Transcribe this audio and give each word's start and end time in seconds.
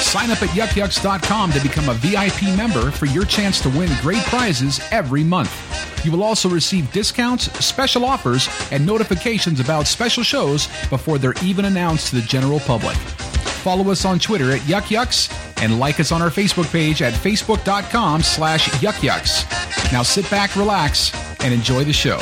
Sign 0.00 0.30
up 0.30 0.42
at 0.42 0.48
yukyuks.com 0.50 1.52
to 1.52 1.60
become 1.60 1.88
a 1.88 1.94
VIP 1.94 2.56
member 2.56 2.90
for 2.90 3.06
your 3.06 3.24
chance 3.24 3.60
to 3.60 3.68
win 3.68 3.90
great 4.00 4.22
prizes 4.24 4.80
every 4.90 5.22
month. 5.22 6.04
You 6.04 6.10
will 6.10 6.24
also 6.24 6.48
receive 6.48 6.90
discounts, 6.90 7.44
special 7.64 8.04
offers, 8.04 8.48
and 8.72 8.84
notifications 8.84 9.60
about 9.60 9.86
special 9.86 10.22
shows 10.22 10.66
before 10.88 11.18
they're 11.18 11.34
even 11.42 11.66
announced 11.66 12.08
to 12.08 12.16
the 12.16 12.22
general 12.22 12.58
public. 12.60 12.96
Follow 13.62 13.90
us 13.90 14.04
on 14.04 14.18
Twitter 14.18 14.50
at 14.50 14.60
yukyuks 14.60 15.30
and 15.62 15.78
like 15.78 16.00
us 16.00 16.10
on 16.10 16.22
our 16.22 16.30
Facebook 16.30 16.72
page 16.72 17.02
at 17.02 17.12
facebook.com 17.12 18.22
slash 18.22 18.68
yukyuks. 18.80 19.92
Now 19.92 20.02
sit 20.02 20.28
back, 20.30 20.56
relax, 20.56 21.12
and 21.40 21.52
enjoy 21.52 21.84
the 21.84 21.92
show. 21.92 22.18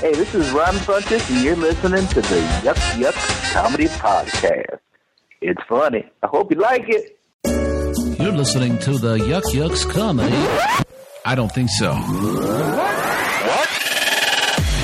Hey, 0.00 0.12
this 0.12 0.34
is 0.34 0.50
Ron 0.50 0.74
Funches, 0.74 1.28
and 1.34 1.42
you're 1.42 1.56
listening 1.56 2.06
to 2.08 2.20
the 2.20 2.60
Yuk 2.64 2.76
Yuk 2.98 3.41
Comedy 3.52 3.84
Podcast. 3.86 4.78
It's 5.42 5.60
funny. 5.68 6.10
I 6.22 6.26
hope 6.26 6.50
you 6.52 6.58
like 6.58 6.84
it. 6.88 7.18
You're 8.18 8.32
listening 8.32 8.78
to 8.78 8.96
the 8.98 9.18
Yuk 9.18 9.44
Yuk's 9.52 9.84
Comedy. 9.84 10.34
I 11.26 11.34
don't 11.34 11.52
think 11.52 11.68
so. 11.68 11.92
What? 11.92 13.68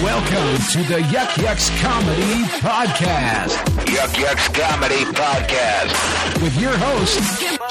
Welcome 0.02 0.58
to 0.72 0.82
the 0.84 1.00
Yuk 1.10 1.36
Yuk's 1.38 1.70
Comedy 1.80 2.44
Podcast. 2.60 3.56
Yuk 3.90 4.18
Yuk's 4.18 4.48
Comedy 4.48 5.04
Podcast. 5.16 5.94
With 6.42 6.60
your 6.60 6.76
host, 6.76 7.20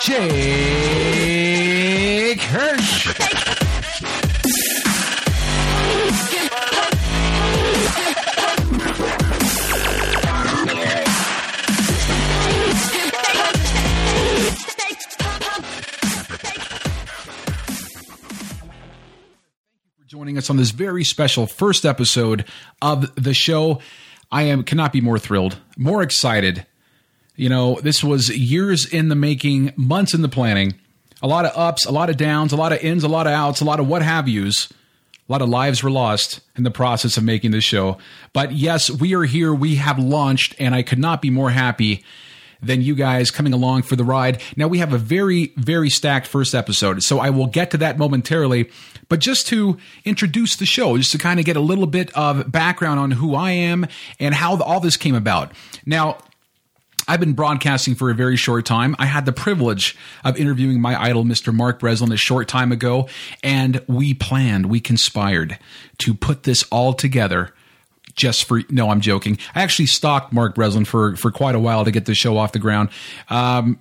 Jake 0.03 1.21
Hirsch. 2.41 3.26
Joining 20.07 20.37
us 20.37 20.49
on 20.49 20.55
this 20.55 20.71
very 20.71 21.03
special 21.03 21.45
first 21.47 21.85
episode 21.85 22.45
of 22.81 23.13
the 23.15 23.33
show. 23.33 23.81
I 24.31 24.43
am 24.43 24.63
cannot 24.63 24.93
be 24.93 25.01
more 25.01 25.19
thrilled, 25.19 25.57
more 25.75 26.01
excited. 26.01 26.65
You 27.35 27.49
know, 27.49 27.81
this 27.81 28.05
was 28.05 28.29
years 28.29 28.85
in 28.85 29.09
the 29.09 29.15
making, 29.15 29.73
months 29.75 30.13
in 30.13 30.21
the 30.21 30.29
planning, 30.29 30.75
a 31.21 31.27
lot 31.27 31.43
of 31.43 31.51
ups, 31.57 31.85
a 31.85 31.91
lot 31.91 32.09
of 32.09 32.15
downs, 32.15 32.53
a 32.53 32.55
lot 32.55 32.71
of 32.71 32.79
ins, 32.79 33.03
a 33.03 33.09
lot 33.09 33.27
of 33.27 33.33
outs, 33.33 33.59
a 33.59 33.65
lot 33.65 33.81
of 33.81 33.89
what 33.89 34.01
have 34.01 34.29
yous. 34.29 34.71
A 35.27 35.31
lot 35.33 35.41
of 35.41 35.49
lives 35.49 35.83
were 35.83 35.91
lost 35.91 36.39
in 36.55 36.63
the 36.63 36.71
process 36.71 37.17
of 37.17 37.25
making 37.25 37.51
this 37.51 37.65
show. 37.65 37.97
But 38.31 38.53
yes, 38.53 38.89
we 38.89 39.13
are 39.13 39.23
here. 39.23 39.53
We 39.53 39.75
have 39.75 39.99
launched, 39.99 40.55
and 40.57 40.73
I 40.73 40.83
could 40.83 40.99
not 40.99 41.21
be 41.21 41.29
more 41.29 41.49
happy 41.49 42.05
than 42.61 42.81
you 42.81 42.95
guys 42.95 43.31
coming 43.31 43.53
along 43.53 43.83
for 43.83 43.95
the 43.95 44.03
ride. 44.03 44.41
Now, 44.55 44.67
we 44.67 44.79
have 44.79 44.93
a 44.93 44.97
very, 44.97 45.53
very 45.57 45.89
stacked 45.89 46.27
first 46.27 46.55
episode, 46.55 47.03
so 47.03 47.19
I 47.19 47.29
will 47.29 47.47
get 47.47 47.71
to 47.71 47.77
that 47.77 47.97
momentarily. 47.97 48.69
But 49.09 49.19
just 49.19 49.47
to 49.47 49.77
introduce 50.05 50.55
the 50.55 50.65
show, 50.65 50.97
just 50.97 51.11
to 51.13 51.17
kind 51.17 51.39
of 51.39 51.45
get 51.45 51.55
a 51.55 51.61
little 51.61 51.87
bit 51.87 52.11
of 52.13 52.51
background 52.51 52.99
on 52.99 53.11
who 53.11 53.35
I 53.35 53.51
am 53.51 53.87
and 54.19 54.35
how 54.35 54.61
all 54.61 54.79
this 54.79 54.97
came 54.97 55.15
about. 55.15 55.53
Now, 55.85 56.17
I've 57.07 57.21
been 57.21 57.33
broadcasting 57.33 57.95
for 57.95 58.09
a 58.09 58.13
very 58.13 58.35
short 58.35 58.65
time. 58.65 58.93
I 58.99 59.05
had 59.05 59.25
the 59.25 59.31
privilege 59.31 59.95
of 60.25 60.35
interviewing 60.35 60.81
my 60.81 61.01
idol, 61.01 61.23
Mr. 61.23 61.53
Mark 61.53 61.79
Breslin, 61.79 62.11
a 62.11 62.17
short 62.17 62.49
time 62.49 62.73
ago, 62.73 63.07
and 63.41 63.81
we 63.87 64.13
planned, 64.13 64.65
we 64.65 64.81
conspired 64.81 65.57
to 65.99 66.13
put 66.13 66.43
this 66.43 66.63
all 66.63 66.93
together 66.93 67.53
just 68.17 68.43
for 68.45 68.61
no, 68.69 68.89
I'm 68.89 68.99
joking. 68.99 69.37
I 69.55 69.61
actually 69.61 69.85
stalked 69.85 70.33
Mark 70.33 70.55
Breslin 70.55 70.83
for 70.83 71.15
for 71.15 71.31
quite 71.31 71.55
a 71.55 71.59
while 71.59 71.85
to 71.85 71.91
get 71.91 72.05
the 72.05 72.15
show 72.15 72.37
off 72.37 72.51
the 72.51 72.59
ground. 72.59 72.89
Um, 73.29 73.79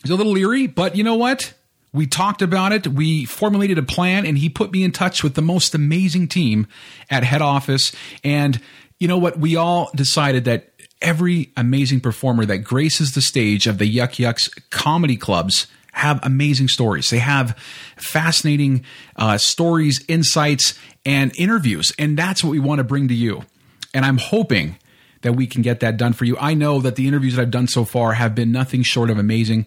it's 0.00 0.10
a 0.10 0.14
little 0.14 0.32
leery, 0.32 0.66
but 0.66 0.96
you 0.96 1.04
know 1.04 1.16
what? 1.16 1.52
We 1.92 2.06
talked 2.06 2.40
about 2.40 2.72
it. 2.72 2.86
We 2.86 3.24
formulated 3.24 3.76
a 3.76 3.82
plan, 3.82 4.24
and 4.24 4.38
he 4.38 4.48
put 4.48 4.72
me 4.72 4.84
in 4.84 4.92
touch 4.92 5.22
with 5.22 5.34
the 5.34 5.42
most 5.42 5.74
amazing 5.74 6.28
team 6.28 6.66
at 7.10 7.24
head 7.24 7.42
office. 7.42 7.92
And 8.22 8.60
you 8.98 9.08
know 9.08 9.18
what? 9.18 9.38
We 9.38 9.56
all 9.56 9.90
decided 9.94 10.44
that 10.44 10.72
every 11.00 11.52
amazing 11.56 12.00
performer 12.00 12.44
that 12.46 12.58
graces 12.58 13.14
the 13.14 13.22
stage 13.22 13.66
of 13.66 13.78
the 13.78 13.86
Yuk 13.86 14.18
Yuk's 14.18 14.48
comedy 14.70 15.16
clubs 15.16 15.66
have 15.92 16.20
amazing 16.22 16.68
stories. 16.68 17.10
They 17.10 17.18
have 17.18 17.56
fascinating 17.96 18.84
uh, 19.16 19.38
stories, 19.38 20.04
insights, 20.08 20.78
and 21.04 21.32
interviews. 21.36 21.92
And 21.98 22.16
that's 22.16 22.44
what 22.44 22.50
we 22.50 22.60
want 22.60 22.78
to 22.78 22.84
bring 22.84 23.08
to 23.08 23.14
you. 23.14 23.44
And 23.94 24.04
I'm 24.04 24.18
hoping 24.18 24.76
that 25.22 25.32
we 25.32 25.46
can 25.46 25.62
get 25.62 25.80
that 25.80 25.96
done 25.96 26.12
for 26.12 26.24
you. 26.24 26.36
I 26.38 26.54
know 26.54 26.80
that 26.80 26.96
the 26.96 27.08
interviews 27.08 27.34
that 27.36 27.42
I've 27.42 27.50
done 27.50 27.66
so 27.66 27.84
far 27.84 28.12
have 28.12 28.34
been 28.34 28.52
nothing 28.52 28.82
short 28.82 29.10
of 29.10 29.18
amazing, 29.18 29.66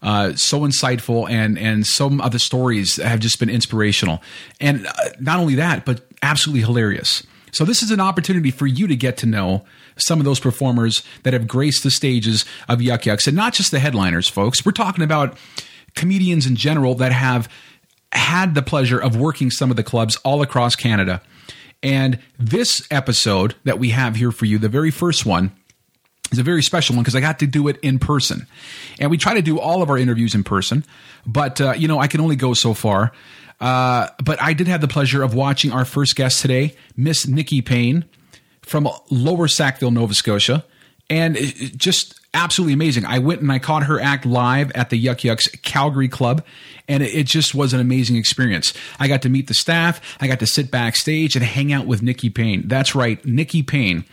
uh, 0.00 0.34
so 0.34 0.60
insightful, 0.60 1.28
and 1.28 1.58
and 1.58 1.84
some 1.86 2.20
of 2.20 2.32
the 2.32 2.38
stories 2.38 2.96
have 2.96 3.20
just 3.20 3.40
been 3.40 3.50
inspirational. 3.50 4.22
And 4.60 4.86
uh, 4.86 4.92
not 5.18 5.40
only 5.40 5.56
that, 5.56 5.84
but 5.84 6.02
absolutely 6.22 6.62
hilarious. 6.62 7.24
So 7.52 7.64
this 7.64 7.82
is 7.82 7.90
an 7.90 8.00
opportunity 8.00 8.50
for 8.50 8.66
you 8.66 8.86
to 8.86 8.96
get 8.96 9.16
to 9.18 9.26
know 9.26 9.64
some 9.96 10.18
of 10.18 10.24
those 10.24 10.40
performers 10.40 11.02
that 11.22 11.32
have 11.32 11.46
graced 11.46 11.82
the 11.82 11.90
stages 11.90 12.44
of 12.68 12.82
Yuk 12.82 13.06
Yuk's, 13.06 13.26
and 13.26 13.36
not 13.36 13.52
just 13.52 13.70
the 13.70 13.80
headliners, 13.80 14.28
folks. 14.28 14.64
We're 14.64 14.72
talking 14.72 15.04
about 15.04 15.36
comedians 15.94 16.46
in 16.46 16.56
general 16.56 16.94
that 16.96 17.12
have 17.12 17.48
had 18.12 18.54
the 18.54 18.62
pleasure 18.62 18.98
of 18.98 19.16
working 19.16 19.50
some 19.50 19.70
of 19.70 19.76
the 19.76 19.82
clubs 19.82 20.16
all 20.16 20.42
across 20.42 20.76
Canada. 20.76 21.22
And 21.82 22.18
this 22.38 22.86
episode 22.90 23.54
that 23.64 23.78
we 23.78 23.90
have 23.90 24.16
here 24.16 24.30
for 24.30 24.44
you, 24.44 24.58
the 24.58 24.68
very 24.68 24.90
first 24.90 25.26
one, 25.26 25.50
is 26.30 26.38
a 26.38 26.42
very 26.42 26.62
special 26.62 26.94
one 26.94 27.02
because 27.02 27.16
I 27.16 27.20
got 27.20 27.40
to 27.40 27.46
do 27.46 27.68
it 27.68 27.78
in 27.82 27.98
person. 27.98 28.46
And 29.00 29.10
we 29.10 29.18
try 29.18 29.34
to 29.34 29.42
do 29.42 29.58
all 29.58 29.82
of 29.82 29.90
our 29.90 29.98
interviews 29.98 30.34
in 30.34 30.44
person, 30.44 30.84
but, 31.26 31.60
uh, 31.60 31.72
you 31.72 31.88
know, 31.88 31.98
I 31.98 32.06
can 32.06 32.20
only 32.20 32.36
go 32.36 32.54
so 32.54 32.74
far. 32.74 33.12
Uh, 33.60 34.08
but 34.24 34.40
I 34.42 34.54
did 34.54 34.66
have 34.68 34.80
the 34.80 34.88
pleasure 34.88 35.22
of 35.22 35.34
watching 35.34 35.72
our 35.72 35.84
first 35.84 36.16
guest 36.16 36.40
today, 36.40 36.74
Miss 36.96 37.26
Nikki 37.26 37.62
Payne 37.62 38.04
from 38.62 38.88
Lower 39.10 39.48
Sackville, 39.48 39.90
Nova 39.90 40.14
Scotia. 40.14 40.64
And 41.10 41.36
just 41.76 42.18
absolutely 42.32 42.72
amazing. 42.72 43.04
I 43.04 43.18
went 43.18 43.42
and 43.42 43.52
I 43.52 43.58
caught 43.58 43.84
her 43.84 44.00
act 44.00 44.24
live 44.24 44.72
at 44.72 44.88
the 44.90 44.96
Yuk 44.96 45.24
Yuk's 45.24 45.46
Calgary 45.48 46.08
Club, 46.08 46.42
and 46.88 47.02
it 47.02 47.26
just 47.26 47.54
was 47.54 47.74
an 47.74 47.80
amazing 47.80 48.16
experience. 48.16 48.72
I 48.98 49.08
got 49.08 49.22
to 49.22 49.28
meet 49.28 49.46
the 49.48 49.54
staff, 49.54 50.00
I 50.20 50.26
got 50.26 50.40
to 50.40 50.46
sit 50.46 50.70
backstage 50.70 51.36
and 51.36 51.44
hang 51.44 51.72
out 51.72 51.86
with 51.86 52.02
Nikki 52.02 52.30
Payne. 52.30 52.66
That's 52.66 52.94
right, 52.94 53.22
Nikki 53.26 53.62
Payne. 53.62 54.04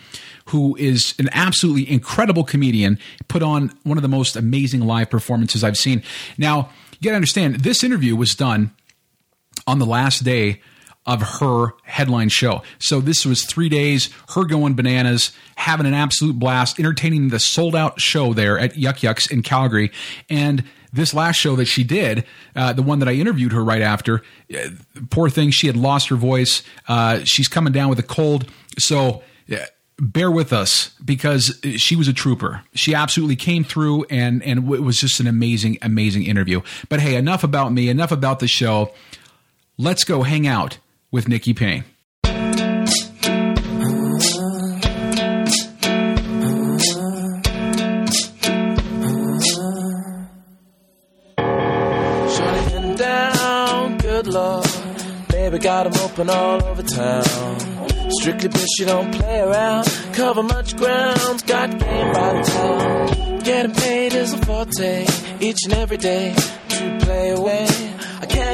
Who 0.47 0.75
is 0.77 1.13
an 1.19 1.29
absolutely 1.31 1.89
incredible 1.89 2.43
comedian, 2.43 2.99
put 3.27 3.43
on 3.43 3.71
one 3.83 3.97
of 3.97 4.01
the 4.01 4.07
most 4.09 4.35
amazing 4.35 4.81
live 4.81 5.09
performances 5.09 5.63
I've 5.63 5.77
seen. 5.77 6.03
Now, 6.37 6.69
you 6.99 7.05
gotta 7.05 7.15
understand, 7.15 7.57
this 7.57 7.83
interview 7.83 8.15
was 8.15 8.33
done 8.35 8.73
on 9.67 9.79
the 9.79 9.85
last 9.85 10.23
day 10.23 10.61
of 11.09 11.39
her 11.39 11.73
headline 11.83 12.29
show. 12.29 12.61
So 12.77 13.01
this 13.01 13.25
was 13.25 13.43
three 13.43 13.67
days, 13.67 14.09
her 14.35 14.45
going 14.45 14.75
bananas, 14.75 15.31
having 15.55 15.87
an 15.87 15.95
absolute 15.95 16.37
blast, 16.37 16.79
entertaining 16.79 17.29
the 17.29 17.39
sold 17.39 17.75
out 17.75 17.99
show 17.99 18.33
there 18.33 18.59
at 18.59 18.77
Yuk 18.77 19.01
Yuk's 19.01 19.25
in 19.25 19.41
Calgary. 19.41 19.91
And 20.29 20.63
this 20.93 21.13
last 21.15 21.37
show 21.37 21.55
that 21.55 21.65
she 21.65 21.83
did, 21.83 22.25
uh, 22.55 22.73
the 22.73 22.83
one 22.83 22.99
that 22.99 23.09
I 23.09 23.13
interviewed 23.13 23.53
her 23.53 23.63
right 23.63 23.81
after, 23.81 24.21
uh, 24.53 24.69
poor 25.09 25.31
thing, 25.31 25.49
she 25.49 25.65
had 25.65 25.75
lost 25.75 26.09
her 26.09 26.15
voice. 26.15 26.61
Uh, 26.87 27.23
she's 27.23 27.47
coming 27.47 27.73
down 27.73 27.89
with 27.89 27.97
a 27.97 28.03
cold. 28.03 28.45
So, 28.77 29.23
uh, 29.51 29.57
bear 29.97 30.29
with 30.29 30.53
us 30.53 30.91
because 31.03 31.59
she 31.75 31.95
was 31.95 32.07
a 32.07 32.13
trooper. 32.13 32.61
She 32.75 32.93
absolutely 32.93 33.35
came 33.35 33.63
through 33.63 34.05
and 34.09 34.41
and 34.43 34.71
it 34.71 34.81
was 34.81 34.99
just 34.99 35.19
an 35.19 35.27
amazing 35.27 35.77
amazing 35.81 36.23
interview. 36.23 36.61
But 36.87 37.01
hey, 37.01 37.15
enough 37.15 37.43
about 37.43 37.73
me, 37.73 37.89
enough 37.89 38.11
about 38.11 38.39
the 38.39 38.47
show. 38.47 38.93
Let's 39.77 40.03
go 40.05 40.23
hang 40.23 40.47
out 40.47 40.77
with 41.11 41.27
Nikki 41.27 41.53
Payne. 41.53 41.83
Baby 55.49 55.63
got 55.63 55.87
'em 55.87 55.93
open 56.03 56.29
all 56.29 56.63
over 56.63 56.83
town. 56.83 57.23
Strictly 58.19 58.49
bitch, 58.49 58.79
you 58.79 58.85
don't 58.85 59.11
play 59.11 59.39
around. 59.39 59.87
Cover 60.13 60.43
much 60.43 60.75
ground, 60.77 61.43
got 61.47 61.71
game 61.79 62.13
by 62.13 62.33
the 62.33 62.43
town. 62.43 63.39
Getting 63.39 63.73
paid 63.73 64.13
is 64.13 64.33
a 64.33 64.37
forte, 64.45 65.07
each 65.39 65.57
and 65.65 65.73
every 65.73 65.97
day 65.97 66.35
to 66.69 66.97
play 67.01 67.29
away. 67.31 67.68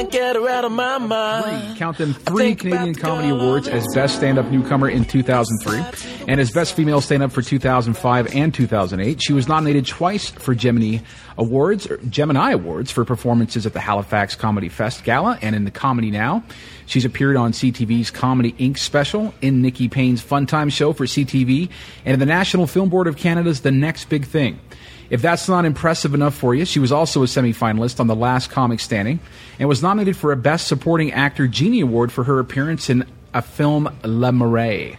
Can't 0.06 0.36
get 0.36 0.36
her 0.36 0.48
out 0.48 0.64
of 0.64 0.70
my 0.70 0.98
mind. 0.98 1.76
Count 1.78 1.98
them 1.98 2.14
three 2.14 2.54
Canadian 2.54 2.94
Comedy 2.94 3.30
Awards 3.30 3.66
as 3.66 3.84
Best 3.92 4.14
Stand 4.14 4.38
Up 4.38 4.46
Newcomer 4.46 4.88
in 4.88 5.04
2003 5.04 6.04
and 6.28 6.40
as 6.40 6.52
Best 6.52 6.76
Female 6.76 7.00
Stand 7.00 7.24
Up 7.24 7.32
for 7.32 7.42
2005 7.42 8.32
and 8.32 8.54
2008. 8.54 9.20
She 9.20 9.32
was 9.32 9.48
nominated 9.48 9.84
twice 9.84 10.30
for 10.30 10.54
Gemini 10.54 10.98
Awards, 11.36 11.90
or 11.90 11.96
Gemini 12.08 12.52
Awards 12.52 12.92
for 12.92 13.04
performances 13.04 13.66
at 13.66 13.72
the 13.72 13.80
Halifax 13.80 14.36
Comedy 14.36 14.68
Fest 14.68 15.02
Gala 15.02 15.40
and 15.42 15.56
in 15.56 15.64
the 15.64 15.72
Comedy 15.72 16.12
Now. 16.12 16.44
She's 16.86 17.04
appeared 17.04 17.34
on 17.36 17.50
CTV's 17.50 18.12
Comedy 18.12 18.52
Inc. 18.52 18.78
special, 18.78 19.34
in 19.42 19.60
Nikki 19.60 19.88
Payne's 19.88 20.22
Fun 20.22 20.46
Time 20.46 20.70
show 20.70 20.92
for 20.92 21.06
CTV, 21.06 21.68
and 22.04 22.14
in 22.14 22.20
the 22.20 22.26
National 22.26 22.68
Film 22.68 22.90
Board 22.90 23.08
of 23.08 23.16
Canada's 23.16 23.62
The 23.62 23.72
Next 23.72 24.08
Big 24.08 24.24
Thing. 24.24 24.60
If 25.08 25.22
that's 25.22 25.48
not 25.48 25.64
impressive 25.64 26.14
enough 26.14 26.34
for 26.34 26.54
you, 26.54 26.64
she 26.64 26.80
was 26.80 26.90
also 26.90 27.22
a 27.22 27.26
semifinalist 27.26 28.00
on 28.00 28.06
The 28.06 28.16
Last 28.16 28.50
Comic 28.50 28.80
Standing 28.80 29.20
and 29.58 29.68
was 29.68 29.82
nominated 29.82 30.16
for 30.16 30.32
a 30.32 30.36
Best 30.36 30.66
Supporting 30.66 31.12
Actor 31.12 31.48
Genie 31.48 31.80
Award 31.80 32.10
for 32.10 32.24
her 32.24 32.38
appearance 32.38 32.90
in 32.90 33.06
a 33.32 33.42
film 33.42 33.88
La 34.02 34.32
Marais. 34.32 34.98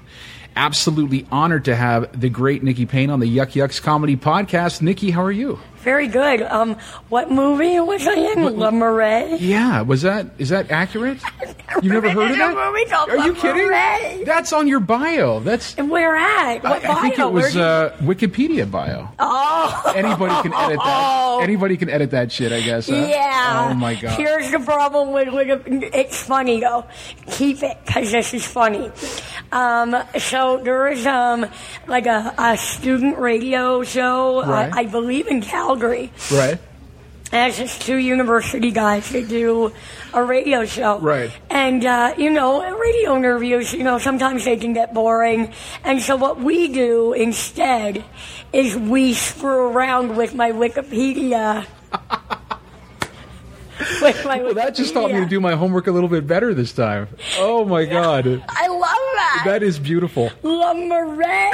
Absolutely 0.55 1.27
honored 1.31 1.65
to 1.65 1.75
have 1.75 2.19
the 2.19 2.29
great 2.29 2.63
Nikki 2.63 2.85
Payne 2.85 3.09
on 3.09 3.19
the 3.19 3.27
Yuk 3.27 3.55
Yuk's 3.55 3.79
Comedy 3.79 4.15
Podcast. 4.15 4.81
Nikki, 4.81 5.11
how 5.11 5.23
are 5.23 5.31
you? 5.31 5.59
Very 5.83 6.07
good. 6.07 6.41
Um, 6.41 6.75
what 7.09 7.31
movie 7.31 7.79
was 7.79 8.05
I 8.05 8.13
in? 8.15 8.57
La 8.57 8.71
Marais. 8.71 9.37
Yeah, 9.39 9.81
was 9.81 10.01
that 10.01 10.27
is 10.37 10.49
that 10.49 10.69
accurate? 10.71 11.19
You've 11.81 11.93
never 11.93 12.09
heard 12.09 12.31
of 12.31 12.37
that? 12.37 12.55
movie 12.55 12.89
called 12.89 13.09
Are 13.09 13.25
you 13.25 13.33
kidding? 13.33 13.67
Marais. 13.67 14.23
That's 14.25 14.51
on 14.51 14.67
your 14.67 14.79
bio. 14.79 15.39
That's 15.39 15.75
And 15.75 15.89
where 15.89 16.15
at? 16.15 16.63
What 16.63 16.83
I, 16.83 16.93
I 16.93 17.01
think 17.01 17.19
it 17.19 17.31
was 17.31 17.55
you- 17.55 17.61
uh, 17.61 17.95
Wikipedia 17.97 18.69
bio. 18.69 19.07
oh, 19.19 19.93
Anybody 19.95 20.33
can 20.41 20.53
edit 20.53 20.79
that. 20.83 21.39
Anybody 21.43 21.77
can 21.77 21.89
edit 21.89 22.11
that 22.11 22.31
shit. 22.31 22.51
I 22.51 22.61
guess. 22.61 22.89
huh? 22.89 22.95
yeah. 22.95 23.69
Oh 23.71 23.73
my 23.73 23.95
god. 23.95 24.17
Here's 24.17 24.51
the 24.51 24.59
problem 24.59 25.13
with, 25.13 25.29
with 25.33 25.61
it's 25.93 26.21
funny 26.23 26.59
though. 26.59 26.85
Keep 27.27 27.63
it 27.63 27.77
because 27.85 28.11
this 28.11 28.33
is 28.33 28.45
funny. 28.45 28.91
Um, 29.51 29.95
so 30.17 30.57
there 30.63 30.87
is 30.89 31.05
um 31.05 31.45
like 31.87 32.05
a, 32.07 32.33
a 32.37 32.57
student 32.57 33.17
radio 33.19 33.83
show. 33.83 34.43
Right. 34.43 34.73
I, 34.73 34.79
I 34.81 34.85
believe 34.85 35.27
in 35.27 35.41
Calgary. 35.67 36.11
right. 36.31 36.57
And 37.29 37.49
it's 37.49 37.57
just 37.57 37.81
two 37.81 37.97
university 37.97 38.71
guys 38.71 39.09
that 39.09 39.27
do 39.27 39.73
a 40.13 40.23
radio 40.23 40.63
show. 40.63 40.97
Right. 40.99 41.29
And, 41.49 41.85
uh, 41.85 42.13
you 42.17 42.29
know, 42.29 42.73
radio 42.77 43.17
interviews, 43.17 43.73
you 43.73 43.83
know, 43.83 43.97
sometimes 43.97 44.45
they 44.45 44.55
can 44.55 44.71
get 44.71 44.93
boring. 44.93 45.51
And 45.83 46.01
so 46.01 46.15
what 46.15 46.39
we 46.39 46.69
do 46.69 47.11
instead 47.11 48.05
is 48.53 48.77
we 48.77 49.13
screw 49.13 49.67
around 49.67 50.15
with 50.15 50.35
my 50.35 50.53
Wikipedia. 50.53 51.65
with 54.01 54.23
my 54.23 54.41
Well, 54.41 54.53
that 54.53 54.75
just 54.75 54.93
taught 54.93 55.11
me 55.11 55.19
to 55.19 55.25
do 55.25 55.41
my 55.41 55.55
homework 55.55 55.87
a 55.87 55.91
little 55.91 56.07
bit 56.07 56.25
better 56.25 56.53
this 56.53 56.71
time. 56.71 57.09
Oh 57.39 57.65
my 57.65 57.83
god. 57.83 58.25
I 58.47 58.67
love 58.67 58.79
that. 58.81 59.41
That 59.47 59.63
is 59.63 59.79
beautiful. 59.79 60.31
La 60.43 60.73
Marais. 60.73 61.51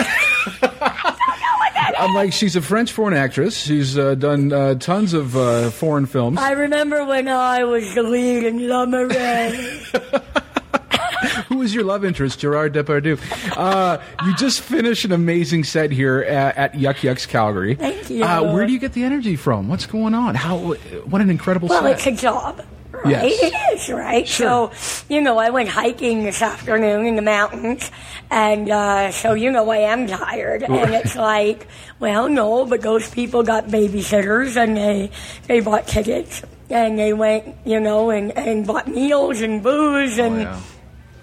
I'm 1.76 2.14
like, 2.14 2.34
she's 2.34 2.56
a 2.56 2.62
French 2.62 2.92
foreign 2.92 3.16
actress. 3.16 3.58
She's 3.58 3.98
uh, 3.98 4.16
done 4.16 4.52
uh, 4.54 4.76
tons 4.76 5.14
of 5.14 5.36
uh, 5.36 5.70
foreign 5.72 6.06
films. 6.06 6.38
I 6.40 6.52
remember 6.52 7.06
when 7.06 7.28
I 7.28 7.64
was 7.64 7.94
the 7.96 8.04
lead 8.04 8.44
in 8.44 8.68
La 8.68 8.86
Marais. 8.86 9.84
Who 11.48 11.62
is 11.62 11.74
your 11.74 11.84
love 11.84 12.04
interest? 12.04 12.40
Gerard 12.40 12.74
Depardieu. 12.74 13.18
Uh, 13.56 14.02
you 14.26 14.36
just 14.36 14.62
finished 14.62 15.06
an 15.06 15.12
amazing 15.14 15.64
set 15.64 15.92
here 15.92 16.20
at, 16.20 16.58
at 16.58 16.76
Yuk 16.76 17.02
Yuk's 17.04 17.26
Calgary. 17.26 17.76
Thank 17.76 18.10
you. 18.10 18.24
Uh, 18.24 18.54
where 18.54 18.66
do 18.68 18.74
you 18.74 18.80
get 18.80 18.94
the 18.94 19.04
energy 19.04 19.36
from? 19.36 19.70
What's 19.70 19.86
going 19.86 20.14
on? 20.14 20.36
How? 20.36 20.58
What 21.06 21.22
an 21.22 21.30
incredible 21.30 21.70
Well, 21.70 21.82
set. 21.84 21.94
it's 21.94 22.06
a 22.08 22.12
job. 22.22 22.62
Right? 23.04 23.12
Yes. 23.24 23.44
It 23.44 23.54
is, 23.74 23.90
right? 23.90 24.28
Sure. 24.28 24.72
So, 24.74 25.06
you 25.14 25.22
know, 25.22 25.38
I 25.38 25.50
went 25.50 25.70
hiking 25.70 26.24
this 26.24 26.42
afternoon 26.42 27.06
in 27.06 27.16
the 27.16 27.22
mountains, 27.22 27.92
and 28.32 28.70
uh, 28.70 29.12
so, 29.12 29.34
you 29.34 29.52
know, 29.52 29.70
I 29.70 29.78
am 29.78 30.08
tired. 30.08 30.64
And 30.64 30.94
it's 30.94 31.16
like, 31.16 31.68
well, 32.00 32.30
no, 32.30 32.66
but 32.66 32.82
those 32.82 33.10
people 33.10 33.44
got 33.44 33.66
babysitters, 33.68 34.56
and 34.56 34.78
they, 34.78 35.12
they 35.48 35.60
bought 35.60 35.88
tickets, 35.88 36.42
and 36.70 36.98
they 36.98 37.14
went, 37.14 37.56
you 37.66 37.80
know, 37.80 38.10
and, 38.10 38.32
and 38.38 38.66
bought 38.66 38.88
meals 38.88 39.42
and 39.42 39.62
booze, 39.62 40.18
and, 40.18 40.48
Oh, 40.48 40.64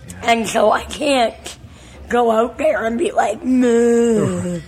yeah. 0.09 0.21
and 0.25 0.47
so 0.49 0.71
I 0.71 0.83
can't 0.85 1.57
go 2.09 2.31
out 2.31 2.59
there 2.59 2.85
and 2.85 2.99
be 2.99 3.11
like, 3.13 3.43
no. 3.45 4.61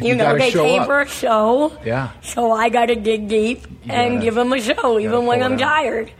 You, 0.00 0.14
know, 0.14 0.36
they 0.36 0.50
came 0.50 0.80
up. 0.82 0.86
for 0.86 1.00
a 1.00 1.08
show. 1.08 1.72
Yeah. 1.84 2.10
So 2.22 2.52
I 2.52 2.68
got 2.68 2.86
to 2.86 2.94
dig 2.94 3.28
deep 3.28 3.66
and 3.88 4.14
gotta- 4.14 4.24
give 4.24 4.34
them 4.34 4.52
a 4.52 4.60
show, 4.60 4.98
even 4.98 5.26
when 5.26 5.42
I'm 5.42 5.56
tired. 5.56 6.10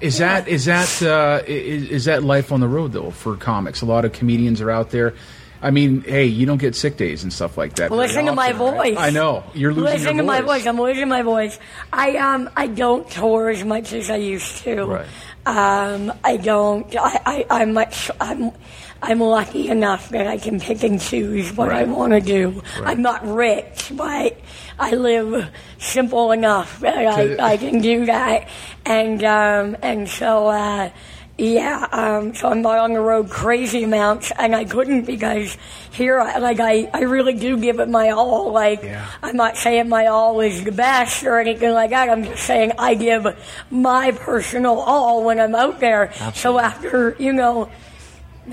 Is 0.00 0.16
that 0.18 0.48
is 0.48 0.64
that 0.64 1.02
uh, 1.02 1.42
is, 1.46 1.90
is 1.90 2.04
that 2.06 2.22
life 2.24 2.52
on 2.52 2.60
the 2.60 2.68
road 2.68 2.92
though 2.92 3.10
for 3.10 3.36
comics? 3.36 3.82
A 3.82 3.86
lot 3.86 4.06
of 4.06 4.12
comedians 4.12 4.62
are 4.62 4.70
out 4.70 4.90
there. 4.90 5.14
I 5.62 5.70
mean, 5.72 6.00
hey, 6.00 6.24
you 6.24 6.46
don't 6.46 6.56
get 6.56 6.74
sick 6.74 6.96
days 6.96 7.22
and 7.22 7.30
stuff 7.30 7.58
like 7.58 7.74
that. 7.74 7.90
Listen 7.90 8.24
to 8.24 8.32
my 8.32 8.52
often, 8.52 8.78
right? 8.78 8.94
voice. 8.94 8.98
I 8.98 9.10
know 9.10 9.44
you're 9.52 9.74
losing 9.74 9.92
Listen 10.00 10.16
to 10.16 10.22
my 10.22 10.40
voice. 10.40 10.62
voice. 10.62 10.66
I'm 10.66 10.80
losing 10.80 11.08
my 11.08 11.20
voice. 11.20 11.58
I 11.92 12.16
um 12.16 12.48
I 12.56 12.66
don't 12.66 13.10
tour 13.10 13.50
as 13.50 13.62
much 13.62 13.92
as 13.92 14.08
I 14.08 14.16
used 14.16 14.56
to. 14.62 14.84
Right. 14.86 15.06
Um, 15.44 16.12
I 16.24 16.38
don't. 16.38 16.94
I, 16.96 17.20
I 17.26 17.46
I'm 17.50 17.74
much. 17.74 18.10
I'm. 18.20 18.52
I'm 19.02 19.20
lucky 19.20 19.68
enough 19.68 20.10
that 20.10 20.26
I 20.26 20.36
can 20.36 20.60
pick 20.60 20.82
and 20.82 21.00
choose 21.00 21.56
what 21.56 21.70
I 21.72 21.84
want 21.84 22.12
to 22.12 22.20
do. 22.20 22.62
Right. 22.78 22.88
I'm 22.88 23.02
not 23.02 23.26
rich, 23.26 23.92
but 23.94 24.38
I 24.78 24.92
live 24.92 25.50
simple 25.78 26.32
enough 26.32 26.80
that 26.80 27.06
I, 27.06 27.52
I 27.52 27.56
can 27.56 27.80
do 27.80 28.06
that. 28.06 28.48
And 28.84 29.24
um, 29.24 29.76
and 29.82 30.08
so 30.08 30.48
uh, 30.48 30.90
yeah, 31.38 31.86
um, 31.92 32.34
so 32.34 32.50
I'm 32.50 32.60
not 32.60 32.76
on 32.78 32.92
the 32.92 33.00
road 33.00 33.30
crazy 33.30 33.82
amounts, 33.84 34.30
and 34.38 34.54
I 34.54 34.64
couldn't 34.66 35.06
because 35.06 35.56
here, 35.90 36.20
I, 36.20 36.36
like 36.36 36.60
I, 36.60 36.90
I 36.92 37.00
really 37.02 37.32
do 37.32 37.56
give 37.56 37.80
it 37.80 37.88
my 37.88 38.10
all. 38.10 38.52
Like 38.52 38.82
Yeah. 38.82 39.06
I'm 39.22 39.36
not 39.36 39.56
saying 39.56 39.88
my 39.88 40.06
all 40.06 40.40
is 40.40 40.62
the 40.64 40.72
best 40.72 41.24
or 41.24 41.40
anything 41.40 41.72
like 41.72 41.90
that. 41.90 42.10
I'm 42.10 42.24
just 42.24 42.44
saying 42.44 42.72
I 42.78 42.94
give 42.94 43.26
my 43.70 44.12
personal 44.12 44.78
all 44.80 45.24
when 45.24 45.40
I'm 45.40 45.54
out 45.54 45.80
there. 45.80 46.12
So 46.34 46.58
after 46.58 47.16
you 47.18 47.32
know, 47.32 47.70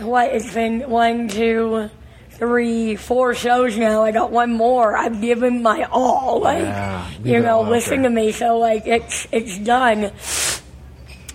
what 0.02 0.34
it's 0.34 0.54
been 0.54 0.90
one, 0.90 1.28
two, 1.30 1.90
three, 2.32 2.96
four 2.96 3.34
shows 3.36 3.78
now. 3.78 4.04
I 4.04 4.12
got 4.12 4.32
one 4.32 4.54
more. 4.54 4.96
I've 4.96 5.22
given 5.22 5.62
my 5.64 5.84
all. 5.92 6.42
Like 6.42 6.64
Yeah, 6.64 7.10
you 7.24 7.40
know, 7.40 7.62
listen 7.62 8.02
there. 8.04 8.10
to 8.10 8.16
me. 8.16 8.32
So 8.32 8.58
like 8.60 8.86
it's 8.88 9.28
it's 9.32 9.58
done. 9.60 10.12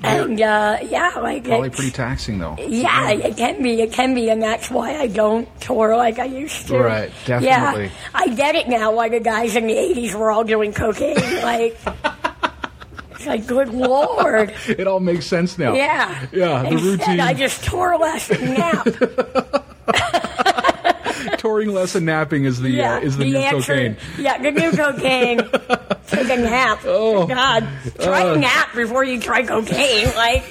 And 0.05 0.41
uh, 0.41 0.79
yeah, 0.83 1.13
like 1.21 1.43
it's 1.43 1.49
Probably 1.49 1.71
pretty 1.71 1.91
taxing 1.93 2.39
though. 2.41 2.57
yeah, 2.59 3.11
it 3.11 3.37
can 3.37 3.63
be. 3.63 3.81
It 3.83 3.93
can 3.93 4.15
be, 4.17 4.31
and 4.31 4.43
that's 4.43 4.69
why 4.69 4.97
I 4.97 5.07
don't 5.07 5.49
tour 5.61 5.97
like 5.97 6.19
I 6.19 6.25
used 6.25 6.67
to. 6.69 6.79
Right, 6.79 7.13
definitely. 7.25 7.85
Yeah, 7.85 7.91
I 8.13 8.27
get 8.29 8.57
it 8.57 8.67
now. 8.69 8.91
Why 8.93 9.09
the 9.11 9.21
guys 9.21 9.55
in 9.55 9.69
the 9.69 9.75
'80s 9.77 10.15
were 10.15 10.33
all 10.33 10.43
doing 10.43 10.73
cocaine? 10.73 11.15
Like, 11.45 11.79
it's 13.23 13.27
like, 13.29 13.47
good 13.47 13.69
lord. 13.69 14.55
It 14.69 14.87
all 14.87 15.01
makes 15.01 15.27
sense 15.27 15.59
now. 15.59 15.75
Yeah. 15.75 16.27
Yeah, 16.33 16.63
the 16.63 16.69
Instead, 16.71 16.89
routine. 16.89 17.21
I 17.21 17.35
just 17.35 17.65
tour 17.65 17.99
less 17.99 18.31
and 18.31 18.55
nap. 18.55 18.87
Touring 21.39 21.73
less 21.73 21.95
and 21.95 22.07
napping 22.07 22.45
is 22.45 22.61
the 22.61 22.71
yeah, 22.71 22.97
uh, 22.97 23.01
is 23.01 23.17
the, 23.17 23.25
new 23.25 23.37
answer- 23.37 23.73
cocaine. 23.75 23.97
Yeah, 24.19 24.39
the 24.39 24.51
new 24.51 24.71
cocaine. 24.73 25.39
Take 26.09 26.29
a 26.31 26.37
nap. 26.37 26.81
Oh. 26.85 27.27
God, 27.27 27.67
try 28.01 28.29
Uh. 28.31 28.37
nap 28.37 28.75
before 28.75 29.05
you 29.05 29.21
try 29.21 29.43
cocaine. 29.45 30.07
Like, 30.17 30.43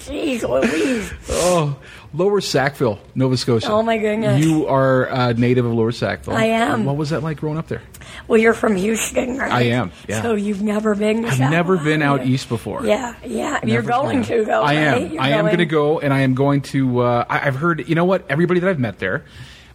jeez 0.00 0.42
Louise. 0.48 1.12
Oh, 1.28 1.76
Lower 2.14 2.40
Sackville, 2.40 2.98
Nova 3.14 3.36
Scotia. 3.36 3.70
Oh, 3.70 3.82
my 3.82 3.98
goodness. 3.98 4.42
You 4.44 4.66
are 4.66 5.04
a 5.06 5.34
native 5.34 5.66
of 5.66 5.72
Lower 5.72 5.92
Sackville. 5.92 6.34
I 6.36 6.44
am. 6.44 6.84
What 6.84 6.96
was 6.96 7.10
that 7.10 7.22
like 7.22 7.38
growing 7.38 7.58
up 7.58 7.68
there? 7.68 7.82
Well, 8.28 8.40
you're 8.40 8.54
from 8.54 8.76
Houston, 8.76 9.38
right? 9.38 9.52
I 9.52 9.62
am, 9.62 9.92
yeah. 10.08 10.22
So 10.22 10.34
you've 10.34 10.62
never 10.62 10.94
been 10.94 11.22
to 11.22 11.28
I've 11.28 11.34
South 11.36 11.50
never 11.50 11.76
been 11.76 12.02
out 12.02 12.26
east 12.26 12.48
before. 12.48 12.84
Yeah, 12.84 13.14
yeah. 13.24 13.64
You're 13.64 13.82
going 13.82 14.22
to, 14.24 14.44
though. 14.44 14.62
I 14.62 14.74
am. 14.74 15.02
right? 15.02 15.20
I 15.20 15.30
am 15.30 15.44
going 15.46 15.58
to 15.58 15.66
go, 15.66 16.00
and 16.00 16.12
I 16.12 16.20
am 16.20 16.34
going 16.34 16.62
to. 16.62 17.00
Uh, 17.00 17.24
I, 17.28 17.46
I've 17.46 17.56
heard. 17.56 17.88
You 17.88 17.94
know 17.94 18.04
what? 18.04 18.24
Everybody 18.28 18.60
that 18.60 18.68
I've 18.70 18.78
met 18.80 18.98
there, 18.98 19.24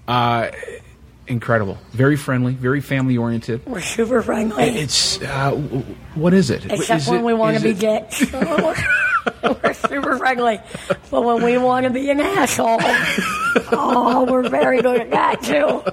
uh, 0.08 0.50
incredible, 1.28 1.78
very 1.92 2.18
friendly, 2.18 2.54
very 2.54 2.82
family 2.82 3.18
oriented. 3.18 3.66
We're 3.66 3.82
super 3.82 4.22
friendly. 4.22 4.64
It's 4.64 5.22
uh, 5.22 5.52
what 6.16 6.34
is 6.34 6.50
it? 6.50 6.66
Except 6.66 7.02
Is 7.02 7.08
when 7.08 7.20
it- 7.22 7.24
we 7.26 7.34
want 7.34 7.58
to 7.58 7.64
be 7.64 7.74
dicks. 7.74 8.32
we're 9.44 9.74
super 9.74 10.18
friendly. 10.18 10.60
But 11.10 11.22
when 11.24 11.44
we 11.44 11.58
want 11.58 11.86
to 11.86 11.90
be 11.90 12.10
an 12.10 12.20
asshole, 12.20 12.78
oh, 13.72 14.28
we're 14.30 14.50
very 14.50 14.82
good 14.82 15.02
at 15.02 15.12
that, 15.12 15.42
too. 15.44 15.84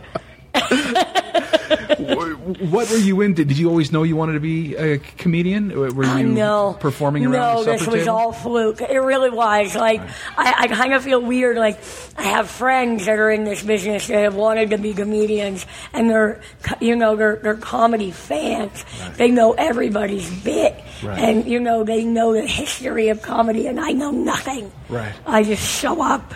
what 1.38 2.90
were 2.90 2.96
you 2.96 3.20
into? 3.20 3.44
Did 3.44 3.58
you 3.58 3.68
always 3.68 3.92
know 3.92 4.02
you 4.02 4.16
wanted 4.16 4.34
to 4.34 4.40
be 4.40 4.74
a 4.76 4.98
comedian? 4.98 5.76
Were 5.78 6.04
you 6.04 6.10
Uh, 6.10 6.22
no 6.22 6.76
performing 6.78 7.26
around 7.26 7.56
no, 7.56 7.64
the 7.64 7.72
this 7.72 7.86
was 7.86 8.00
table? 8.04 8.10
all 8.16 8.32
fluke. 8.32 8.80
It 8.80 8.98
really 8.98 9.30
was. 9.30 9.74
Like 9.74 10.00
I, 10.36 10.54
I 10.58 10.68
kind 10.68 10.92
of 10.94 11.02
feel 11.02 11.20
weird. 11.20 11.56
Like 11.56 11.78
I 12.16 12.22
have 12.22 12.48
friends 12.50 13.06
that 13.06 13.18
are 13.18 13.30
in 13.30 13.44
this 13.44 13.62
business 13.62 14.06
that 14.08 14.22
have 14.22 14.34
wanted 14.34 14.70
to 14.70 14.78
be 14.78 14.94
comedians, 14.94 15.66
and 15.92 16.08
they're 16.10 16.40
you 16.80 16.96
know 16.96 17.16
they're 17.16 17.36
they're 17.36 17.54
comedy 17.56 18.10
fans. 18.10 18.84
They 19.16 19.30
know 19.30 19.52
everybody's 19.52 20.30
bit, 20.42 20.74
Right. 21.02 21.18
and 21.18 21.46
you 21.46 21.60
know 21.60 21.84
they 21.84 22.04
know 22.04 22.32
the 22.32 22.46
history 22.46 23.08
of 23.08 23.22
comedy, 23.22 23.66
and 23.66 23.78
I 23.80 23.92
know 23.92 24.10
nothing. 24.10 24.70
Right. 24.88 25.12
I 25.26 25.42
just 25.42 25.62
show 25.80 26.02
up 26.02 26.34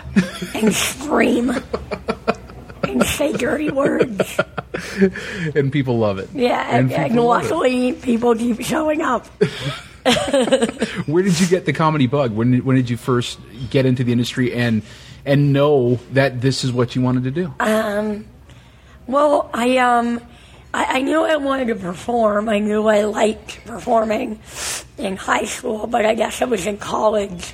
and 0.53 0.73
scream 0.73 1.51
and 2.83 3.03
say 3.05 3.33
dirty 3.33 3.71
words. 3.71 4.39
and 5.55 5.71
people 5.71 5.97
love 5.97 6.19
it. 6.19 6.29
Yeah, 6.33 6.67
and, 6.69 6.91
and, 6.91 7.09
people 7.09 7.33
it. 7.33 7.43
luckily 7.43 7.93
people 7.93 8.35
keep 8.35 8.61
showing 8.61 9.01
up. 9.01 9.27
Where 11.05 11.23
did 11.23 11.39
you 11.39 11.47
get 11.47 11.65
the 11.65 11.73
comedy 11.73 12.07
bug? 12.07 12.33
When 12.33 12.51
did, 12.51 12.65
when 12.65 12.75
did 12.75 12.89
you 12.89 12.97
first 12.97 13.39
get 13.69 13.85
into 13.85 14.03
the 14.03 14.11
industry 14.11 14.53
and 14.53 14.83
and 15.25 15.53
know 15.53 15.95
that 16.11 16.41
this 16.41 16.63
is 16.63 16.71
what 16.73 16.95
you 16.95 17.01
wanted 17.01 17.23
to 17.23 17.31
do? 17.31 17.53
Well, 19.07 19.49
I 19.53 19.77
um, 19.77 20.21
I, 20.73 20.97
I 20.97 21.01
knew 21.01 21.23
I 21.23 21.35
wanted 21.35 21.67
to 21.67 21.75
perform. 21.75 22.49
I 22.49 22.59
knew 22.59 22.87
I 22.87 23.03
liked 23.03 23.65
performing 23.65 24.39
in 24.97 25.17
high 25.17 25.45
school, 25.45 25.87
but 25.87 26.05
I 26.05 26.15
guess 26.15 26.41
I 26.41 26.45
was 26.45 26.65
in 26.65 26.77
college. 26.77 27.53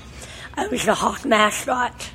I 0.56 0.68
was 0.68 0.86
the 0.86 0.94
hawk 0.94 1.26
mascot, 1.26 2.10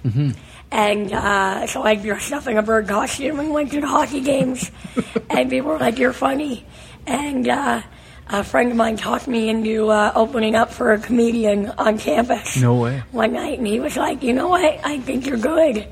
and 0.74 1.12
uh, 1.12 1.66
so 1.68 1.82
I 1.84 1.94
dressed 1.94 2.32
up 2.32 2.48
in 2.48 2.58
a 2.58 2.62
bird 2.62 2.88
costume 2.88 3.38
and 3.38 3.50
went 3.50 3.70
to 3.70 3.80
the 3.80 3.86
hockey 3.86 4.20
games. 4.20 4.72
and 5.30 5.48
people 5.48 5.70
were 5.70 5.78
like, 5.78 5.98
"You're 5.98 6.12
funny," 6.12 6.66
and. 7.06 7.48
Uh, 7.48 7.82
a 8.26 8.42
friend 8.42 8.70
of 8.70 8.76
mine 8.78 8.96
talked 8.96 9.28
me 9.28 9.50
into 9.50 9.90
uh, 9.90 10.10
opening 10.14 10.54
up 10.54 10.70
for 10.70 10.94
a 10.94 10.98
comedian 10.98 11.68
on 11.76 11.98
campus. 11.98 12.56
No 12.56 12.76
way. 12.76 13.02
One 13.12 13.34
night, 13.34 13.58
and 13.58 13.66
he 13.66 13.80
was 13.80 13.98
like, 13.98 14.22
"You 14.22 14.32
know 14.32 14.48
what? 14.48 14.80
I 14.82 14.98
think 15.00 15.26
you're 15.26 15.36
good," 15.36 15.86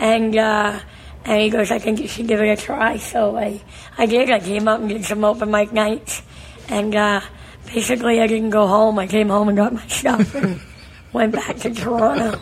and 0.00 0.36
uh, 0.36 0.80
and 1.24 1.40
he 1.40 1.48
goes, 1.48 1.70
"I 1.70 1.78
think 1.78 2.00
you 2.00 2.08
should 2.08 2.26
give 2.26 2.40
it 2.40 2.48
a 2.48 2.60
try." 2.60 2.96
So 2.96 3.36
I, 3.36 3.62
I 3.96 4.06
did. 4.06 4.32
I 4.32 4.40
came 4.40 4.66
up 4.66 4.80
and 4.80 4.88
did 4.88 5.04
some 5.04 5.22
open 5.24 5.48
mic 5.48 5.72
nights, 5.72 6.22
and 6.68 6.92
uh, 6.92 7.20
basically, 7.66 8.20
I 8.20 8.26
didn't 8.26 8.50
go 8.50 8.66
home. 8.66 8.98
I 8.98 9.06
came 9.06 9.28
home 9.28 9.46
and 9.46 9.56
got 9.56 9.72
my 9.72 9.86
stuff 9.86 10.34
and 10.34 10.60
went 11.12 11.34
back 11.34 11.56
to 11.58 11.72
Toronto. 11.72 12.40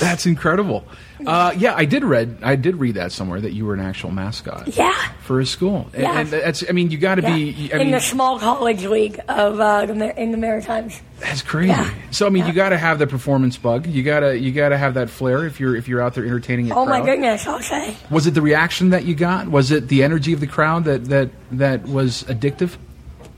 That's 0.00 0.24
incredible. 0.24 0.86
Uh, 1.24 1.52
yeah, 1.56 1.74
I 1.76 1.84
did 1.84 2.02
read 2.04 2.38
I 2.42 2.56
did 2.56 2.76
read 2.76 2.96
that 2.96 3.12
somewhere 3.12 3.40
that 3.40 3.52
you 3.52 3.64
were 3.66 3.74
an 3.74 3.80
actual 3.80 4.10
mascot 4.10 4.76
Yeah. 4.76 4.92
for 5.22 5.38
a 5.40 5.46
school. 5.46 5.88
And, 5.92 6.02
Yeah. 6.02 6.18
and 6.20 6.28
that's 6.28 6.64
I 6.68 6.72
mean 6.72 6.90
you 6.90 6.98
got 6.98 7.16
to 7.16 7.22
Yeah. 7.22 7.34
be 7.34 7.70
I 7.72 7.76
in 7.76 7.82
mean 7.84 7.90
the 7.92 8.00
small 8.00 8.38
college 8.38 8.84
league 8.84 9.20
of 9.28 9.60
uh, 9.60 9.86
the, 9.86 10.20
in 10.20 10.32
the 10.32 10.36
Maritimes. 10.36 11.00
that's 11.20 11.42
crazy. 11.42 11.68
Yeah. 11.68 11.88
So 12.10 12.26
I 12.26 12.30
mean 12.30 12.46
you 12.46 12.52
got 12.52 12.70
to 12.70 12.78
have 12.78 12.98
the 12.98 13.06
performance 13.06 13.56
bug. 13.56 13.86
You 13.86 14.02
got 14.02 14.20
to 14.20 14.36
you 14.38 14.50
got 14.52 14.70
to 14.70 14.76
have 14.78 14.94
that 14.94 15.08
flair 15.08 15.46
if 15.46 15.60
you're 15.60 15.76
if 15.76 15.86
you're 15.88 16.00
out 16.02 16.14
there 16.14 16.24
entertaining 16.24 16.66
your 16.66 16.78
Oh 16.78 16.84
my 16.86 17.00
goodness! 17.00 17.46
I'll 17.46 17.60
say. 17.60 17.96
Was 18.10 18.26
it 18.26 18.32
the 18.34 18.42
reaction 18.42 18.90
that 18.90 19.04
you 19.04 19.14
got? 19.14 19.48
Was 19.48 19.70
it 19.70 19.88
the 19.88 20.02
energy 20.02 20.32
of 20.32 20.40
the 20.40 20.46
crowd 20.48 20.84
that 20.84 21.04
that 21.06 21.30
that 21.52 21.84
was 21.86 22.24
addictive? 22.24 22.76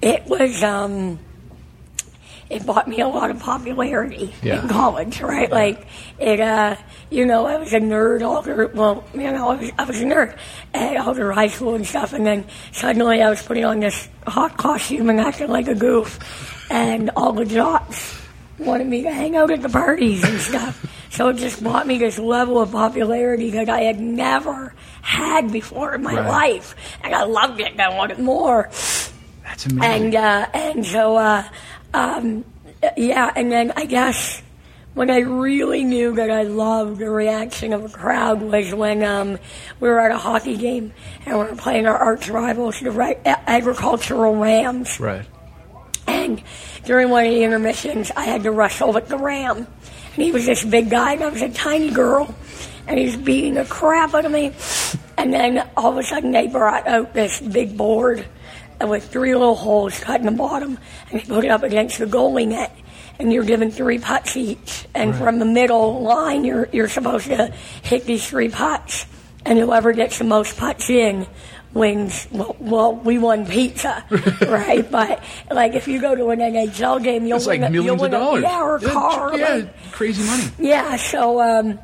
It 0.02 0.25
was 0.26 0.62
um 0.62 1.18
it 2.49 2.65
bought 2.65 2.87
me 2.88 3.00
a 3.00 3.09
lot 3.09 3.31
of 3.31 3.41
popularity 3.41 4.33
Yeah. 4.43 4.62
in 4.62 4.69
college, 4.69 5.21
right? 5.21 5.50
Like 5.50 5.87
it 6.19 6.41
uh 6.41 6.76
you 7.11 7.25
know, 7.26 7.47
I 7.47 7.57
was 7.57 7.73
a 7.73 7.81
nerd 7.81 8.23
all 8.23 8.43
through 8.43 8.71
well, 8.75 9.05
you 9.15 9.31
know, 9.33 9.49
I 9.50 9.55
was 9.57 9.71
I 9.79 9.85
was 9.85 10.00
a 10.00 10.05
nerd 10.05 10.37
at 10.75 10.97
all 10.97 11.15
through 11.15 11.33
high 11.33 11.49
school 11.49 11.75
and 11.75 11.87
stuff 11.87 12.12
and 12.12 12.25
then 12.26 12.45
suddenly 12.73 13.23
I 13.23 13.31
was 13.31 13.43
putting 13.43 13.65
on 13.65 13.81
this 13.81 14.09
hot 14.26 14.57
costume 14.57 15.11
and 15.11 15.21
acting 15.21 15.49
like 15.49 15.69
a 15.69 15.75
goof 15.75 16.19
and 16.71 17.11
all 17.17 17.33
the 17.33 17.45
jocks 17.45 18.21
wanted 18.59 18.87
me 18.87 19.03
to 19.03 19.11
hang 19.12 19.37
out 19.37 19.50
at 19.50 19.61
the 19.62 19.69
parties 19.69 20.25
and 20.25 20.41
stuff. 20.41 20.85
So 21.11 21.29
it 21.29 21.37
just 21.37 21.62
brought 21.62 21.87
me 21.87 21.99
this 21.99 22.19
level 22.19 22.61
of 22.61 22.73
popularity 22.73 23.50
that 23.50 23.69
I 23.69 23.83
had 23.83 24.00
never 24.00 24.75
had 25.03 25.50
before 25.53 25.95
in 25.95 26.03
my 26.03 26.15
Right. 26.15 26.29
life. 26.29 26.75
And 27.03 27.15
I 27.15 27.25
loved 27.25 27.61
it 27.61 27.73
and 27.73 27.81
I 27.81 27.95
wanted 27.97 28.19
more 28.19 28.69
That's 29.45 29.67
amazing. 29.67 29.83
and 30.07 30.15
uh, 30.15 30.47
and 30.55 30.85
so 30.87 31.17
uh, 31.17 31.45
um, 31.97 32.45
yeah, 32.97 33.33
and 33.35 33.50
then 33.50 33.73
I 33.75 33.87
guess 33.87 34.43
when 34.93 35.11
I 35.11 35.21
really 35.21 35.83
knew 35.83 36.15
that 36.17 36.31
I 36.31 36.43
loved 36.43 36.99
the 36.99 37.09
reaction 37.09 37.73
of 37.73 37.85
a 37.85 37.88
crowd 37.88 38.43
was 38.43 38.75
when 38.75 39.03
um, 39.03 39.38
we 39.81 39.88
were 39.88 39.99
at 39.99 40.11
a 40.11 40.19
hockey 40.19 40.57
game 40.57 40.93
and 41.25 41.38
we 41.38 41.45
were 41.45 41.57
playing 41.57 41.87
our 41.87 41.97
arch 41.97 42.29
rivals, 42.29 42.81
the 42.81 42.91
Ra- 42.91 43.15
agricultural 43.25 44.37
Rams, 44.37 45.00
right. 45.00 45.26
and 46.07 46.43
during 46.85 47.09
one 47.09 47.25
of 47.25 47.33
the 47.33 47.43
intermissions, 47.43 48.11
I 48.15 48.25
had 48.25 48.43
to 48.43 48.50
wrestle 48.50 48.93
with 48.93 49.09
the 49.09 49.19
Ram, 49.19 49.57
and 49.59 50.23
he 50.23 50.33
was 50.33 50.45
this 50.45 50.65
big 50.65 50.91
guy, 50.91 51.15
and 51.15 51.25
I 51.25 51.29
was 51.31 51.43
a 51.43 51.50
tiny 51.50 51.91
girl, 51.91 52.35
and 52.87 52.99
he 52.99 53.07
was 53.07 53.17
beating 53.17 53.55
the 53.55 53.65
crap 53.65 54.15
out 54.15 54.26
of 54.26 54.33
me. 54.33 54.53
And 55.19 55.33
then 55.33 55.67
all 55.76 55.93
of 55.93 55.99
a 55.99 56.03
sudden, 56.03 56.33
they 56.33 56.47
brought 56.47 56.87
out 56.87 57.15
this 57.15 57.41
big 57.41 57.76
board 57.76 58.26
with 58.80 59.09
three 59.11 59.35
little 59.35 59.54
holes 59.54 59.99
cut 60.00 60.21
in 60.21 60.26
the 60.26 60.33
bottom, 60.33 60.78
and 61.11 61.21
you 61.21 61.26
put 61.26 61.45
it 61.45 61.50
up 61.50 61.62
against 61.62 61.99
the 61.99 62.06
goalie 62.06 62.47
net. 62.49 62.76
And 63.18 63.33
you're 63.33 63.45
given 63.45 63.71
three 63.71 63.99
putts 63.99 64.37
each, 64.37 64.87
and 64.95 65.14
from 65.16 65.38
the 65.38 65.47
middle 65.47 66.02
line, 66.02 66.45
you're 66.45 66.68
you're 66.71 66.88
supposed 66.88 67.26
to 67.28 67.47
hit 67.83 68.04
these 68.04 68.28
three 68.28 68.50
putts, 68.50 69.06
and 69.47 69.59
whoever 69.59 69.92
gets 69.92 70.18
the 70.18 70.25
most 70.25 70.59
putts 70.59 70.90
in 70.90 71.26
wins. 71.73 72.28
Well, 72.30 72.54
well 72.61 72.95
we 72.95 73.16
won 73.16 73.47
pizza, 73.47 74.04
right? 74.47 74.90
But 74.90 75.25
like, 75.50 75.73
if 75.75 75.88
you 75.88 75.99
go 75.99 76.14
to 76.14 76.28
an 76.28 76.40
NHL 76.40 77.02
game, 77.02 77.25
you'll 77.25 77.38
It's 77.38 77.47
win 77.47 77.62
like 77.62 77.71
a, 77.71 77.73
you'll 77.73 77.85
millions 77.97 78.02
of 78.02 78.11
win 78.11 78.14
a, 78.14 78.18
dollars. 78.25 78.42
yeah, 78.42 78.61
or 78.62 78.76
a 78.76 78.80
car, 78.80 79.38
Yeah, 79.38 79.54
like- 79.54 79.92
crazy 79.92 80.23
money. 80.26 80.45
yeah, 80.59 80.97
so 80.97 81.40
um, 81.40 81.78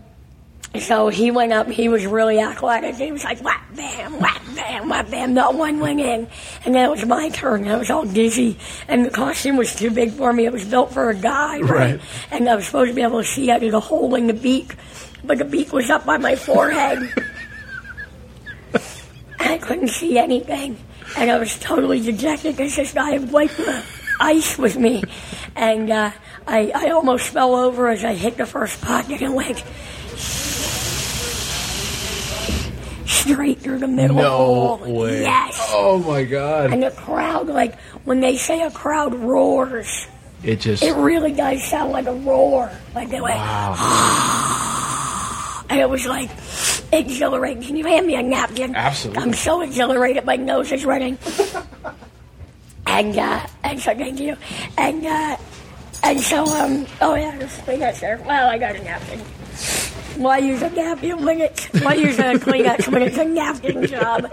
so 0.80 1.08
he 1.08 1.30
went 1.30 1.52
up. 1.52 1.68
He 1.68 1.88
was 1.88 2.06
really 2.06 2.40
athletic. 2.40 2.94
He 2.94 3.12
was 3.12 3.24
like 3.24 3.40
whap 3.40 3.62
bam, 3.76 4.18
whap 4.18 4.42
bam, 4.54 4.88
whap 4.88 5.10
bam. 5.10 5.34
Not 5.34 5.54
one 5.54 5.80
went 5.80 6.00
in, 6.00 6.26
and 6.64 6.74
then 6.74 6.86
it 6.86 6.90
was 6.90 7.04
my 7.04 7.28
turn. 7.28 7.68
I 7.68 7.76
was 7.76 7.90
all 7.90 8.06
dizzy, 8.06 8.56
and 8.88 9.04
the 9.04 9.10
costume 9.10 9.56
was 9.56 9.74
too 9.74 9.90
big 9.90 10.12
for 10.12 10.32
me. 10.32 10.46
It 10.46 10.52
was 10.52 10.64
built 10.64 10.92
for 10.92 11.10
a 11.10 11.14
guy, 11.14 11.60
right? 11.60 11.70
Right. 11.70 12.00
And 12.30 12.48
I 12.48 12.56
was 12.56 12.66
supposed 12.66 12.90
to 12.90 12.94
be 12.94 13.02
able 13.02 13.20
to 13.20 13.28
see 13.28 13.50
out 13.50 13.62
of 13.62 13.70
the 13.70 13.80
hole 13.80 14.14
in 14.14 14.28
the 14.28 14.34
beak, 14.34 14.76
but 15.24 15.38
the 15.38 15.44
beak 15.44 15.72
was 15.72 15.90
up 15.90 16.06
by 16.06 16.16
my 16.16 16.36
forehead. 16.36 17.12
I 19.38 19.58
couldn't 19.58 19.88
see 19.88 20.16
anything, 20.16 20.78
and 21.18 21.30
I 21.30 21.38
was 21.38 21.58
totally 21.58 22.00
dejected 22.00 22.56
because 22.56 22.76
this 22.76 22.92
guy 22.94 23.10
had 23.10 23.30
wiped 23.30 23.58
the 23.58 23.84
ice 24.20 24.56
with 24.56 24.78
me, 24.78 25.04
and 25.54 25.90
uh, 25.90 26.12
I, 26.46 26.72
I 26.74 26.90
almost 26.92 27.28
fell 27.28 27.54
over 27.54 27.88
as 27.88 28.04
I 28.04 28.14
hit 28.14 28.38
the 28.38 28.46
first 28.46 28.80
puck, 28.80 29.10
and 29.10 29.20
it 29.20 29.30
went 29.30 29.62
straight 33.22 33.60
through 33.60 33.78
the 33.78 33.88
middle 33.88 34.16
No 34.16 34.80
way. 34.84 35.22
Yes. 35.22 35.58
Oh 35.70 35.98
my 35.98 36.24
god. 36.24 36.72
And 36.72 36.82
the 36.82 36.90
crowd, 36.90 37.46
like 37.48 37.78
when 38.04 38.20
they 38.20 38.36
say 38.36 38.62
a 38.62 38.70
crowd 38.70 39.14
roars, 39.14 40.06
It 40.42 40.60
just 40.60 40.82
it 40.82 40.94
really 40.94 41.32
does 41.32 41.62
sound 41.64 41.92
like 41.92 42.06
a 42.06 42.14
roar. 42.14 42.70
Like 42.94 43.10
they 43.10 43.20
went, 43.20 43.36
wow. 43.36 43.74
and 45.70 45.80
it 45.80 45.88
was 45.88 46.04
like 46.06 46.30
exhilarating. 46.92 47.62
Can 47.62 47.76
you 47.76 47.86
hand 47.86 48.06
me 48.06 48.16
a 48.16 48.22
napkin? 48.22 48.74
Absolutely. 48.74 49.22
I'm 49.22 49.32
so 49.32 49.60
exhilarated, 49.62 50.24
my 50.24 50.36
nose 50.36 50.72
is 50.72 50.84
running. 50.84 51.18
and 52.86 53.16
uh, 53.16 53.46
and 53.64 53.80
so 53.80 53.94
thank 53.94 54.20
you. 54.20 54.36
And 54.76 55.06
uh, 55.06 55.36
and 56.02 56.20
so 56.20 56.44
um 56.44 56.86
oh 57.00 57.14
yeah, 57.14 57.36
there's 57.38 57.56
Kleenex 57.58 58.00
there. 58.00 58.20
Well, 58.26 58.50
I 58.50 58.58
got 58.58 58.74
a 58.76 58.82
napkin. 58.82 59.20
Why 60.16 60.38
use 60.38 60.62
a 60.62 60.70
napkin 60.70 61.24
when 61.24 61.40
it's 61.40 61.66
why 61.82 61.94
use 61.94 62.18
a 62.18 62.34
Kleenex 62.34 62.88
when 62.92 63.02
it's 63.02 63.18
a 63.18 63.24
napkin 63.24 63.86
job? 63.86 64.26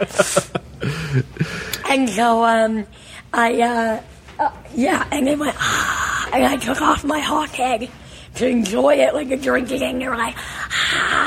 And 1.90 2.10
so 2.10 2.44
um 2.44 2.86
I 3.34 3.62
uh, 3.62 4.02
uh 4.40 4.52
yeah, 4.76 5.08
and 5.12 5.28
they 5.28 5.36
went 5.36 5.56
ah, 5.60 6.30
and 6.34 6.46
I 6.46 6.58
took 6.58 6.82
off 6.82 7.04
my 7.04 7.20
hot 7.20 7.50
head 7.50 7.90
to 8.36 8.48
enjoy 8.48 8.96
it 8.96 9.14
like 9.14 9.32
a 9.32 9.38
drinking 9.38 9.82
and 9.82 10.02
they 10.02 10.08
were 10.08 10.16
like 10.16 10.36
ah 10.38 11.19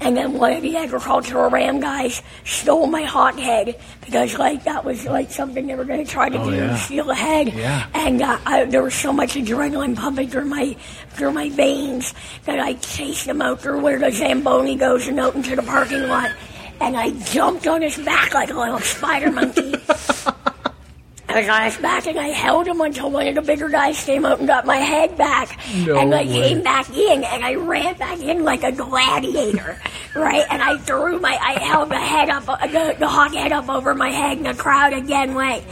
and 0.00 0.16
then 0.16 0.32
one 0.32 0.52
of 0.52 0.62
the 0.62 0.76
agricultural 0.76 1.50
ram 1.50 1.78
guys 1.80 2.22
stole 2.44 2.86
my 2.86 3.02
hot 3.02 3.38
head 3.38 3.78
because 4.04 4.38
like 4.38 4.64
that 4.64 4.84
was 4.84 5.04
like 5.06 5.30
something 5.30 5.66
they 5.66 5.74
were 5.74 5.84
going 5.84 6.04
to 6.04 6.10
try 6.10 6.28
to 6.28 6.38
Oh, 6.40 6.50
do 6.50 6.56
yeah. 6.56 6.76
steal 6.76 7.10
a 7.10 7.14
head 7.14 7.52
Yeah. 7.52 7.86
and 7.94 8.22
uh, 8.22 8.38
I, 8.46 8.64
there 8.64 8.82
was 8.82 8.94
so 8.94 9.12
much 9.12 9.34
adrenaline 9.34 9.94
pumping 9.96 10.28
through 10.30 10.46
my 10.46 10.74
through 11.10 11.32
my 11.32 11.50
veins 11.50 12.14
that 12.46 12.58
I 12.60 12.74
chased 12.74 13.26
him 13.26 13.42
out 13.42 13.60
through 13.60 13.80
where 13.82 13.98
the 13.98 14.10
Zamboni 14.10 14.76
goes 14.76 15.06
and 15.08 15.20
out 15.20 15.34
into 15.34 15.54
the 15.56 15.62
parking 15.62 16.06
lot. 16.08 16.30
And 16.80 16.96
I 16.96 17.10
jumped 17.10 17.66
on 17.66 17.82
his 17.82 17.98
back 17.98 18.32
like 18.32 18.48
a 18.50 18.54
little 18.58 18.78
spider 18.80 19.30
monkey. 19.30 19.74
I 21.36 21.42
got 21.44 21.64
his 21.64 21.76
back 21.78 22.06
and 22.06 22.18
I 22.18 22.28
held 22.28 22.66
him 22.66 22.80
until 22.80 23.10
one 23.10 23.26
of 23.26 23.34
the 23.34 23.42
bigger 23.42 23.68
guys 23.68 24.02
came 24.04 24.24
out 24.24 24.38
and 24.38 24.48
got 24.48 24.66
my 24.66 24.76
head 24.76 25.16
back. 25.16 25.58
No 25.84 25.96
and 25.96 26.14
I 26.14 26.24
way. 26.24 26.26
came 26.26 26.62
back 26.62 26.88
in 26.90 27.24
and 27.24 27.44
I 27.44 27.54
ran 27.54 27.96
back 27.96 28.18
in 28.20 28.44
like 28.44 28.62
a 28.62 28.72
gladiator, 28.72 29.80
right? 30.14 30.44
And 30.50 30.62
I 30.62 30.76
threw 30.78 31.18
my, 31.20 31.36
I 31.40 31.62
held 31.62 31.90
the 31.90 31.98
head 31.98 32.30
up, 32.30 32.46
the, 32.46 32.96
the 32.98 33.08
hawk 33.08 33.32
head 33.32 33.52
up 33.52 33.68
over 33.68 33.94
my 33.94 34.10
head 34.10 34.38
and 34.38 34.46
the 34.46 34.54
crowd 34.54 34.92
again 34.92 35.34
went. 35.34 35.64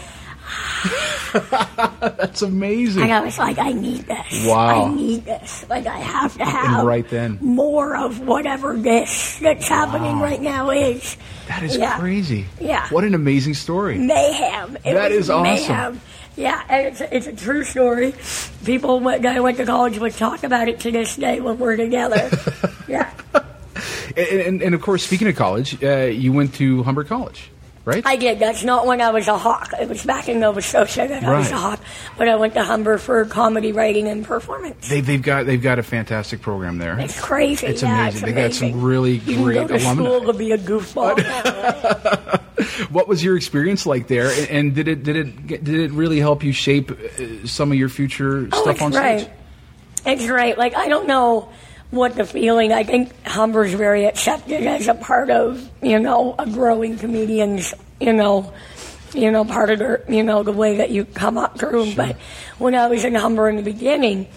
That's 1.32 2.42
amazing. 2.42 3.02
And 3.02 3.12
I 3.12 3.20
was 3.20 3.38
like, 3.38 3.58
I 3.58 3.72
need 3.72 4.02
this. 4.02 4.46
Wow. 4.46 4.86
I 4.90 4.94
need 4.94 5.24
this. 5.24 5.64
Like, 5.68 5.86
I 5.86 5.98
have 5.98 6.36
to 6.38 6.44
have 6.44 6.84
right 6.86 7.08
then. 7.08 7.38
more 7.40 7.96
of 7.96 8.20
whatever 8.20 8.76
this 8.76 9.38
that's 9.38 9.68
happening 9.68 10.20
right 10.20 10.40
now 10.40 10.70
is. 10.70 11.16
That 11.48 11.62
is 11.62 11.76
Yeah. 11.76 11.98
crazy. 11.98 12.46
Yeah. 12.60 12.88
What 12.90 13.04
an 13.04 13.14
amazing 13.14 13.54
story. 13.54 13.98
mayhem. 13.98 14.76
It 14.84 14.94
That 14.94 15.12
is 15.12 15.30
awesome. 15.30 15.42
mayhem. 15.42 16.00
Yeah, 16.36 16.62
and 16.68 16.86
it's, 16.86 17.00
it's 17.00 17.26
a 17.26 17.32
true 17.32 17.64
story. 17.64 18.14
People 18.64 19.00
went- 19.00 19.22
that 19.22 19.36
I 19.36 19.40
went 19.40 19.56
to 19.56 19.66
college 19.66 19.98
would 19.98 20.14
talk 20.14 20.44
about 20.44 20.68
it 20.68 20.78
to 20.80 20.92
this 20.92 21.16
day 21.16 21.40
when 21.40 21.58
we're 21.58 21.76
together. 21.76 22.30
yeah. 22.88 23.10
And, 24.16 24.40
and, 24.40 24.62
and 24.62 24.74
of 24.74 24.80
course, 24.80 25.02
speaking 25.04 25.26
of 25.28 25.34
college, 25.36 25.82
uh, 25.82 26.04
you 26.04 26.32
went 26.32 26.54
to 26.54 26.82
Humber 26.84 27.04
College, 27.04 27.50
right? 27.88 28.06
I 28.06 28.16
did. 28.16 28.38
That's 28.38 28.62
not 28.62 28.86
when 28.86 29.00
I 29.00 29.10
was 29.10 29.26
a 29.26 29.36
hawk. 29.36 29.72
It 29.80 29.88
was 29.88 30.04
back 30.04 30.28
in 30.28 30.38
Nova 30.40 30.62
Scotia 30.62 31.06
that 31.08 31.24
I 31.24 31.38
was 31.38 31.50
a 31.50 31.56
hawk. 31.56 31.80
But 32.16 32.28
I 32.28 32.36
went 32.36 32.54
to 32.54 32.62
Humber 32.62 32.98
for 32.98 33.24
comedy 33.24 33.72
writing 33.72 34.06
and 34.06 34.24
performance. 34.24 34.88
they, 34.88 35.00
they've 35.00 35.22
got 35.22 35.46
they've 35.46 35.62
got 35.62 35.78
a 35.78 35.82
fantastic 35.82 36.40
program 36.42 36.78
there. 36.78 36.98
It's 37.00 37.20
crazy. 37.20 37.66
It's 37.66 37.82
yeah, 37.82 38.02
amazing. 38.02 38.28
It's 38.28 38.34
They 38.34 38.42
got 38.42 38.52
some 38.54 38.82
really 38.82 39.16
you 39.18 39.36
great 39.42 39.54
go 39.54 39.66
to 39.68 39.74
alumni. 39.84 40.04
school 40.04 40.32
to 40.32 40.38
be 40.38 40.52
a 40.52 40.58
goofball. 40.58 42.44
What 42.90 43.06
was 43.06 43.22
your 43.22 43.36
experience 43.36 43.86
like 43.86 44.08
there, 44.08 44.30
and, 44.30 44.50
and 44.50 44.74
did 44.74 44.88
it 44.88 45.02
did 45.04 45.14
it 45.16 45.46
did 45.46 45.68
it 45.68 45.92
really 45.92 46.18
help 46.18 46.42
you 46.42 46.52
shape 46.52 46.90
uh, 46.90 47.46
some 47.46 47.70
of 47.70 47.78
your 47.78 47.88
future 47.88 48.48
Oh, 48.52 48.62
stuff 48.62 48.82
on 48.82 48.92
stage? 48.92 49.28
It's 50.04 50.26
great. 50.26 50.58
Like 50.58 50.74
I 50.74 50.88
don't 50.88 51.06
know 51.06 51.50
what 51.90 52.16
the 52.16 52.24
feeling. 52.24 52.72
I 52.72 52.84
think 52.84 53.12
Humber's 53.26 53.72
very 53.72 54.06
accepted 54.06 54.66
as 54.66 54.88
a 54.88 54.94
part 54.94 55.30
of 55.30 55.68
you 55.82 55.98
know 55.98 56.34
a 56.38 56.46
growing 56.46 56.98
comedian's 56.98 57.74
you 58.00 58.12
know 58.12 58.52
you 59.14 59.30
know 59.30 59.44
part 59.44 59.70
of 59.70 59.78
their 59.78 60.04
you 60.08 60.22
know 60.22 60.42
the 60.42 60.52
way 60.52 60.76
that 60.76 60.90
you 60.90 61.04
come 61.04 61.38
up 61.38 61.58
through. 61.58 61.94
But 61.94 62.16
when 62.58 62.74
I 62.74 62.88
was 62.88 63.04
in 63.04 63.14
Humber 63.14 63.48
in 63.48 63.56
the 63.56 63.62
beginning, 63.62 64.28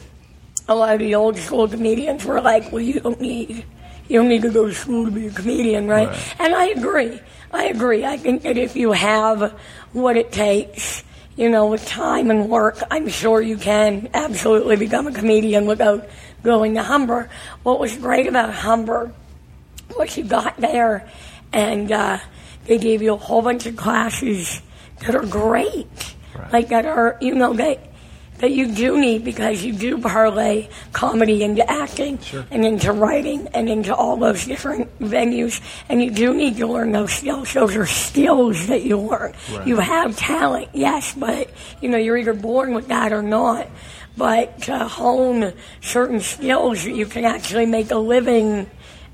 a 0.68 0.76
lot 0.76 0.94
of 0.94 1.00
the 1.00 1.16
old 1.16 1.38
school 1.38 1.68
comedians 1.68 2.26
were 2.26 2.42
like, 2.42 2.72
"Well, 2.72 2.82
you 2.82 3.00
don't 3.00 3.20
need." 3.20 3.66
You 4.08 4.20
don't 4.20 4.28
need 4.28 4.42
to 4.42 4.50
go 4.50 4.68
to 4.68 4.74
school 4.74 5.06
to 5.06 5.12
be 5.12 5.28
a 5.28 5.32
comedian, 5.32 5.88
right? 5.88 6.10
Right. 6.10 6.36
And 6.38 6.54
I 6.54 6.66
agree. 6.66 7.18
I 7.54 7.66
agree. 7.66 8.04
I 8.04 8.18
think 8.18 8.42
that 8.42 8.58
if 8.58 8.76
you 8.76 8.92
have 8.92 9.58
what 9.94 10.18
it 10.18 10.34
takes, 10.34 11.06
you 11.38 11.50
know, 11.50 11.68
with 11.68 11.86
time 11.88 12.30
and 12.30 12.50
work, 12.50 12.78
I'm 12.92 13.08
sure 13.08 13.42
you 13.42 13.56
can 13.56 14.10
absolutely 14.14 14.76
become 14.76 15.08
a 15.08 15.14
comedian 15.14 15.66
without 15.66 16.10
going 16.44 16.76
to 16.76 16.84
Humber. 16.84 17.30
What 17.64 17.80
was 17.80 17.96
great 17.98 18.28
about 18.28 18.54
Humber 18.54 19.14
was 19.98 20.18
you 20.18 20.24
got 20.24 20.58
there 20.58 21.08
and 21.54 21.92
uh, 21.92 22.20
they 22.66 22.78
gave 22.78 23.02
you 23.02 23.14
a 23.14 23.18
whole 23.18 23.42
bunch 23.42 23.66
of 23.66 23.76
classes 23.76 24.62
that 25.00 25.16
are 25.16 25.26
great. 25.26 25.88
Like 26.52 26.70
that 26.70 26.86
are, 26.86 27.18
you 27.20 27.36
know, 27.36 27.54
that, 27.54 27.80
that 28.38 28.52
you 28.52 28.74
do 28.74 29.00
need 29.00 29.24
because 29.24 29.64
you 29.64 29.74
do 29.74 29.98
parlay 30.00 30.70
comedy 30.94 31.44
into 31.44 31.70
acting 31.70 32.18
and 32.50 32.66
into 32.66 32.92
writing 32.92 33.48
and 33.50 33.70
into 33.70 33.94
all 33.94 34.16
those 34.18 34.46
different 34.46 34.98
venues. 35.00 35.62
And 35.90 36.02
you 36.02 36.10
do 36.10 36.34
need 36.34 36.58
to 36.58 36.68
learn 36.68 36.92
those 36.94 37.14
skills. 37.14 37.54
Those 37.54 37.76
are 37.76 37.86
skills 37.86 38.68
that 38.68 38.84
you 38.84 38.98
learn. 38.98 39.34
You 39.66 39.78
have 39.78 40.18
talent, 40.18 40.70
yes, 40.74 41.14
but, 41.14 41.52
you 41.82 41.90
know, 41.90 41.98
you're 41.98 42.18
either 42.18 42.34
born 42.34 42.74
with 42.74 42.88
that 42.88 43.12
or 43.12 43.22
not. 43.22 43.68
But 44.18 44.62
to 44.64 44.78
hone 44.78 45.54
certain 45.82 46.20
skills 46.20 46.84
that 46.84 46.94
you 46.94 47.06
can 47.06 47.26
actually 47.26 47.66
make 47.66 47.92
a 47.92 47.98
living 47.98 48.70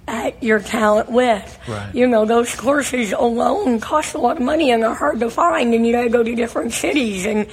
at 0.08 0.42
your 0.42 0.60
talent 0.60 1.12
with. 1.12 1.60
Right. 1.68 1.94
You 1.94 2.08
know, 2.08 2.26
those 2.26 2.56
courses 2.56 3.12
alone 3.12 3.80
cost 3.80 4.16
a 4.16 4.18
lot 4.18 4.38
of 4.38 4.44
money 4.44 4.72
and 4.72 4.84
are 4.84 4.96
hard 4.96 5.20
to 5.20 5.30
find, 5.30 5.74
and 5.74 5.86
you 5.86 5.92
got 5.92 6.04
to 6.04 6.10
go 6.10 6.24
to 6.24 6.36
different 6.36 6.74
cities. 6.74 7.26
And 7.26 7.48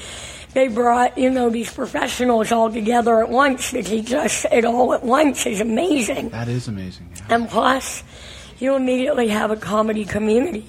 they 0.54 0.68
brought, 0.68 1.18
you 1.18 1.30
know, 1.30 1.50
these 1.50 1.72
professionals 1.72 2.52
all 2.52 2.70
together 2.70 3.20
at 3.20 3.28
once 3.28 3.72
to 3.72 3.82
teach 3.82 4.12
us 4.12 4.46
it 4.50 4.64
all 4.64 4.94
at 4.94 5.02
once 5.02 5.46
is 5.46 5.60
amazing. 5.60 6.30
That 6.30 6.48
is 6.48 6.68
amazing. 6.68 7.10
yeah. 7.16 7.34
And 7.34 7.48
plus, 7.48 8.04
you 8.60 8.76
immediately 8.76 9.28
have 9.28 9.50
a 9.50 9.56
comedy 9.56 10.04
community. 10.04 10.66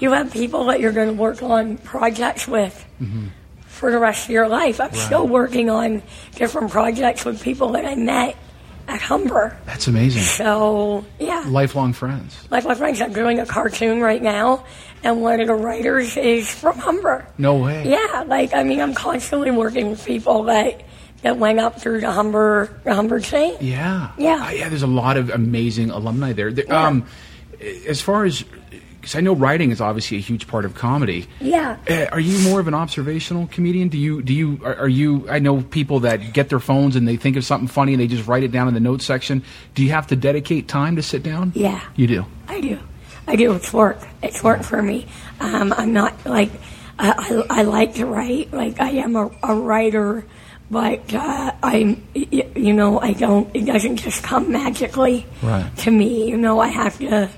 You 0.00 0.12
have 0.12 0.32
people 0.32 0.64
that 0.66 0.80
you're 0.80 0.92
going 0.92 1.08
to 1.08 1.14
work 1.14 1.42
on 1.42 1.78
projects 1.78 2.46
with 2.48 2.84
mm-hmm. 3.00 3.28
For 3.78 3.90
the 3.90 3.98
rest 3.98 4.24
of 4.26 4.30
your 4.30 4.48
life. 4.48 4.80
I'm 4.80 4.92
still 4.92 5.26
working 5.26 5.70
on 5.70 6.02
different 6.34 6.70
projects 6.70 7.24
with 7.24 7.42
people 7.42 7.70
that 7.72 7.84
I 7.84 7.94
met 7.94 8.36
at 8.88 9.00
Humber. 9.00 9.56
That's 9.66 9.86
amazing. 9.86 10.22
So, 10.22 11.04
yeah. 11.18 11.44
Lifelong 11.46 11.92
friends. 11.92 12.36
My 12.50 12.60
friends, 12.60 13.00
I'm 13.00 13.12
doing 13.12 13.38
a 13.38 13.46
cartoon 13.46 14.00
right 14.00 14.22
now, 14.22 14.64
and 15.04 15.20
one 15.22 15.40
of 15.40 15.46
the 15.46 15.54
writers 15.54 16.16
is 16.16 16.50
from 16.52 16.78
Humber. 16.78 17.26
No 17.38 17.56
way. 17.56 17.88
Yeah, 17.88 18.24
like, 18.26 18.54
I 18.54 18.62
mean, 18.64 18.80
I'm 18.80 18.94
constantly 18.94 19.50
working 19.50 19.90
with 19.90 20.04
people 20.04 20.44
that, 20.44 20.82
that 21.22 21.36
went 21.36 21.60
up 21.60 21.80
through 21.80 22.00
the 22.00 22.10
Humber, 22.10 22.80
the 22.84 22.94
Humber 22.94 23.20
chain. 23.20 23.56
Yeah. 23.60 24.10
Yeah. 24.16 24.46
Uh, 24.46 24.50
yeah, 24.50 24.68
there's 24.70 24.82
a 24.82 24.86
lot 24.86 25.16
of 25.16 25.30
amazing 25.30 25.90
alumni 25.90 26.32
there. 26.32 26.50
There- 26.50 26.64
Yeah. 26.66 26.86
Um, 26.86 27.06
as 27.86 28.00
far 28.00 28.24
as, 28.24 28.42
because 29.08 29.18
I 29.18 29.22
know 29.22 29.32
writing 29.34 29.70
is 29.70 29.80
obviously 29.80 30.18
a 30.18 30.20
huge 30.20 30.46
part 30.48 30.66
of 30.66 30.74
comedy. 30.74 31.26
Yeah. 31.40 31.78
Uh, 31.88 32.04
are 32.12 32.20
you 32.20 32.38
more 32.50 32.60
of 32.60 32.68
an 32.68 32.74
observational 32.74 33.46
comedian? 33.46 33.88
Do 33.88 33.96
you 33.96 34.20
do 34.20 34.34
you 34.34 34.60
are, 34.62 34.76
are 34.76 34.88
you? 34.88 35.26
I 35.30 35.38
know 35.38 35.62
people 35.62 36.00
that 36.00 36.34
get 36.34 36.50
their 36.50 36.60
phones 36.60 36.94
and 36.94 37.08
they 37.08 37.16
think 37.16 37.36
of 37.38 37.44
something 37.46 37.68
funny 37.68 37.94
and 37.94 38.02
they 38.02 38.06
just 38.06 38.28
write 38.28 38.42
it 38.42 38.52
down 38.52 38.68
in 38.68 38.74
the 38.74 38.80
notes 38.80 39.06
section. 39.06 39.42
Do 39.74 39.82
you 39.82 39.92
have 39.92 40.08
to 40.08 40.16
dedicate 40.16 40.68
time 40.68 40.96
to 40.96 41.02
sit 41.02 41.22
down? 41.22 41.52
Yeah. 41.54 41.80
You 41.96 42.06
do. 42.06 42.26
I 42.48 42.60
do. 42.60 42.78
I 43.26 43.36
do. 43.36 43.54
It's 43.54 43.72
work. 43.72 43.98
It's 44.22 44.42
work 44.44 44.62
for 44.62 44.82
me. 44.82 45.06
Um, 45.40 45.72
I'm 45.74 45.94
not 45.94 46.26
like 46.26 46.50
I, 46.98 47.44
I, 47.50 47.60
I 47.60 47.62
like 47.62 47.94
to 47.94 48.04
write. 48.04 48.52
Like 48.52 48.78
I 48.78 48.90
am 48.90 49.16
a, 49.16 49.30
a 49.42 49.54
writer, 49.54 50.26
but 50.70 51.14
uh, 51.14 51.52
I'm 51.62 52.06
you 52.12 52.74
know 52.74 53.00
I 53.00 53.14
don't. 53.14 53.48
It 53.56 53.64
doesn't 53.64 53.96
just 53.96 54.22
come 54.22 54.52
magically 54.52 55.24
Right. 55.42 55.74
to 55.78 55.90
me. 55.90 56.28
You 56.28 56.36
know 56.36 56.60
I 56.60 56.68
have 56.68 56.98
to. 56.98 57.30